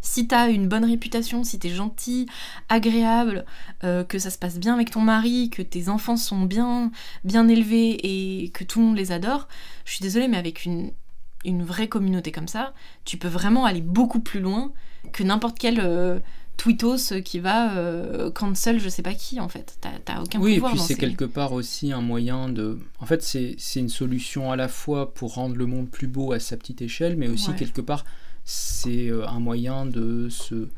[0.00, 2.26] Si tu as une bonne réputation, si tu es gentil,
[2.68, 3.44] agréable,
[3.84, 6.90] euh, que ça se passe bien avec ton mari, que tes enfants sont bien,
[7.24, 7.98] bien élevés
[8.42, 9.48] et que tout le monde les adore,
[9.84, 10.92] je suis désolée, mais avec une,
[11.44, 12.74] une vraie communauté comme ça,
[13.04, 14.72] tu peux vraiment aller beaucoup plus loin
[15.12, 16.20] que n'importe quel euh,
[16.58, 19.78] tweetos qui va euh, cancel je sais pas qui en fait.
[20.04, 22.78] T'as aucun Oui, et pouvoir puis dans c'est ces- quelque part aussi un moyen de.
[23.00, 26.32] En fait, c'est c'est une solution à la fois pour rendre le monde plus beau
[26.32, 27.56] à sa petite échelle, mais aussi Ouais.
[27.56, 28.04] quelque part,
[28.44, 30.68] c'est euh, un moyen de se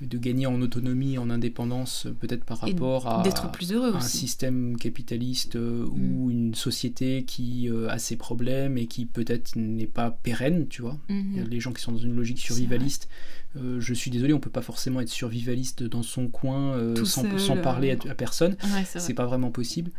[0.00, 4.00] de gagner en autonomie, en indépendance, peut-être par rapport à, d'être plus heureux à un
[4.00, 6.16] système capitaliste euh, Mm.
[6.20, 10.82] ou une société qui euh, a ses problèmes et qui peut-être n'est pas pérenne, tu
[10.82, 10.98] vois.
[11.08, 11.46] Mhm.
[11.50, 13.08] Les gens qui sont dans une logique survivaliste,
[13.56, 17.40] euh, je suis désolé, on peut pas forcément être survivaliste dans son coin sans, seul,
[17.40, 18.56] sans parler à, à personne.
[18.64, 19.90] Ouais, c'est pas vraiment possible.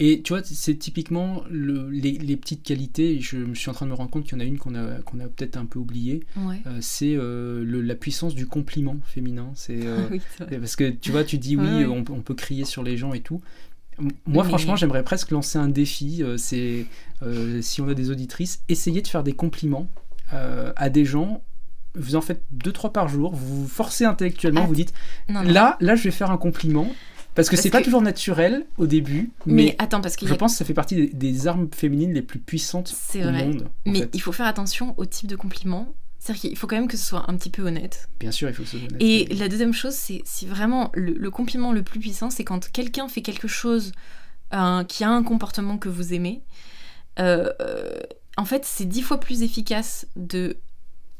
[0.00, 3.20] Et tu vois, c'est typiquement le- les, les petites qualités.
[3.20, 4.74] Je me suis en train de me rendre compte qu'il y en a une qu'on
[4.74, 6.24] a, qu'on a peut-être un peu oubliée.
[6.36, 6.60] Ouais.
[6.66, 9.52] Euh, c'est euh, le- la puissance du compliment féminin.
[9.54, 10.20] C'est euh, oui,
[10.50, 11.86] parce que tu vois, tu dis oui, Ouais, ouais.
[11.86, 13.40] On, peut- on peut crier sur les gens et tout.
[14.26, 16.22] Moi, Mais- franchement, j'aimerais presque lancer un défi.
[16.38, 16.86] c'est
[17.60, 19.88] si on a des auditrices, essayez de faire des compliments
[20.30, 21.42] à des gens.
[21.96, 23.32] Vous en faites deux trois par jour.
[23.36, 24.62] Vous vous forcez intellectuellement.
[24.64, 24.92] Ah, vous dites
[25.28, 25.52] Non, non.
[25.52, 26.92] là, là, je vais faire un compliment
[27.34, 30.34] parce que c'est pas que- toujours naturel au début, mais, mais, attends, parce y je
[30.34, 33.46] a- pense que ça fait partie des, des armes féminines les plus puissantes au vrai.
[33.46, 33.68] monde.
[33.86, 34.10] Mais fait.
[34.12, 35.94] il faut faire attention au type de compliment.
[36.18, 38.08] C'est-à-dire qu'il faut quand même que ce soit un petit peu honnête.
[38.18, 38.96] Bien sûr, il faut se honnête.
[38.98, 42.70] Et la deuxième chose, c'est si vraiment le, le compliment le plus puissant, c'est quand
[42.72, 43.92] quelqu'un fait quelque chose
[44.54, 46.40] euh, qui a un comportement que vous aimez.
[47.18, 48.00] Euh, euh,
[48.38, 50.56] en fait, c'est dix fois plus efficace de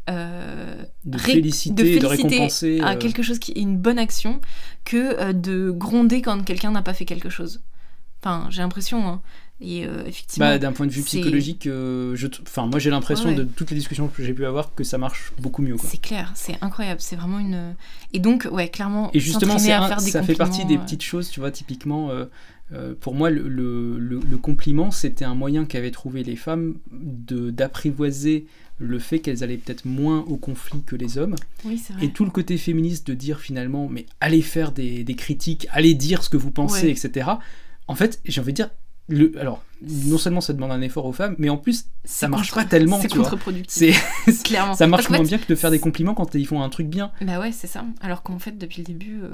[0.06, 4.40] de féliciter, de, récompenser à quelque chose qui est une bonne action
[4.84, 7.62] que de gronder quand quelqu'un n'a pas fait quelque chose.
[8.22, 9.06] Enfin, j'ai l'impression.
[9.06, 9.20] Hein.
[9.60, 10.46] Et euh, effectivement.
[10.46, 13.76] Bah, d'un point de vue psychologique, euh, je enfin, moi j'ai l'impression de toutes les
[13.76, 15.76] discussions que j'ai pu avoir que ça marche beaucoup mieux.
[15.78, 17.74] C'est clair, c'est incroyable, c'est vraiment une.
[18.12, 19.10] Et donc, ouais, clairement.
[19.14, 22.10] Et justement, ça fait partie des petites choses, tu vois, typiquement.
[22.72, 28.46] Euh, pour moi, le, le, le, compliment, c'était un moyen qu'avaient trouvé les femmes d'apprivoiser
[28.78, 31.36] le fait qu'elles allaient peut-être moins au conflit que les hommes.
[31.64, 32.06] Oui, vrai.
[32.06, 35.94] Et tout le côté féministe de dire finalement, mais allez faire des, des critiques, allez
[35.94, 37.30] dire ce que vous pensez, etc.
[37.86, 38.70] En fait, j'ai envie de dire,
[39.08, 42.54] le, alors, non seulement ça demande un effort aux femmes, mais en plus, ça marche
[42.54, 42.98] pas tellement.
[43.00, 44.02] C'est contre-productif.
[44.44, 44.74] Clairement.
[44.74, 47.12] Ça marche moins bien que de faire des compliments quand ils font un truc bien.
[47.20, 47.84] Bah ouais, c'est ça.
[48.00, 49.28] Alors qu'en fait, depuis le début, euh,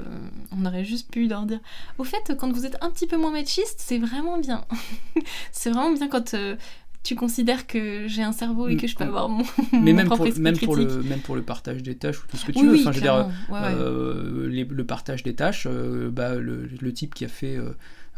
[0.51, 1.59] on aurait juste pu leur dire
[1.97, 4.65] Au fait, quand vous êtes un petit peu moins machiste, c'est vraiment bien.
[5.53, 6.33] c'est vraiment bien quand.
[6.33, 6.57] Euh,
[7.03, 9.07] tu considères que j'ai un cerveau et que je peux mm.
[9.07, 12.27] avoir mon, mais même pour, même pour le même pour le partage des tâches ou
[12.27, 16.35] tout ce que tu veux enfin je veux dire euh, le partage des tâches bah,
[16.35, 17.57] le, le, type qui a fait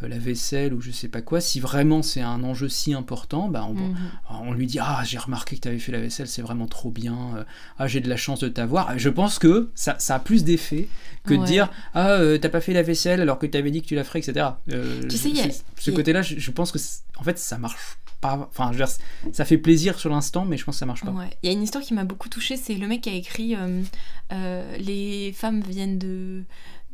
[0.03, 3.47] euh, la vaisselle ou je sais pas quoi, si vraiment c'est un enjeu si important,
[3.47, 3.95] bah on, mhm.
[4.29, 6.89] on, lui dit Ah, j'ai remarqué que tu avais fait la vaisselle, c'est vraiment trop
[6.89, 7.43] bien, euh,
[7.77, 8.97] ah, j'ai de la chance de t'avoir.
[8.97, 10.87] Je pense que ça, ça a plus d'effet
[11.25, 13.81] que de dire Ah, euh, t'as pas fait la vaisselle alors que tu avais dit
[13.81, 14.47] que tu la ferais, etc.
[14.67, 15.31] tu sais,
[15.77, 16.79] ce côté-là, je, pense que
[17.17, 17.77] en fait, ça marche
[18.23, 18.83] Enfin, je
[19.31, 21.13] ça fait plaisir sur l'instant, mais je pense que ça marche pas.
[21.41, 23.55] Il y a une histoire qui m'a beaucoup touchée, c'est le mec qui a écrit
[24.31, 26.43] Les femmes viennent de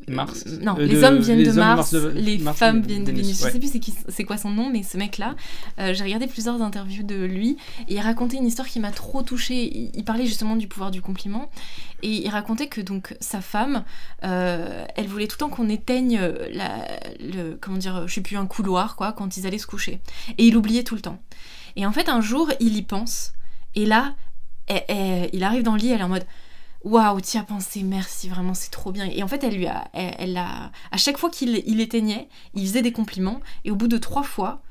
[0.07, 0.45] Mars.
[0.47, 3.45] Euh, non, les hommes viennent de Mars, les femmes viennent de Vénus.
[3.45, 3.71] Je sais plus
[4.07, 5.35] c'est quoi son nom, mais ce mec-là,
[5.79, 7.57] euh, j'ai regardé plusieurs interviews de lui
[7.87, 9.91] et il racontait une histoire qui m'a trop touchée.
[9.93, 11.49] Il, parlait justement du pouvoir du compliment
[12.01, 13.83] et il racontait que donc sa femme,
[14.23, 16.19] euh, elle voulait tout le temps qu'on éteigne
[16.51, 16.87] la,
[17.19, 19.99] le, comment dire, je sais plus un couloir quoi, quand ils allaient se coucher.
[20.37, 21.21] Et il oubliait tout le temps.
[21.75, 23.33] Et en fait, un jour, il y pense
[23.75, 24.15] et là,
[25.33, 26.25] il arrive dans le lit, elle est en mode
[26.83, 29.05] Waouh, tu as pensé, merci, vraiment, c'est trop bien.
[29.05, 32.65] Et en fait, elle lui a, elle, a, à chaque fois qu'il il éteignait, il
[32.65, 34.61] faisait des compliments, et au bout de trois fois,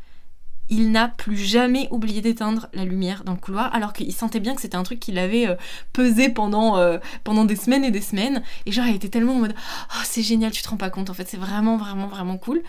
[0.70, 4.54] il n'a plus jamais oublié d'éteindre la lumière dans le couloir, alors qu'il sentait bien
[4.54, 5.56] que c'était un truc qu'il avait euh,
[5.92, 8.42] pesé pendant, euh, pendant des semaines et des semaines.
[8.64, 11.10] Et genre, il était tellement en mode, oh, c'est génial, tu te rends pas compte,
[11.10, 12.62] en fait, c'est vraiment, vraiment, vraiment cool.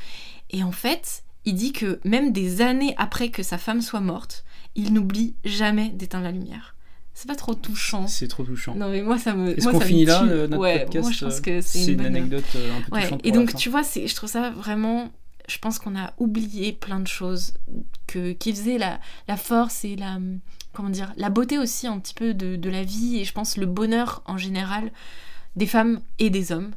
[0.50, 4.44] Et en fait, il dit que même des années après que sa femme soit morte,
[4.76, 6.76] il n'oublie jamais d'éteindre la lumière
[7.20, 8.08] c'est pas trop touchant.
[8.08, 8.76] C'est trop touchant.
[8.76, 9.50] Non mais moi ça me.
[9.50, 12.46] Est-ce qu'on finit là notre ouais, podcast Moi je pense que c'est une, une, anecdote
[12.56, 13.02] euh, un peu ouais.
[13.04, 13.20] touchante.
[13.26, 15.12] Et donc tu vois, je trouve ça vraiment.
[15.50, 17.56] Je pense qu'on a oublié plein de choses
[18.08, 20.18] que qui faisaient la, la force et la
[20.72, 23.58] comment dire la beauté aussi un petit peu de, de la vie et je pense
[23.58, 24.90] le bonheur en général
[25.58, 26.72] des femmes et des hommes.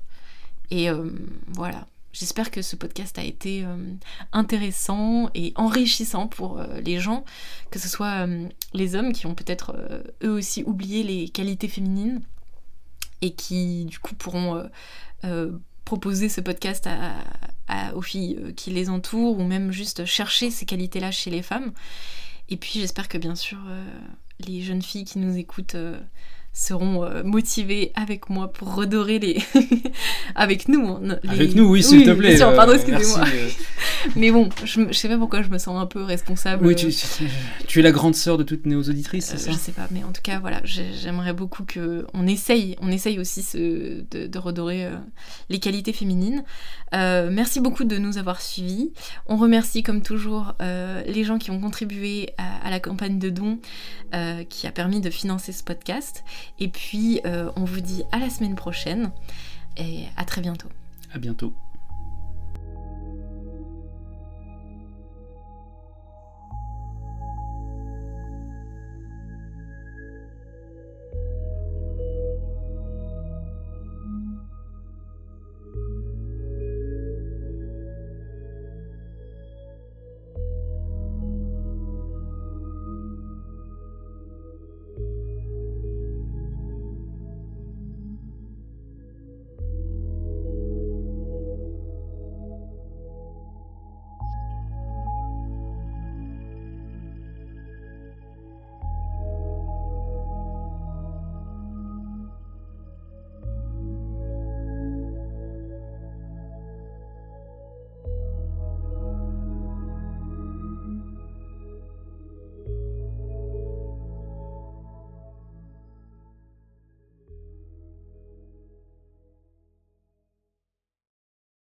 [0.73, 1.09] Et euh,
[1.53, 1.87] voilà.
[2.13, 3.95] J'espère que ce podcast a été euh,
[4.33, 7.25] intéressant et enrichissant pour euh, les gens,
[7.71, 9.75] que ce soit euh, les hommes qui ont peut-être
[10.23, 12.21] eux aussi oublié les qualités féminines
[13.23, 14.69] et qui du coup pourront
[15.85, 16.89] proposer ce podcast
[17.95, 21.73] aux filles qui les entourent ou même juste chercher ces qualités-là chez les femmes.
[22.49, 23.59] Et puis j'espère que bien sûr
[24.41, 25.77] les jeunes filles qui nous écoutent
[26.53, 29.39] seront euh, motivés avec moi pour redorer les.
[30.35, 30.87] avec nous.
[30.87, 32.37] Hein, avec nous, oui, s'il te plaît.
[32.37, 33.27] Sûr, pardon, euh, excusez-moi.
[33.27, 33.49] Euh.
[34.17, 36.67] Mais bon, je, je, sais pas pourquoi je me sens un peu responsable.
[36.67, 36.89] Oui, tu,
[37.67, 40.05] tu es la grande sœur de toutes nos auditrices, c'est ça Je sais pas, mais
[40.05, 44.89] en tout cas, voilà, j'aimerais beaucoup que on essaye, on essaye aussi ce, de, redorer
[45.51, 46.43] les qualités féminines.
[46.93, 48.93] merci beaucoup de nous avoir suivis.
[49.27, 53.59] On remercie, comme toujours, les gens qui ont contribué à, à la campagne de dons
[54.49, 56.25] qui a permis de financer ce podcast.
[56.59, 59.11] Et puis, euh, on vous dit à la semaine prochaine
[59.77, 60.69] et à très bientôt.
[61.13, 61.55] À bientôt.